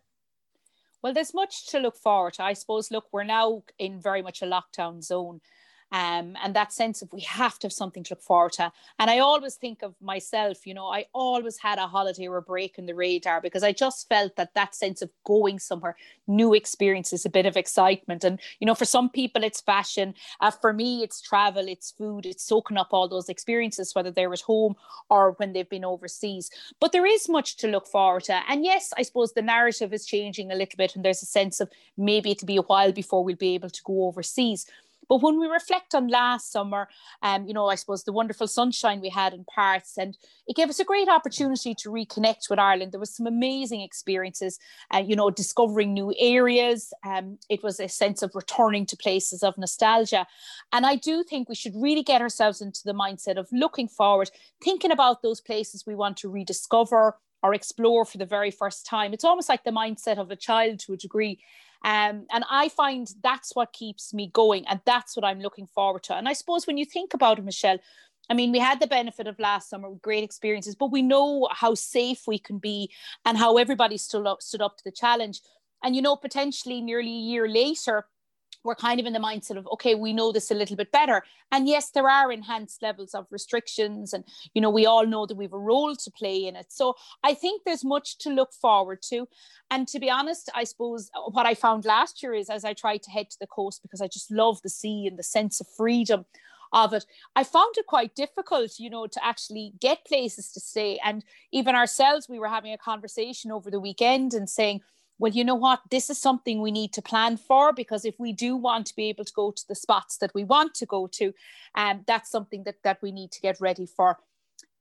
Well, 1.01 1.13
there's 1.13 1.34
much 1.34 1.67
to 1.67 1.80
look 1.80 1.95
forward 1.95 2.34
to. 2.34 2.43
I 2.43 2.51
suppose, 2.51 2.91
look, 2.91 3.05
we're 3.13 3.23
now 3.23 3.63
in 3.80 4.01
very 4.01 4.21
much 4.21 4.41
a 4.41 4.45
lockdown 4.45 5.01
zone 5.01 5.39
um, 5.92 6.38
and 6.44 6.56
that 6.56 6.72
sense 6.72 7.02
of 7.02 7.12
we 7.12 7.22
have 7.22 7.58
to 7.60 7.66
have 7.66 7.74
something 7.74 8.04
to 8.04 8.14
look 8.14 8.22
forward 8.22 8.54
to. 8.54 8.72
And 9.00 9.10
I 9.10 9.20
always 9.20 9.56
think 9.56 9.82
of 9.82 9.96
myself, 10.02 10.68
you 10.68 10.74
know, 10.74 10.88
I 10.88 11.06
always 11.14 11.58
had 11.58 11.80
a 11.80 11.88
holiday 11.88 12.28
or 12.28 12.38
a 12.38 12.42
break 12.42 12.78
in 12.78 12.86
the 12.86 12.94
radar 12.94 13.42
because 13.42 13.64
I 13.64 13.72
just 13.72 14.08
felt 14.08 14.36
that 14.36 14.54
that 14.54 14.76
sense 14.76 15.02
of 15.02 15.10
going 15.26 15.58
somewhere, 15.58 15.96
new 16.28 16.54
experiences, 16.54 17.26
a 17.26 17.30
bit 17.30 17.48
of 17.48 17.58
excitement. 17.58 18.24
And, 18.24 18.40
you 18.60 18.68
know, 18.68 18.76
for 18.76 18.86
some 18.86 19.10
people 19.10 19.44
it's 19.44 19.62
fashion. 19.62 20.14
Uh, 20.40 20.52
for 20.52 20.74
me, 20.74 21.02
it's 21.02 21.22
travel, 21.22 21.68
it's 21.68 21.92
food, 21.92 22.26
it's 22.26 22.44
soaking 22.44 22.78
up 22.78 22.90
all 22.92 23.08
those 23.08 23.30
experiences, 23.30 23.96
whether 23.96 24.12
they're 24.12 24.34
at 24.34 24.42
home 24.42 24.76
or 25.10 25.32
when 25.38 25.54
they've 25.54 25.70
been 25.70 25.86
overseas. 25.86 26.52
But 26.80 26.92
there 26.92 27.06
is 27.06 27.28
much 27.28 27.58
to 27.58 27.68
look 27.68 27.88
forward 27.88 28.26
to. 28.26 28.42
And 28.48 28.64
yes, 28.64 28.94
I 28.96 29.02
suppose 29.02 29.34
the 29.34 29.42
narrative 29.42 29.92
is 29.92 30.06
changing 30.06 30.52
a 30.52 30.56
little 30.56 30.78
bit 30.78 30.96
and 30.96 31.04
there's 31.04 31.24
a 31.24 31.26
sense 31.26 31.60
of 31.60 31.70
maybe 31.98 32.32
it'll 32.32 32.46
be 32.46 32.58
a 32.58 32.62
while 32.62 32.92
before 32.92 33.24
we'll 33.24 33.36
be 33.36 33.56
able 33.56 33.70
to 33.70 33.82
go 33.84 34.06
overseas. 34.06 34.68
But 35.10 35.24
when 35.24 35.39
we 35.39 35.47
reflect 35.47 35.95
on 35.95 36.07
last 36.07 36.51
summer, 36.51 36.88
um, 37.24 37.47
you 37.47 37.53
know, 37.53 37.68
I 37.68 37.76
suppose 37.76 38.03
the 38.03 38.14
wonderful 38.14 38.47
sunshine 38.47 39.01
we 39.01 39.10
had 39.10 39.34
in 39.34 39.43
parts, 39.43 39.97
and 39.97 40.16
it 40.47 40.55
gave 40.55 40.70
us 40.70 40.80
a 40.80 40.86
great 40.86 41.10
opportunity 41.10 41.74
to 41.76 41.89
reconnect 41.89 42.49
with 42.49 42.60
Ireland. 42.60 42.91
There 42.91 42.99
was 42.99 43.16
some 43.16 43.28
amazing 43.28 43.82
experiences, 43.82 44.60
uh, 44.93 44.99
you 44.99 45.16
know, 45.16 45.32
discovering 45.32 45.93
new 45.93 46.14
areas. 46.20 46.93
Um, 47.03 47.39
it 47.49 47.64
was 47.64 47.80
a 47.80 47.89
sense 47.89 48.22
of 48.22 48.36
returning 48.36 48.86
to 48.86 48.95
places 48.95 49.43
of 49.43 49.57
nostalgia. 49.57 50.28
And 50.72 50.86
I 50.86 50.95
do 50.95 51.24
think 51.24 51.49
we 51.49 51.55
should 51.55 51.74
really 51.76 52.03
get 52.03 52.22
ourselves 52.22 52.62
into 52.62 52.82
the 52.86 52.93
mindset 52.93 53.38
of 53.38 53.49
looking 53.51 53.88
forward, 53.88 54.30
thinking 54.64 54.91
about 54.91 55.24
those 55.24 55.41
places 55.41 55.86
we 55.86 55.95
want 55.95 56.18
to 56.18 56.30
rediscover 56.30 57.18
or 57.41 57.53
explore 57.53 58.05
for 58.05 58.18
the 58.18 58.26
very 58.26 58.51
first 58.51 58.86
time. 58.86 59.14
It's 59.14 59.24
almost 59.24 59.49
like 59.49 59.64
the 59.64 59.72
mindset 59.72 60.18
of 60.18 60.30
a 60.30 60.36
child 60.36 60.80
to 60.80 60.93
a 60.93 60.97
degree. 60.97 61.39
Um, 61.84 62.25
and 62.32 62.43
I 62.49 62.69
find 62.69 63.09
that's 63.23 63.55
what 63.55 63.73
keeps 63.73 64.13
me 64.13 64.30
going, 64.34 64.67
and 64.67 64.82
that's 64.86 65.15
what 65.15 65.25
I'm 65.25 65.39
looking 65.39 65.67
forward 65.67 66.03
to. 66.03 66.15
And 66.15 66.27
I 66.27 66.34
suppose 66.34 66.67
when 66.67 66.77
you 66.77 66.86
think 66.86 67.13
about 67.13 67.39
it, 67.39 67.45
Michelle, 67.45 67.80
I 68.30 68.34
mean, 68.34 68.51
we 68.51 68.59
had 68.59 68.80
the 68.80 68.88
benefit 68.88 69.27
of 69.27 69.39
last 69.39 69.69
summer 69.69 69.89
with 69.89 70.01
great 70.01 70.23
experiences, 70.23 70.75
but 70.75 70.91
we 70.91 71.01
know 71.01 71.47
how 71.51 71.73
safe 71.73 72.27
we 72.27 72.38
can 72.38 72.59
be 72.59 72.91
and 73.25 73.38
how 73.38 73.57
everybody 73.57 73.97
stood 73.97 74.27
up, 74.27 74.41
stood 74.41 74.61
up 74.61 74.77
to 74.77 74.84
the 74.84 74.91
challenge. 74.91 75.41
And 75.84 75.95
you 75.95 76.01
know, 76.01 76.15
potentially 76.15 76.82
nearly 76.82 77.09
a 77.09 77.21
year 77.32 77.47
later, 77.47 78.05
we're 78.70 78.76
kind 78.76 78.99
of 78.99 79.07
in 79.07 79.13
the 79.13 79.20
mindset 79.20 79.57
of 79.57 79.67
okay 79.74 79.95
we 79.95 80.13
know 80.13 80.32
this 80.32 80.51
a 80.51 80.53
little 80.53 80.76
bit 80.76 80.91
better 80.91 81.24
and 81.51 81.67
yes 81.67 81.89
there 81.89 82.07
are 82.07 82.32
enhanced 82.32 82.84
levels 82.84 83.15
of 83.15 83.26
restrictions 83.32 84.13
and 84.13 84.24
you 84.53 84.61
know 84.61 84.70
we 84.70 84.86
all 84.86 85.07
know 85.07 85.26
that 85.26 85.36
we've 85.36 85.53
a 85.53 85.57
role 85.57 85.95
to 85.95 86.11
play 86.11 86.45
in 86.45 86.55
it 86.55 86.67
so 86.70 86.93
i 87.24 87.34
think 87.34 87.63
there's 87.65 87.84
much 87.84 88.20
to 88.20 88.30
look 88.30 88.53
forward 88.53 89.01
to 89.01 89.28
and 89.72 89.88
to 89.88 89.99
be 89.99 90.07
honest 90.07 90.51
i 90.53 90.63
suppose 90.63 91.09
what 91.32 91.47
i 91.47 91.55
found 91.55 91.84
last 91.84 92.22
year 92.22 92.36
is 92.36 92.47
as 92.47 92.63
i 92.63 92.72
tried 92.72 93.01
to 93.01 93.09
head 93.09 93.28
to 93.28 93.38
the 93.41 93.47
coast 93.47 93.82
because 93.82 94.01
i 94.01 94.07
just 94.07 94.30
love 94.30 94.61
the 94.61 94.70
sea 94.70 95.07
and 95.07 95.17
the 95.17 95.24
sense 95.24 95.59
of 95.59 95.67
freedom 95.76 96.26
of 96.72 96.93
it. 96.93 97.03
I 97.36 97.43
found 97.43 97.74
it 97.78 97.88
quite 97.88 98.13
difficult, 98.13 98.78
you 98.78 98.91
know, 98.91 99.07
to 99.07 99.26
actually 99.26 99.74
get 99.80 100.05
places 100.05 100.51
to 100.51 100.59
stay. 100.59 100.99
And 101.03 101.24
even 101.51 101.74
ourselves, 101.74 102.30
we 102.30 102.38
were 102.38 102.47
having 102.47 102.74
a 102.74 102.78
conversation 102.78 103.51
over 103.51 103.72
the 103.72 103.80
weekend 103.80 104.36
and 104.36 104.47
saying, 104.47 104.82
well, 105.20 105.32
you 105.32 105.43
know 105.43 105.55
what, 105.55 105.82
this 105.91 106.09
is 106.09 106.17
something 106.17 106.61
we 106.61 106.72
need 106.72 106.93
to 106.93 107.01
plan 107.01 107.38
for 107.38 107.74
because 107.74 108.05
if 108.05 108.20
we 108.20 108.32
do 108.32 108.55
want 108.55 108.88
to 108.88 108.95
be 108.95 109.09
able 109.09 109.26
to 109.26 109.34
go 109.34 109.51
to 109.51 109.67
the 109.67 109.76
spots 109.76 110.17
that 110.17 110.34
we 110.34 110.43
want 110.45 110.74
to 110.76 110.86
go 110.86 111.07
to, 111.07 111.34
um, 111.76 112.03
that's 112.07 112.32
something 112.32 112.63
that, 112.63 112.82
that 112.84 113.01
we 113.01 113.11
need 113.11 113.32
to 113.32 113.41
get 113.41 113.59
ready 113.59 113.86
for. 113.86 114.17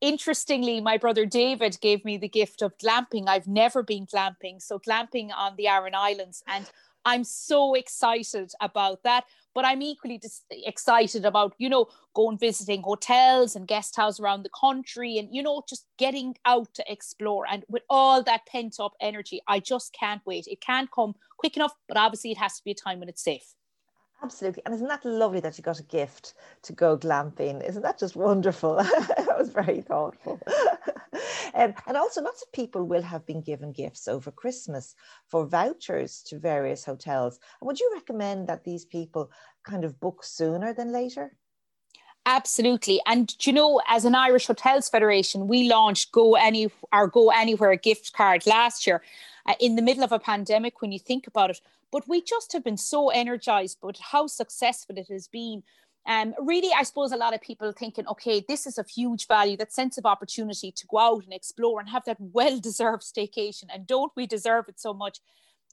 Interestingly, 0.01 0.81
my 0.81 0.97
brother 0.97 1.27
David 1.27 1.79
gave 1.81 2.05
me 2.05 2.17
the 2.17 2.29
gift 2.29 2.63
of 2.63 2.79
glamping. 2.79 3.25
I've 3.27 3.49
never 3.49 3.83
been 3.83 4.07
glamping, 4.07 4.63
so 4.63 4.79
glamping 4.79 5.31
on 5.37 5.57
the 5.57 5.67
Aran 5.67 5.97
Islands, 5.97 6.45
and 6.47 6.71
I'm 7.05 7.25
so 7.25 7.75
excited 7.75 8.53
about 8.61 9.03
that 9.03 9.25
but 9.55 9.65
I'm 9.65 9.83
equally 9.83 10.21
excited 10.51 11.25
about, 11.25 11.55
you 11.59 11.69
know, 11.69 11.87
going 12.15 12.39
visiting 12.39 12.83
hotels 12.83 13.57
and 13.57 13.67
guest 13.67 13.97
houses 13.97 14.21
around 14.21 14.43
the 14.43 14.51
country 14.59 15.19
and, 15.19 15.29
you 15.33 15.43
know, 15.43 15.63
just 15.69 15.87
getting 15.99 16.37
out 16.45 16.73
to 16.75 16.85
explore. 16.91 17.45
And 17.51 17.65
with 17.69 17.83
all 17.91 18.23
that 18.23 18.47
pent 18.47 18.77
up 18.81 18.93
energy, 19.01 19.41
I 19.49 19.61
just 19.61 19.93
can't 19.93 20.23
wait. 20.27 20.47
It 20.47 20.61
can't 20.61 20.91
come 20.91 21.15
quick 21.39 21.57
enough, 21.57 21.75
but 21.87 21.97
obviously 21.97 22.33
it 22.33 22.39
has 22.39 22.57
to 22.57 22.65
be 22.65 22.73
a 22.73 22.75
time 22.75 23.01
when 23.01 23.09
it's 23.09 23.25
safe. 23.25 23.55
Absolutely. 24.23 24.63
And 24.65 24.75
isn't 24.75 24.89
that 24.89 25.05
lovely 25.05 25.41
that 25.41 25.57
you 25.57 25.63
got 25.63 25.79
a 25.79 25.85
gift 25.85 26.35
to 26.63 26.73
go 26.73 26.99
glamping? 26.99 27.67
Isn't 27.67 27.83
that 27.83 27.99
just 27.99 28.17
wonderful? 28.17 28.77
that 28.77 29.37
was 29.39 29.51
very 29.51 29.81
thoughtful. 29.81 30.41
Um, 31.59 31.75
and 31.89 31.97
also, 31.97 32.23
lots 32.23 32.43
of 32.43 32.53
people 32.53 32.85
will 32.85 33.03
have 33.03 33.27
been 33.27 33.43
given 33.43 33.73
gifts 33.73 34.07
over 34.07 34.31
Christmas 34.31 34.95
for 35.27 35.45
vouchers 35.45 36.23
to 36.29 36.39
various 36.39 36.85
hotels. 36.85 37.41
Would 37.61 37.81
you 37.81 37.91
recommend 37.95 38.49
that 38.49 38.63
these 38.63 38.85
people 38.85 39.33
kind 39.65 39.85
of 39.85 39.99
book 39.99 40.23
sooner 40.23 40.73
than 40.73 40.93
later? 40.93 41.37
Absolutely. 42.27 43.01
And 43.07 43.35
you 43.41 43.53
know, 43.53 43.81
as 43.89 44.05
an 44.05 44.15
Irish 44.15 44.47
Hotels 44.47 44.89
Federation, 44.89 45.49
we 45.49 45.69
launched 45.69 46.13
Go 46.13 46.37
Any 46.37 46.71
our 46.93 47.09
Go 47.09 47.31
Anywhere 47.31 47.75
gift 47.75 48.13
card 48.13 48.47
last 48.47 48.87
year 48.87 49.03
uh, 49.47 49.55
in 49.59 49.75
the 49.75 49.83
middle 49.83 50.05
of 50.05 50.13
a 50.13 50.19
pandemic 50.21 50.81
when 50.81 50.93
you 50.93 50.99
think 51.01 51.27
about 51.27 51.51
it. 51.51 51.61
But 51.91 52.07
we 52.07 52.23
just 52.23 52.53
have 52.53 52.63
been 52.63 52.77
so 52.77 53.09
energized 53.09 53.79
but 53.81 53.99
how 53.99 54.27
successful 54.29 54.97
it 54.99 55.09
has 55.09 55.27
been. 55.27 55.63
Um, 56.09 56.35
really, 56.41 56.71
I 56.75 56.85
suppose 56.85 57.13
a 57.13 57.19
lot 57.19 57.35
of 57.35 57.43
people 57.43 57.71
thinking, 57.73 58.07
okay, 58.09 58.43
this 58.49 58.67
is 58.67 58.79
of 58.79 58.89
huge 58.89 59.27
value, 59.27 59.59
that 59.59 59.75
sense 59.75 59.99
of 59.99 60.07
opportunity 60.07 60.73
to 60.73 60.87
go 60.87 60.99
out 60.99 61.25
and 61.25 61.35
explore 61.35 61.81
and 61.81 61.89
have 61.91 62.05
that 62.07 62.17
well 62.21 62.59
deserved 62.59 63.03
staycation. 63.03 63.65
And 63.73 63.87
don't 63.87 64.13
we 64.17 64.27
deserve 64.27 64.65
it 64.69 64.81
so 64.81 64.95
much? 64.95 65.19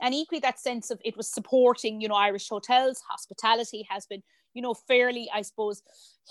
And 0.02 0.14
equally, 0.14 0.42
that 0.42 0.60
sense 0.60 0.92
of 0.92 1.00
it 1.06 1.16
was 1.16 1.30
supporting, 1.30 2.02
you 2.02 2.10
know, 2.10 2.16
Irish 2.16 2.50
hotels, 2.50 3.02
hospitality 3.10 3.88
has 3.90 4.06
been, 4.06 4.24
you 4.54 4.62
know, 4.62 4.74
fairly, 4.74 5.30
I 5.34 5.42
suppose, 5.42 5.82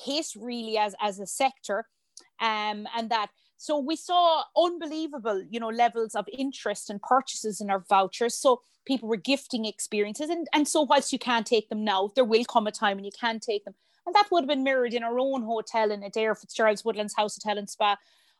hit 0.04 0.26
really 0.38 0.76
as, 0.76 0.94
as 1.00 1.18
a 1.18 1.26
sector. 1.26 1.86
Um, 2.40 2.86
and 2.94 3.08
that 3.08 3.30
so 3.56 3.78
we 3.78 3.96
saw 3.96 4.42
unbelievable, 4.54 5.42
you 5.48 5.58
know, 5.58 5.68
levels 5.68 6.14
of 6.14 6.26
interest 6.30 6.90
and 6.90 7.00
purchases 7.00 7.62
in 7.62 7.70
our 7.70 7.82
vouchers. 7.88 8.34
So 8.34 8.60
people 8.86 9.08
were 9.08 9.16
gifting 9.16 9.64
experiences. 9.64 10.28
And, 10.28 10.46
and 10.52 10.68
so 10.68 10.82
whilst 10.82 11.14
you 11.14 11.18
can't 11.18 11.46
take 11.46 11.70
them 11.70 11.82
now, 11.82 12.10
there 12.14 12.26
will 12.26 12.44
come 12.44 12.66
a 12.66 12.72
time 12.72 12.98
when 12.98 13.06
you 13.06 13.12
can 13.18 13.40
take 13.40 13.64
them. 13.64 13.74
And 14.06 14.14
that 14.14 14.28
would 14.30 14.42
have 14.42 14.48
been 14.48 14.64
mirrored 14.64 14.94
in 14.94 15.02
our 15.02 15.18
own 15.18 15.42
hotel 15.42 15.90
in 15.90 16.02
Adare 16.02 16.38
Fitzgerald's 16.38 16.84
Woodlands 16.84 17.14
House 17.16 17.36
Hotel 17.36 17.58
and 17.58 17.68
Spa. 17.68 17.96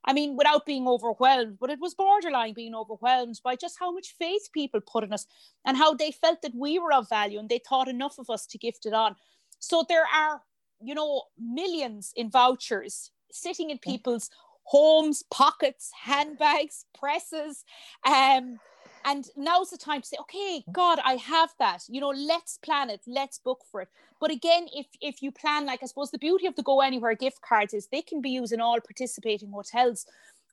I 0.06 0.12
mean, 0.12 0.36
without 0.36 0.66
being 0.66 0.86
overwhelmed, 0.86 1.58
but 1.58 1.70
it 1.70 1.80
was 1.80 1.94
borderline 1.94 2.52
being 2.52 2.74
overwhelmed 2.74 3.40
by 3.42 3.56
just 3.56 3.78
how 3.80 3.90
much 3.90 4.14
faith 4.18 4.50
people 4.52 4.80
put 4.80 5.02
in 5.04 5.12
us 5.14 5.26
and 5.64 5.76
how 5.76 5.94
they 5.94 6.12
felt 6.12 6.42
that 6.42 6.54
we 6.54 6.78
were 6.78 6.92
of 6.92 7.08
value 7.08 7.38
and 7.38 7.48
they 7.48 7.60
thought 7.66 7.88
enough 7.88 8.18
of 8.18 8.28
us 8.28 8.46
to 8.46 8.58
gift 8.58 8.84
it 8.84 8.92
on. 8.92 9.16
So 9.60 9.84
there 9.88 10.04
are, 10.14 10.42
you 10.82 10.94
know, 10.94 11.22
millions 11.38 12.12
in 12.14 12.30
vouchers 12.30 13.10
sitting 13.32 13.70
in 13.70 13.78
people's 13.78 14.28
homes, 14.64 15.22
pockets, 15.30 15.90
handbags, 16.02 16.84
presses. 16.98 17.64
Um, 18.06 18.58
and 19.04 19.26
now's 19.36 19.70
the 19.70 19.76
time 19.76 20.00
to 20.00 20.06
say, 20.06 20.16
okay, 20.20 20.64
God, 20.72 20.98
I 21.04 21.16
have 21.16 21.50
that. 21.58 21.82
You 21.88 22.00
know, 22.00 22.08
let's 22.08 22.58
plan 22.58 22.90
it, 22.90 23.02
let's 23.06 23.38
book 23.38 23.60
for 23.70 23.82
it. 23.82 23.88
But 24.20 24.30
again, 24.30 24.66
if 24.74 24.86
if 25.00 25.22
you 25.22 25.30
plan, 25.30 25.66
like 25.66 25.82
I 25.82 25.86
suppose 25.86 26.10
the 26.10 26.18
beauty 26.18 26.46
of 26.46 26.56
the 26.56 26.62
Go 26.62 26.80
Anywhere 26.80 27.14
gift 27.14 27.40
cards 27.42 27.74
is 27.74 27.86
they 27.86 28.02
can 28.02 28.20
be 28.20 28.30
used 28.30 28.52
in 28.52 28.60
all 28.60 28.80
participating 28.80 29.50
hotels 29.50 30.06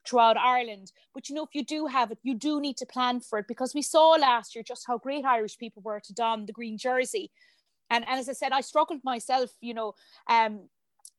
throughout 0.05 0.37
Ireland. 0.37 0.91
But 1.13 1.29
you 1.29 1.35
know, 1.35 1.43
if 1.43 1.53
you 1.53 1.63
do 1.63 1.87
have 1.87 2.11
it, 2.11 2.19
you 2.23 2.33
do 2.33 2.59
need 2.59 2.77
to 2.77 2.85
plan 2.85 3.21
for 3.21 3.39
it 3.39 3.47
because 3.47 3.73
we 3.73 3.81
saw 3.81 4.11
last 4.11 4.55
year 4.55 4.63
just 4.63 4.85
how 4.87 4.97
great 4.97 5.25
Irish 5.25 5.57
people 5.57 5.81
were 5.83 5.99
to 6.01 6.13
don 6.13 6.45
the 6.45 6.53
green 6.53 6.77
jersey. 6.77 7.31
And, 7.89 8.07
and 8.07 8.19
as 8.19 8.29
I 8.29 8.33
said, 8.33 8.53
I 8.53 8.61
struggled 8.61 9.01
myself, 9.03 9.51
you 9.59 9.73
know, 9.73 9.93
um, 10.27 10.69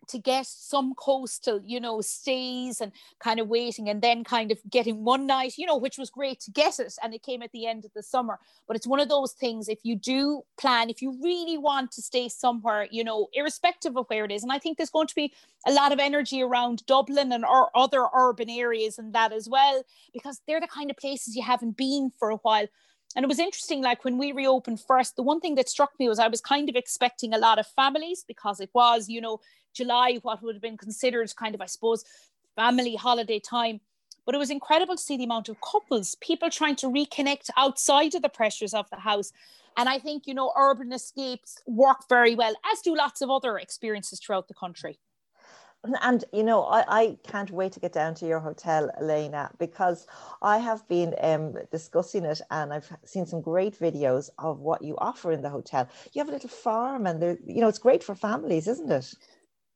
to 0.09 0.18
get 0.18 0.46
some 0.46 0.94
coastal, 0.94 1.61
you 1.64 1.80
know, 1.80 2.00
stays 2.00 2.80
and 2.80 2.92
kind 3.20 3.40
of 3.40 3.48
waiting 3.48 3.88
and 3.88 4.03
then 4.03 4.24
kind 4.24 4.50
of 4.50 4.59
getting 4.70 5.05
one 5.05 5.26
night, 5.26 5.55
you 5.57 5.66
know, 5.66 5.76
which 5.76 5.98
was 5.98 6.11
great 6.11 6.40
to 6.40 6.50
get 6.50 6.78
it. 6.78 6.94
And 7.03 7.14
it 7.14 7.22
came 7.22 7.42
at 7.42 7.53
the 7.53 7.66
end 7.66 7.84
of 7.84 7.92
the 7.94 8.03
summer. 8.03 8.38
But 8.66 8.76
it's 8.76 8.86
one 8.86 9.00
of 9.00 9.09
those 9.09 9.32
things, 9.32 9.68
if 9.68 9.78
you 9.82 9.96
do 9.96 10.42
plan, 10.59 10.90
if 10.90 11.03
you 11.03 11.16
really 11.22 11.59
want 11.59 11.92
to 11.92 12.03
stay 12.03 12.28
somewhere, 12.28 12.88
you 12.90 13.05
know, 13.05 13.28
irrespective 13.32 13.96
of 13.96 14.07
where 14.09 14.24
it 14.24 14.32
is. 14.32 14.42
And 14.42 14.53
I 14.53 14.59
think 14.59 14.76
there's 14.76 14.90
going 14.90 15.09
to 15.09 15.14
be 15.14 15.32
a 15.66 15.72
lot 15.72 15.92
of 15.92 15.98
energy 15.98 16.42
around 16.42 16.84
Dublin 16.86 17.32
and 17.32 17.44
or 17.44 17.70
other 17.76 18.07
urban 18.14 18.50
areas 18.50 18.98
and 18.98 19.12
that 19.14 19.32
as 19.32 19.48
well, 19.48 19.82
because 20.12 20.40
they're 20.46 20.61
the 20.61 20.66
kind 20.66 20.90
of 20.90 20.96
places 20.96 21.36
you 21.36 21.42
haven't 21.42 21.76
been 21.76 22.11
for 22.18 22.30
a 22.30 22.36
while 22.36 22.66
and 23.14 23.24
it 23.24 23.28
was 23.28 23.38
interesting 23.38 23.82
like 23.82 24.04
when 24.04 24.18
we 24.18 24.32
reopened 24.32 24.80
first 24.80 25.16
the 25.16 25.22
one 25.22 25.40
thing 25.40 25.54
that 25.54 25.68
struck 25.68 25.90
me 25.98 26.08
was 26.08 26.18
i 26.18 26.28
was 26.28 26.40
kind 26.40 26.68
of 26.68 26.76
expecting 26.76 27.32
a 27.32 27.38
lot 27.38 27.58
of 27.58 27.66
families 27.66 28.24
because 28.26 28.60
it 28.60 28.70
was 28.74 29.08
you 29.08 29.20
know 29.20 29.40
july 29.74 30.18
what 30.22 30.42
would 30.42 30.54
have 30.54 30.62
been 30.62 30.76
considered 30.76 31.34
kind 31.36 31.54
of 31.54 31.60
i 31.60 31.66
suppose 31.66 32.04
family 32.56 32.96
holiday 32.96 33.38
time. 33.38 33.80
But 34.24 34.34
it 34.34 34.38
was 34.38 34.50
incredible 34.50 34.96
to 34.96 35.02
see 35.02 35.16
the 35.16 35.24
amount 35.24 35.48
of 35.48 35.60
couples 35.60 36.14
people 36.20 36.48
trying 36.48 36.76
to 36.76 36.86
reconnect 36.86 37.50
outside 37.56 38.14
of 38.14 38.22
the 38.22 38.28
pressures 38.28 38.72
of 38.74 38.88
the 38.90 38.96
house. 38.96 39.32
And 39.76 39.88
i 39.88 39.98
think 39.98 40.26
you 40.26 40.34
know 40.34 40.52
urban 40.54 40.92
escapes 40.92 41.58
work 41.66 42.06
very 42.06 42.34
well 42.34 42.54
as 42.70 42.82
do 42.82 42.94
lots 42.94 43.22
of 43.22 43.30
other 43.30 43.56
experiences 43.56 44.20
throughout 44.20 44.48
the 44.48 44.54
country 44.54 44.98
and 45.84 46.24
you 46.32 46.44
know, 46.44 46.64
I, 46.64 46.84
I 46.88 47.18
can't 47.24 47.50
wait 47.50 47.72
to 47.72 47.80
get 47.80 47.92
down 47.92 48.14
to 48.16 48.26
your 48.26 48.40
hotel, 48.40 48.90
Elaina, 49.00 49.50
because 49.58 50.06
I 50.40 50.58
have 50.58 50.86
been 50.88 51.14
um, 51.20 51.54
discussing 51.70 52.24
it 52.24 52.40
and 52.50 52.72
I've 52.72 52.90
seen 53.04 53.26
some 53.26 53.40
great 53.40 53.78
videos 53.78 54.30
of 54.38 54.60
what 54.60 54.82
you 54.82 54.96
offer 54.98 55.32
in 55.32 55.42
the 55.42 55.50
hotel. 55.50 55.88
You 56.12 56.20
have 56.20 56.28
a 56.28 56.32
little 56.32 56.48
farm, 56.48 57.06
and 57.06 57.38
you 57.46 57.60
know, 57.60 57.68
it's 57.68 57.78
great 57.78 58.04
for 58.04 58.14
families, 58.14 58.68
isn't 58.68 58.90
it? 58.90 59.14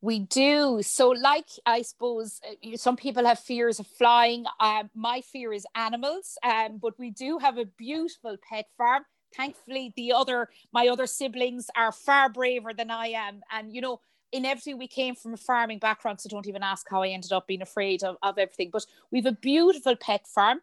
We 0.01 0.19
do. 0.19 0.81
So, 0.83 1.09
like 1.09 1.49
I 1.65 1.81
suppose 1.81 2.39
uh, 2.47 2.77
some 2.77 2.95
people 2.95 3.25
have 3.25 3.39
fears 3.39 3.79
of 3.79 3.87
flying. 3.87 4.45
Um, 4.59 4.89
my 4.95 5.21
fear 5.21 5.51
is 5.51 5.65
animals, 5.75 6.37
um, 6.43 6.77
but 6.81 6.97
we 6.99 7.09
do 7.09 7.39
have 7.39 7.57
a 7.57 7.65
beautiful 7.65 8.37
pet 8.47 8.67
farm. 8.77 9.03
Thankfully, 9.35 9.93
the 9.97 10.13
other 10.13 10.49
my 10.71 10.87
other 10.87 11.07
siblings 11.07 11.69
are 11.75 11.91
far 11.91 12.29
braver 12.29 12.73
than 12.73 12.91
I 12.91 13.07
am, 13.07 13.41
and 13.51 13.73
you 13.73 13.81
know 13.81 13.99
inevitably 14.31 14.73
we 14.73 14.87
came 14.87 15.15
from 15.15 15.33
a 15.33 15.37
farming 15.37 15.79
background, 15.79 16.21
so 16.21 16.29
don't 16.29 16.47
even 16.47 16.63
ask 16.63 16.87
how 16.89 17.03
I 17.03 17.09
ended 17.09 17.31
up 17.31 17.47
being 17.47 17.61
afraid 17.61 18.03
of, 18.03 18.17
of 18.21 18.37
everything. 18.37 18.69
But 18.71 18.85
we've 19.11 19.25
a 19.25 19.31
beautiful 19.31 19.95
pet 19.95 20.27
farm. 20.27 20.61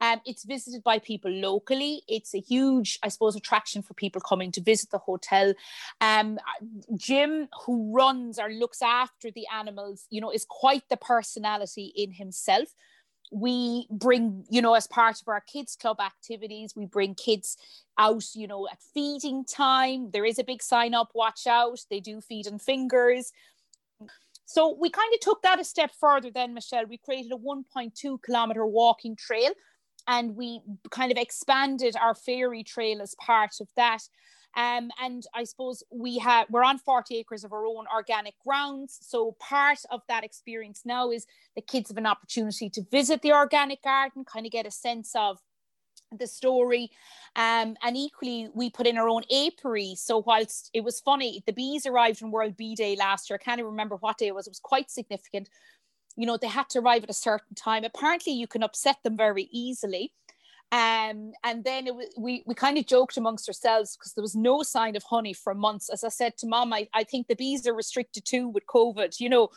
Um, 0.00 0.20
it's 0.26 0.44
visited 0.44 0.82
by 0.82 0.98
people 0.98 1.30
locally. 1.30 2.02
It's 2.08 2.34
a 2.34 2.40
huge, 2.40 2.98
I 3.02 3.08
suppose, 3.08 3.36
attraction 3.36 3.80
for 3.80 3.94
people 3.94 4.20
coming 4.20 4.50
to 4.52 4.60
visit 4.60 4.90
the 4.90 4.98
hotel. 4.98 5.54
Um, 6.00 6.38
Jim, 6.96 7.48
who 7.64 7.94
runs 7.94 8.38
or 8.38 8.50
looks 8.50 8.82
after 8.82 9.30
the 9.30 9.46
animals, 9.54 10.06
you 10.10 10.20
know, 10.20 10.30
is 10.30 10.44
quite 10.48 10.88
the 10.90 10.96
personality 10.96 11.92
in 11.96 12.12
himself 12.12 12.74
we 13.32 13.86
bring 13.90 14.44
you 14.48 14.62
know 14.62 14.74
as 14.74 14.86
part 14.86 15.20
of 15.20 15.28
our 15.28 15.40
kids 15.40 15.76
club 15.76 15.98
activities 16.00 16.74
we 16.76 16.86
bring 16.86 17.14
kids 17.14 17.56
out 17.98 18.24
you 18.34 18.46
know 18.46 18.68
at 18.70 18.78
feeding 18.92 19.44
time. 19.44 20.10
There 20.12 20.24
is 20.24 20.38
a 20.38 20.44
big 20.44 20.62
sign 20.62 20.94
up 20.94 21.10
watch 21.14 21.46
out. 21.46 21.80
They 21.90 22.00
do 22.00 22.20
feed 22.20 22.46
on 22.46 22.58
fingers. 22.58 23.32
So 24.46 24.76
we 24.78 24.90
kind 24.90 25.12
of 25.14 25.20
took 25.20 25.42
that 25.42 25.60
a 25.60 25.64
step 25.64 25.90
further 25.98 26.30
then 26.30 26.54
michelle. 26.54 26.86
We 26.86 26.98
created 26.98 27.32
a 27.32 27.36
1.2 27.36 28.22
kilometer 28.22 28.66
walking 28.66 29.16
trail 29.16 29.52
and 30.06 30.36
we 30.36 30.60
kind 30.90 31.10
of 31.10 31.18
expanded 31.18 31.96
our 32.00 32.14
fairy 32.14 32.62
trail 32.62 33.00
as 33.00 33.14
part 33.14 33.54
of 33.60 33.68
that 33.76 34.02
um, 34.56 34.90
and 35.00 35.26
I 35.34 35.44
suppose 35.44 35.82
we 35.90 36.18
have 36.18 36.46
we're 36.48 36.64
on 36.64 36.78
40 36.78 37.16
acres 37.16 37.44
of 37.44 37.52
our 37.52 37.66
own 37.66 37.86
organic 37.92 38.34
grounds. 38.44 38.98
So 39.02 39.36
part 39.40 39.78
of 39.90 40.02
that 40.08 40.24
experience 40.24 40.82
now 40.84 41.10
is 41.10 41.26
the 41.56 41.62
kids 41.62 41.90
have 41.90 41.98
an 41.98 42.06
opportunity 42.06 42.70
to 42.70 42.82
visit 42.90 43.22
the 43.22 43.32
organic 43.32 43.82
garden, 43.82 44.24
kind 44.24 44.46
of 44.46 44.52
get 44.52 44.66
a 44.66 44.70
sense 44.70 45.12
of 45.16 45.38
the 46.16 46.26
story. 46.26 46.90
Um, 47.34 47.76
and 47.82 47.96
equally 47.96 48.48
we 48.54 48.70
put 48.70 48.86
in 48.86 48.96
our 48.96 49.08
own 49.08 49.22
apiary. 49.24 49.94
So 49.96 50.22
whilst 50.24 50.70
it 50.72 50.84
was 50.84 51.00
funny 51.00 51.42
the 51.46 51.52
bees 51.52 51.86
arrived 51.86 52.22
on 52.22 52.30
world 52.30 52.56
bee 52.56 52.76
day 52.76 52.94
last 52.96 53.28
year. 53.28 53.38
I 53.40 53.44
can't 53.44 53.58
even 53.58 53.70
remember 53.70 53.96
what 53.96 54.18
day 54.18 54.28
it 54.28 54.34
was. 54.34 54.46
It 54.46 54.50
was 54.50 54.60
quite 54.60 54.90
significant. 54.90 55.48
You 56.16 56.26
know 56.26 56.36
they 56.36 56.46
had 56.46 56.68
to 56.70 56.78
arrive 56.78 57.02
at 57.02 57.10
a 57.10 57.14
certain 57.14 57.56
time. 57.56 57.82
Apparently 57.82 58.32
you 58.32 58.46
can 58.46 58.62
upset 58.62 58.98
them 59.02 59.16
very 59.16 59.48
easily 59.50 60.12
um, 60.72 61.32
and 61.44 61.62
then 61.62 61.86
it 61.86 61.94
was, 61.94 62.06
we, 62.18 62.42
we 62.46 62.54
kind 62.54 62.78
of 62.78 62.86
joked 62.86 63.16
amongst 63.16 63.48
ourselves 63.48 63.96
because 63.96 64.14
there 64.14 64.22
was 64.22 64.34
no 64.34 64.62
sign 64.62 64.96
of 64.96 65.04
honey 65.04 65.32
for 65.32 65.54
months. 65.54 65.88
As 65.88 66.02
I 66.02 66.08
said 66.08 66.36
to 66.38 66.46
mom, 66.46 66.72
I, 66.72 66.88
I 66.92 67.04
think 67.04 67.28
the 67.28 67.36
bees 67.36 67.66
are 67.66 67.74
restricted 67.74 68.24
too 68.24 68.48
with 68.48 68.66
COVID, 68.66 69.20
you 69.20 69.28
know. 69.28 69.50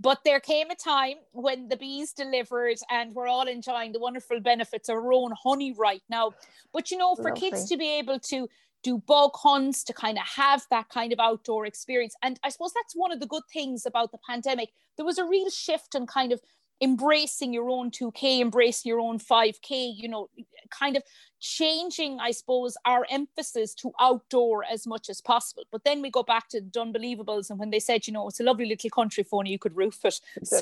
But 0.00 0.20
there 0.24 0.40
came 0.40 0.70
a 0.70 0.74
time 0.74 1.16
when 1.32 1.68
the 1.68 1.76
bees 1.76 2.12
delivered 2.12 2.78
and 2.90 3.14
we're 3.14 3.28
all 3.28 3.46
enjoying 3.46 3.92
the 3.92 4.00
wonderful 4.00 4.40
benefits 4.40 4.88
of 4.88 4.96
our 4.96 5.12
own 5.12 5.32
honey 5.42 5.74
right 5.76 6.02
now. 6.08 6.32
But 6.72 6.90
you 6.90 6.96
know, 6.96 7.14
for 7.16 7.30
Lovely. 7.30 7.50
kids 7.50 7.68
to 7.68 7.76
be 7.76 7.98
able 7.98 8.18
to 8.20 8.48
do 8.82 8.98
bug 8.98 9.32
hunts, 9.34 9.84
to 9.84 9.92
kind 9.92 10.18
of 10.18 10.24
have 10.24 10.66
that 10.70 10.88
kind 10.88 11.12
of 11.12 11.20
outdoor 11.20 11.66
experience. 11.66 12.14
And 12.22 12.40
I 12.42 12.48
suppose 12.48 12.72
that's 12.72 12.96
one 12.96 13.12
of 13.12 13.20
the 13.20 13.26
good 13.26 13.44
things 13.52 13.86
about 13.86 14.10
the 14.10 14.18
pandemic. 14.26 14.70
There 14.96 15.06
was 15.06 15.18
a 15.18 15.24
real 15.24 15.50
shift 15.50 15.94
in 15.94 16.06
kind 16.06 16.32
of 16.32 16.40
embracing 16.82 17.54
your 17.54 17.70
own 17.70 17.90
2K, 17.90 18.40
embracing 18.40 18.90
your 18.90 19.00
own 19.00 19.18
5K, 19.18 19.92
you 19.96 20.08
know, 20.08 20.28
kind 20.70 20.96
of 20.96 21.04
changing, 21.38 22.18
I 22.20 22.32
suppose, 22.32 22.76
our 22.84 23.06
emphasis 23.08 23.74
to 23.76 23.92
outdoor 24.00 24.64
as 24.64 24.86
much 24.86 25.08
as 25.08 25.20
possible. 25.20 25.62
But 25.70 25.84
then 25.84 26.02
we 26.02 26.10
go 26.10 26.24
back 26.24 26.48
to 26.50 26.60
the 26.60 26.80
unbelievables 26.80 27.50
and 27.50 27.58
when 27.58 27.70
they 27.70 27.78
said, 27.78 28.06
you 28.06 28.12
know, 28.12 28.28
it's 28.28 28.40
a 28.40 28.44
lovely 28.44 28.66
little 28.66 28.90
country 28.90 29.22
phone, 29.22 29.46
you 29.46 29.58
could 29.58 29.76
roof 29.76 30.04
it. 30.04 30.20
So. 30.44 30.60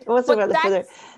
it 0.00 0.08
was 0.08 0.28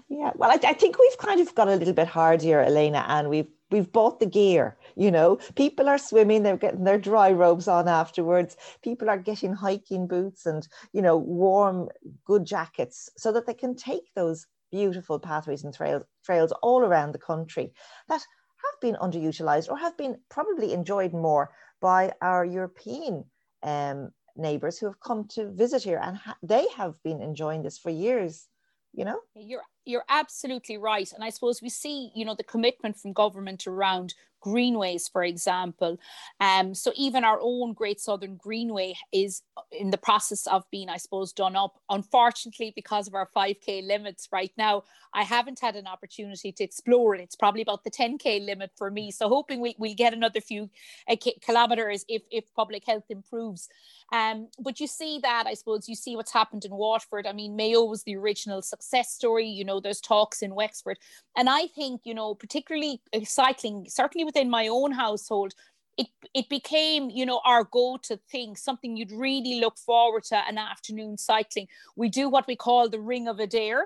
yeah. 0.08 0.32
Well, 0.34 0.50
I, 0.50 0.58
I 0.68 0.72
think 0.72 0.98
we've 0.98 1.18
kind 1.18 1.40
of 1.40 1.54
got 1.54 1.68
a 1.68 1.76
little 1.76 1.94
bit 1.94 2.08
hard 2.08 2.42
here, 2.42 2.60
Elaina, 2.60 3.04
and 3.08 3.28
we've 3.28 3.48
we've 3.70 3.90
bought 3.90 4.20
the 4.20 4.26
gear 4.26 4.76
you 4.96 5.10
know 5.10 5.36
people 5.54 5.88
are 5.88 5.98
swimming 5.98 6.42
they're 6.42 6.56
getting 6.56 6.84
their 6.84 6.98
dry 6.98 7.30
robes 7.32 7.68
on 7.68 7.88
afterwards. 7.88 8.56
People 8.82 9.10
are 9.10 9.18
getting 9.18 9.52
hiking 9.52 10.06
boots 10.06 10.46
and 10.46 10.66
you 10.92 11.02
know 11.02 11.16
warm 11.16 11.88
good 12.24 12.44
jackets 12.44 13.10
so 13.16 13.32
that 13.32 13.46
they 13.46 13.54
can 13.54 13.74
take 13.74 14.12
those 14.14 14.46
beautiful 14.70 15.18
pathways 15.18 15.64
and 15.64 15.74
trails 15.74 16.02
trails 16.24 16.52
all 16.62 16.80
around 16.80 17.12
the 17.12 17.18
country 17.18 17.72
that 18.08 18.20
have 18.64 18.80
been 18.80 18.96
underutilized 18.96 19.68
or 19.68 19.76
have 19.76 19.96
been 19.96 20.16
probably 20.30 20.72
enjoyed 20.72 21.12
more 21.12 21.50
by 21.80 22.12
our 22.22 22.44
european 22.44 23.24
um, 23.62 24.10
neighbors 24.36 24.78
who 24.78 24.86
have 24.86 24.98
come 24.98 25.28
to 25.28 25.52
visit 25.52 25.82
here 25.82 26.00
and 26.02 26.16
ha- 26.16 26.36
they 26.42 26.66
have 26.76 27.00
been 27.04 27.22
enjoying 27.22 27.62
this 27.62 27.78
for 27.78 27.90
years 27.90 28.48
you 28.96 29.04
know? 29.04 29.18
You're 29.34 29.62
you're 29.84 30.04
absolutely 30.08 30.78
right. 30.78 31.10
And 31.12 31.22
i 31.24 31.30
suppose 31.30 31.60
we 31.60 31.68
see 31.68 32.10
you 32.14 32.24
know 32.24 32.34
the 32.34 32.44
commitment 32.44 32.96
from 32.96 33.12
government 33.12 33.66
around 33.66 34.14
greenways, 34.44 35.08
for 35.08 35.24
example. 35.24 35.98
Um, 36.38 36.74
so 36.74 36.92
even 36.96 37.24
our 37.24 37.38
own 37.40 37.72
Great 37.72 37.98
Southern 37.98 38.36
Greenway 38.36 38.94
is 39.10 39.40
in 39.72 39.90
the 39.90 39.96
process 39.96 40.46
of 40.46 40.64
being, 40.70 40.90
I 40.90 40.98
suppose, 40.98 41.32
done 41.32 41.56
up. 41.56 41.80
Unfortunately, 41.88 42.70
because 42.76 43.08
of 43.08 43.14
our 43.14 43.28
5K 43.34 43.86
limits 43.86 44.28
right 44.30 44.52
now, 44.58 44.82
I 45.14 45.22
haven't 45.22 45.60
had 45.60 45.76
an 45.76 45.86
opportunity 45.86 46.52
to 46.52 46.64
explore 46.64 47.14
it. 47.14 47.22
It's 47.22 47.36
probably 47.36 47.62
about 47.62 47.84
the 47.84 47.90
10K 47.90 48.44
limit 48.44 48.72
for 48.76 48.90
me. 48.90 49.10
So 49.10 49.30
hoping 49.30 49.60
we, 49.60 49.76
we'll 49.78 49.94
get 49.94 50.12
another 50.12 50.42
few 50.42 50.68
uh, 51.08 51.16
kilometers 51.40 52.04
if, 52.06 52.22
if 52.30 52.44
public 52.54 52.84
health 52.86 53.04
improves. 53.08 53.68
Um, 54.12 54.48
but 54.58 54.78
you 54.78 54.86
see 54.86 55.20
that, 55.22 55.44
I 55.46 55.54
suppose, 55.54 55.88
you 55.88 55.94
see 55.94 56.16
what's 56.16 56.32
happened 56.32 56.66
in 56.66 56.72
Waterford. 56.72 57.26
I 57.26 57.32
mean, 57.32 57.56
Mayo 57.56 57.84
was 57.84 58.02
the 58.02 58.16
original 58.16 58.60
success 58.60 59.10
story. 59.12 59.46
You 59.46 59.64
know, 59.64 59.80
there's 59.80 60.00
talks 60.00 60.42
in 60.42 60.54
Wexford. 60.54 60.98
And 61.36 61.48
I 61.48 61.68
think, 61.68 62.02
you 62.04 62.14
know, 62.14 62.34
particularly 62.34 63.00
uh, 63.14 63.20
cycling, 63.24 63.86
certainly 63.88 64.24
within 64.34 64.50
my 64.50 64.68
own 64.68 64.92
household, 64.92 65.54
it, 65.96 66.08
it 66.34 66.48
became, 66.48 67.10
you 67.10 67.24
know, 67.24 67.40
our 67.44 67.64
go-to 67.64 68.18
thing, 68.30 68.56
something 68.56 68.96
you'd 68.96 69.12
really 69.12 69.60
look 69.60 69.78
forward 69.78 70.24
to 70.24 70.36
an 70.48 70.58
afternoon 70.58 71.16
cycling. 71.16 71.68
We 71.96 72.08
do 72.08 72.28
what 72.28 72.46
we 72.46 72.56
call 72.56 72.88
the 72.88 73.00
Ring 73.00 73.28
of 73.28 73.36
Adare. 73.36 73.84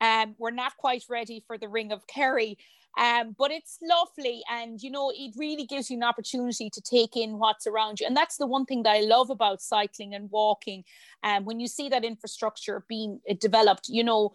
Um, 0.00 0.34
we're 0.38 0.52
not 0.52 0.76
quite 0.78 1.04
ready 1.10 1.44
for 1.46 1.58
the 1.58 1.68
Ring 1.68 1.92
of 1.92 2.06
Kerry, 2.06 2.56
Um, 2.98 3.36
but 3.38 3.50
it's 3.50 3.78
lovely, 3.82 4.42
and 4.50 4.82
you 4.82 4.90
know, 4.90 5.12
it 5.14 5.34
really 5.36 5.64
gives 5.64 5.90
you 5.90 5.96
an 5.96 6.02
opportunity 6.02 6.70
to 6.70 6.80
take 6.80 7.16
in 7.16 7.38
what's 7.38 7.66
around 7.66 8.00
you. 8.00 8.06
And 8.06 8.16
that's 8.16 8.36
the 8.36 8.46
one 8.46 8.64
thing 8.64 8.82
that 8.82 8.96
I 8.96 9.00
love 9.00 9.30
about 9.30 9.62
cycling 9.62 10.14
and 10.14 10.30
walking. 10.30 10.84
And 11.22 11.42
um, 11.42 11.44
when 11.44 11.60
you 11.60 11.68
see 11.68 11.88
that 11.90 12.04
infrastructure 12.04 12.84
being 12.88 13.20
developed, 13.38 13.88
you 13.88 14.02
know, 14.02 14.32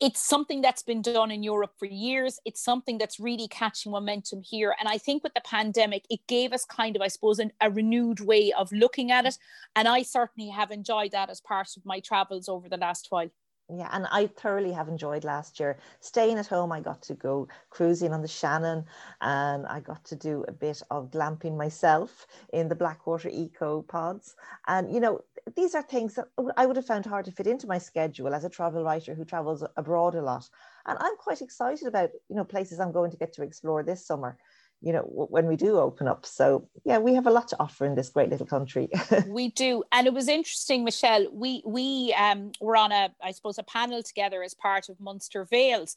it's 0.00 0.26
something 0.26 0.60
that's 0.60 0.82
been 0.82 1.02
done 1.02 1.30
in 1.30 1.42
Europe 1.42 1.72
for 1.78 1.86
years. 1.86 2.38
It's 2.44 2.62
something 2.62 2.98
that's 2.98 3.20
really 3.20 3.48
catching 3.48 3.92
momentum 3.92 4.42
here. 4.42 4.74
And 4.78 4.88
I 4.88 4.98
think 4.98 5.22
with 5.22 5.34
the 5.34 5.40
pandemic, 5.42 6.04
it 6.10 6.20
gave 6.26 6.52
us 6.52 6.64
kind 6.64 6.96
of, 6.96 7.02
I 7.02 7.08
suppose, 7.08 7.38
an, 7.38 7.52
a 7.60 7.70
renewed 7.70 8.20
way 8.20 8.52
of 8.52 8.72
looking 8.72 9.10
at 9.10 9.24
it. 9.24 9.38
And 9.76 9.86
I 9.86 10.02
certainly 10.02 10.50
have 10.50 10.70
enjoyed 10.70 11.12
that 11.12 11.30
as 11.30 11.40
part 11.40 11.68
of 11.76 11.86
my 11.86 12.00
travels 12.00 12.48
over 12.48 12.68
the 12.68 12.76
last 12.76 13.06
while. 13.10 13.30
Yeah, 13.74 13.88
and 13.92 14.06
I 14.10 14.26
thoroughly 14.26 14.72
have 14.72 14.88
enjoyed 14.88 15.24
last 15.24 15.58
year. 15.58 15.78
Staying 16.00 16.36
at 16.38 16.46
home, 16.46 16.70
I 16.70 16.80
got 16.80 17.00
to 17.02 17.14
go 17.14 17.48
cruising 17.70 18.12
on 18.12 18.20
the 18.20 18.28
Shannon 18.28 18.84
and 19.22 19.66
I 19.66 19.80
got 19.80 20.04
to 20.06 20.16
do 20.16 20.44
a 20.48 20.52
bit 20.52 20.82
of 20.90 21.10
glamping 21.10 21.56
myself 21.56 22.26
in 22.52 22.68
the 22.68 22.74
Blackwater 22.74 23.30
Eco 23.30 23.80
Pods. 23.80 24.36
And, 24.66 24.92
you 24.92 25.00
know, 25.00 25.22
these 25.56 25.74
are 25.74 25.82
things 25.82 26.14
that 26.14 26.26
I 26.56 26.66
would 26.66 26.76
have 26.76 26.86
found 26.86 27.04
hard 27.04 27.26
to 27.26 27.32
fit 27.32 27.46
into 27.46 27.66
my 27.66 27.78
schedule 27.78 28.34
as 28.34 28.44
a 28.44 28.48
travel 28.48 28.82
writer 28.82 29.14
who 29.14 29.24
travels 29.24 29.64
abroad 29.76 30.14
a 30.14 30.22
lot. 30.22 30.48
And 30.86 30.96
I'm 30.98 31.16
quite 31.16 31.42
excited 31.42 31.86
about, 31.86 32.10
you 32.28 32.36
know, 32.36 32.44
places 32.44 32.80
I'm 32.80 32.92
going 32.92 33.10
to 33.10 33.16
get 33.16 33.34
to 33.34 33.42
explore 33.42 33.82
this 33.82 34.06
summer 34.06 34.38
you 34.84 34.92
know 34.92 35.00
when 35.00 35.46
we 35.46 35.56
do 35.56 35.78
open 35.78 36.06
up. 36.06 36.26
So 36.26 36.68
yeah 36.84 36.98
we 36.98 37.14
have 37.14 37.26
a 37.26 37.30
lot 37.30 37.48
to 37.48 37.56
offer 37.58 37.86
in 37.86 37.94
this 37.94 38.10
great 38.10 38.28
little 38.28 38.46
country. 38.46 38.88
We 39.26 39.48
do. 39.48 39.82
And 39.90 40.06
it 40.06 40.12
was 40.12 40.28
interesting 40.28 40.84
michelle 40.84 41.26
we 41.32 41.62
we 41.64 42.14
um 42.18 42.52
were 42.60 42.76
on 42.76 42.92
a 42.92 43.10
i 43.22 43.32
suppose 43.32 43.58
a 43.58 43.62
panel 43.62 44.02
together 44.02 44.42
as 44.42 44.54
part 44.54 44.88
of 44.88 45.00
munster 45.00 45.44
vales. 45.44 45.96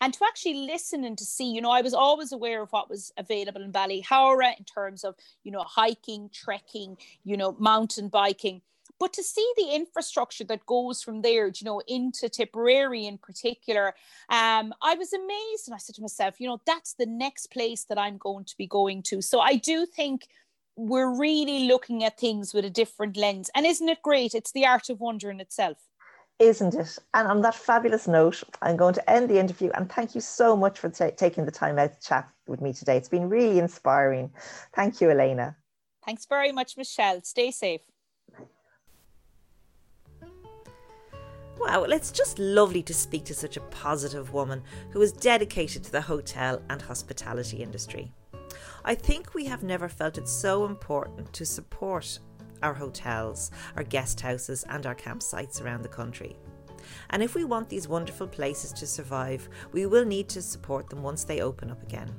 And 0.00 0.12
to 0.12 0.24
actually 0.24 0.54
listen 0.54 1.04
and 1.04 1.16
to 1.16 1.24
see 1.24 1.50
you 1.52 1.60
know 1.60 1.70
i 1.70 1.80
was 1.80 1.94
always 1.94 2.32
aware 2.32 2.60
of 2.62 2.70
what 2.70 2.90
was 2.90 3.12
available 3.16 3.62
in 3.62 3.72
Ballyhoura 3.72 4.58
in 4.58 4.64
terms 4.64 5.04
of 5.04 5.14
you 5.44 5.52
know 5.52 5.62
hiking 5.62 6.28
trekking 6.32 6.96
you 7.22 7.36
know 7.36 7.56
mountain 7.58 8.08
biking 8.08 8.60
but 9.00 9.12
to 9.14 9.22
see 9.22 9.46
the 9.56 9.74
infrastructure 9.74 10.44
that 10.44 10.66
goes 10.66 11.02
from 11.02 11.22
there, 11.22 11.46
you 11.48 11.64
know, 11.64 11.80
into 11.86 12.28
Tipperary 12.28 13.06
in 13.06 13.18
particular, 13.18 13.88
um, 14.28 14.72
I 14.82 14.94
was 14.94 15.12
amazed 15.12 15.66
and 15.66 15.74
I 15.74 15.78
said 15.78 15.96
to 15.96 16.02
myself, 16.02 16.40
you 16.40 16.48
know, 16.48 16.60
that's 16.66 16.94
the 16.94 17.06
next 17.06 17.50
place 17.50 17.84
that 17.88 17.98
I'm 17.98 18.18
going 18.18 18.44
to 18.44 18.56
be 18.56 18.66
going 18.66 19.02
to. 19.04 19.20
So 19.20 19.40
I 19.40 19.56
do 19.56 19.86
think 19.86 20.28
we're 20.76 21.18
really 21.18 21.66
looking 21.66 22.04
at 22.04 22.18
things 22.18 22.52
with 22.54 22.64
a 22.64 22.70
different 22.70 23.16
lens. 23.16 23.50
And 23.54 23.66
isn't 23.66 23.88
it 23.88 24.02
great? 24.02 24.34
It's 24.34 24.52
the 24.52 24.66
art 24.66 24.88
of 24.90 25.00
wonder 25.00 25.30
in 25.30 25.40
itself. 25.40 25.78
Isn't 26.40 26.74
it? 26.74 26.98
And 27.14 27.28
on 27.28 27.42
that 27.42 27.54
fabulous 27.54 28.08
note, 28.08 28.42
I'm 28.60 28.76
going 28.76 28.94
to 28.94 29.10
end 29.10 29.30
the 29.30 29.38
interview. 29.38 29.70
And 29.74 29.90
thank 29.90 30.16
you 30.16 30.20
so 30.20 30.56
much 30.56 30.80
for 30.80 30.88
t- 30.88 31.12
taking 31.16 31.44
the 31.44 31.52
time 31.52 31.78
out 31.78 31.92
to 31.92 32.06
chat 32.06 32.28
with 32.48 32.60
me 32.60 32.72
today. 32.72 32.96
It's 32.96 33.08
been 33.08 33.28
really 33.28 33.60
inspiring. 33.60 34.32
Thank 34.74 35.00
you, 35.00 35.10
Elaina. 35.10 35.54
Thanks 36.04 36.26
very 36.26 36.50
much, 36.50 36.76
Michelle. 36.76 37.22
Stay 37.22 37.52
safe. 37.52 37.82
Wow, 41.58 41.84
it's 41.84 42.10
just 42.10 42.38
lovely 42.38 42.82
to 42.82 42.94
speak 42.94 43.24
to 43.26 43.34
such 43.34 43.56
a 43.56 43.62
positive 43.62 44.32
woman 44.32 44.62
who 44.90 45.00
is 45.02 45.12
dedicated 45.12 45.84
to 45.84 45.92
the 45.92 46.00
hotel 46.00 46.60
and 46.68 46.82
hospitality 46.82 47.62
industry. 47.62 48.12
I 48.84 48.94
think 48.94 49.34
we 49.34 49.46
have 49.46 49.62
never 49.62 49.88
felt 49.88 50.18
it 50.18 50.28
so 50.28 50.66
important 50.66 51.32
to 51.32 51.46
support 51.46 52.18
our 52.62 52.74
hotels, 52.74 53.50
our 53.76 53.82
guest 53.82 54.20
houses, 54.20 54.64
and 54.68 54.86
our 54.86 54.94
campsites 54.94 55.62
around 55.62 55.82
the 55.82 55.88
country. 55.88 56.36
And 57.10 57.22
if 57.22 57.34
we 57.34 57.44
want 57.44 57.68
these 57.68 57.88
wonderful 57.88 58.26
places 58.26 58.72
to 58.74 58.86
survive, 58.86 59.48
we 59.72 59.86
will 59.86 60.04
need 60.04 60.28
to 60.30 60.42
support 60.42 60.90
them 60.90 61.02
once 61.02 61.24
they 61.24 61.40
open 61.40 61.70
up 61.70 61.82
again. 61.82 62.14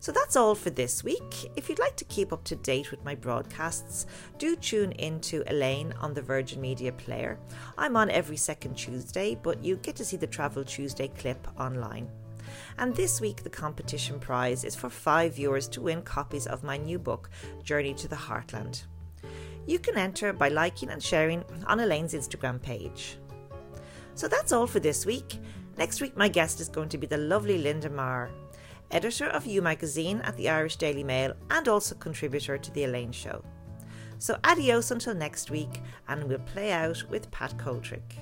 So 0.00 0.12
that's 0.12 0.36
all 0.36 0.54
for 0.54 0.70
this 0.70 1.02
week. 1.02 1.50
If 1.56 1.68
you'd 1.68 1.78
like 1.78 1.96
to 1.96 2.04
keep 2.04 2.32
up 2.32 2.44
to 2.44 2.56
date 2.56 2.90
with 2.90 3.04
my 3.04 3.14
broadcasts, 3.14 4.06
do 4.38 4.56
tune 4.56 4.92
in 4.92 5.20
to 5.22 5.42
Elaine 5.46 5.92
on 6.00 6.14
the 6.14 6.22
Virgin 6.22 6.60
Media 6.60 6.92
Player. 6.92 7.38
I'm 7.78 7.96
on 7.96 8.10
every 8.10 8.36
second 8.36 8.74
Tuesday, 8.74 9.34
but 9.34 9.64
you 9.64 9.76
get 9.76 9.96
to 9.96 10.04
see 10.04 10.16
the 10.16 10.26
Travel 10.26 10.64
Tuesday 10.64 11.08
clip 11.08 11.48
online. 11.58 12.08
And 12.78 12.94
this 12.94 13.20
week, 13.20 13.42
the 13.42 13.50
competition 13.50 14.20
prize 14.20 14.64
is 14.64 14.74
for 14.74 14.90
five 14.90 15.34
viewers 15.34 15.66
to 15.68 15.80
win 15.80 16.02
copies 16.02 16.46
of 16.46 16.62
my 16.62 16.76
new 16.76 16.98
book, 16.98 17.30
Journey 17.62 17.94
to 17.94 18.08
the 18.08 18.16
Heartland. 18.16 18.84
You 19.66 19.78
can 19.78 19.96
enter 19.96 20.32
by 20.32 20.48
liking 20.48 20.90
and 20.90 21.02
sharing 21.02 21.44
on 21.66 21.80
Elaine's 21.80 22.14
Instagram 22.14 22.62
page. 22.62 23.18
So 24.14 24.28
that's 24.28 24.52
all 24.52 24.66
for 24.66 24.78
this 24.78 25.04
week. 25.04 25.38
Next 25.76 26.00
week, 26.00 26.16
my 26.16 26.28
guest 26.28 26.60
is 26.60 26.68
going 26.68 26.88
to 26.90 26.98
be 26.98 27.06
the 27.06 27.18
lovely 27.18 27.58
Linda 27.58 27.90
Maher 27.90 28.30
editor 28.90 29.26
of 29.26 29.46
You 29.46 29.62
Magazine 29.62 30.20
at 30.22 30.36
the 30.36 30.48
Irish 30.48 30.76
Daily 30.76 31.04
Mail, 31.04 31.34
and 31.50 31.68
also 31.68 31.94
contributor 31.94 32.58
to 32.58 32.70
The 32.72 32.84
Elaine 32.84 33.12
Show. 33.12 33.44
So 34.18 34.38
adios 34.44 34.90
until 34.90 35.14
next 35.14 35.50
week, 35.50 35.80
and 36.08 36.24
we'll 36.24 36.38
play 36.38 36.72
out 36.72 37.02
with 37.10 37.30
Pat 37.30 37.56
Coldrick. 37.58 38.18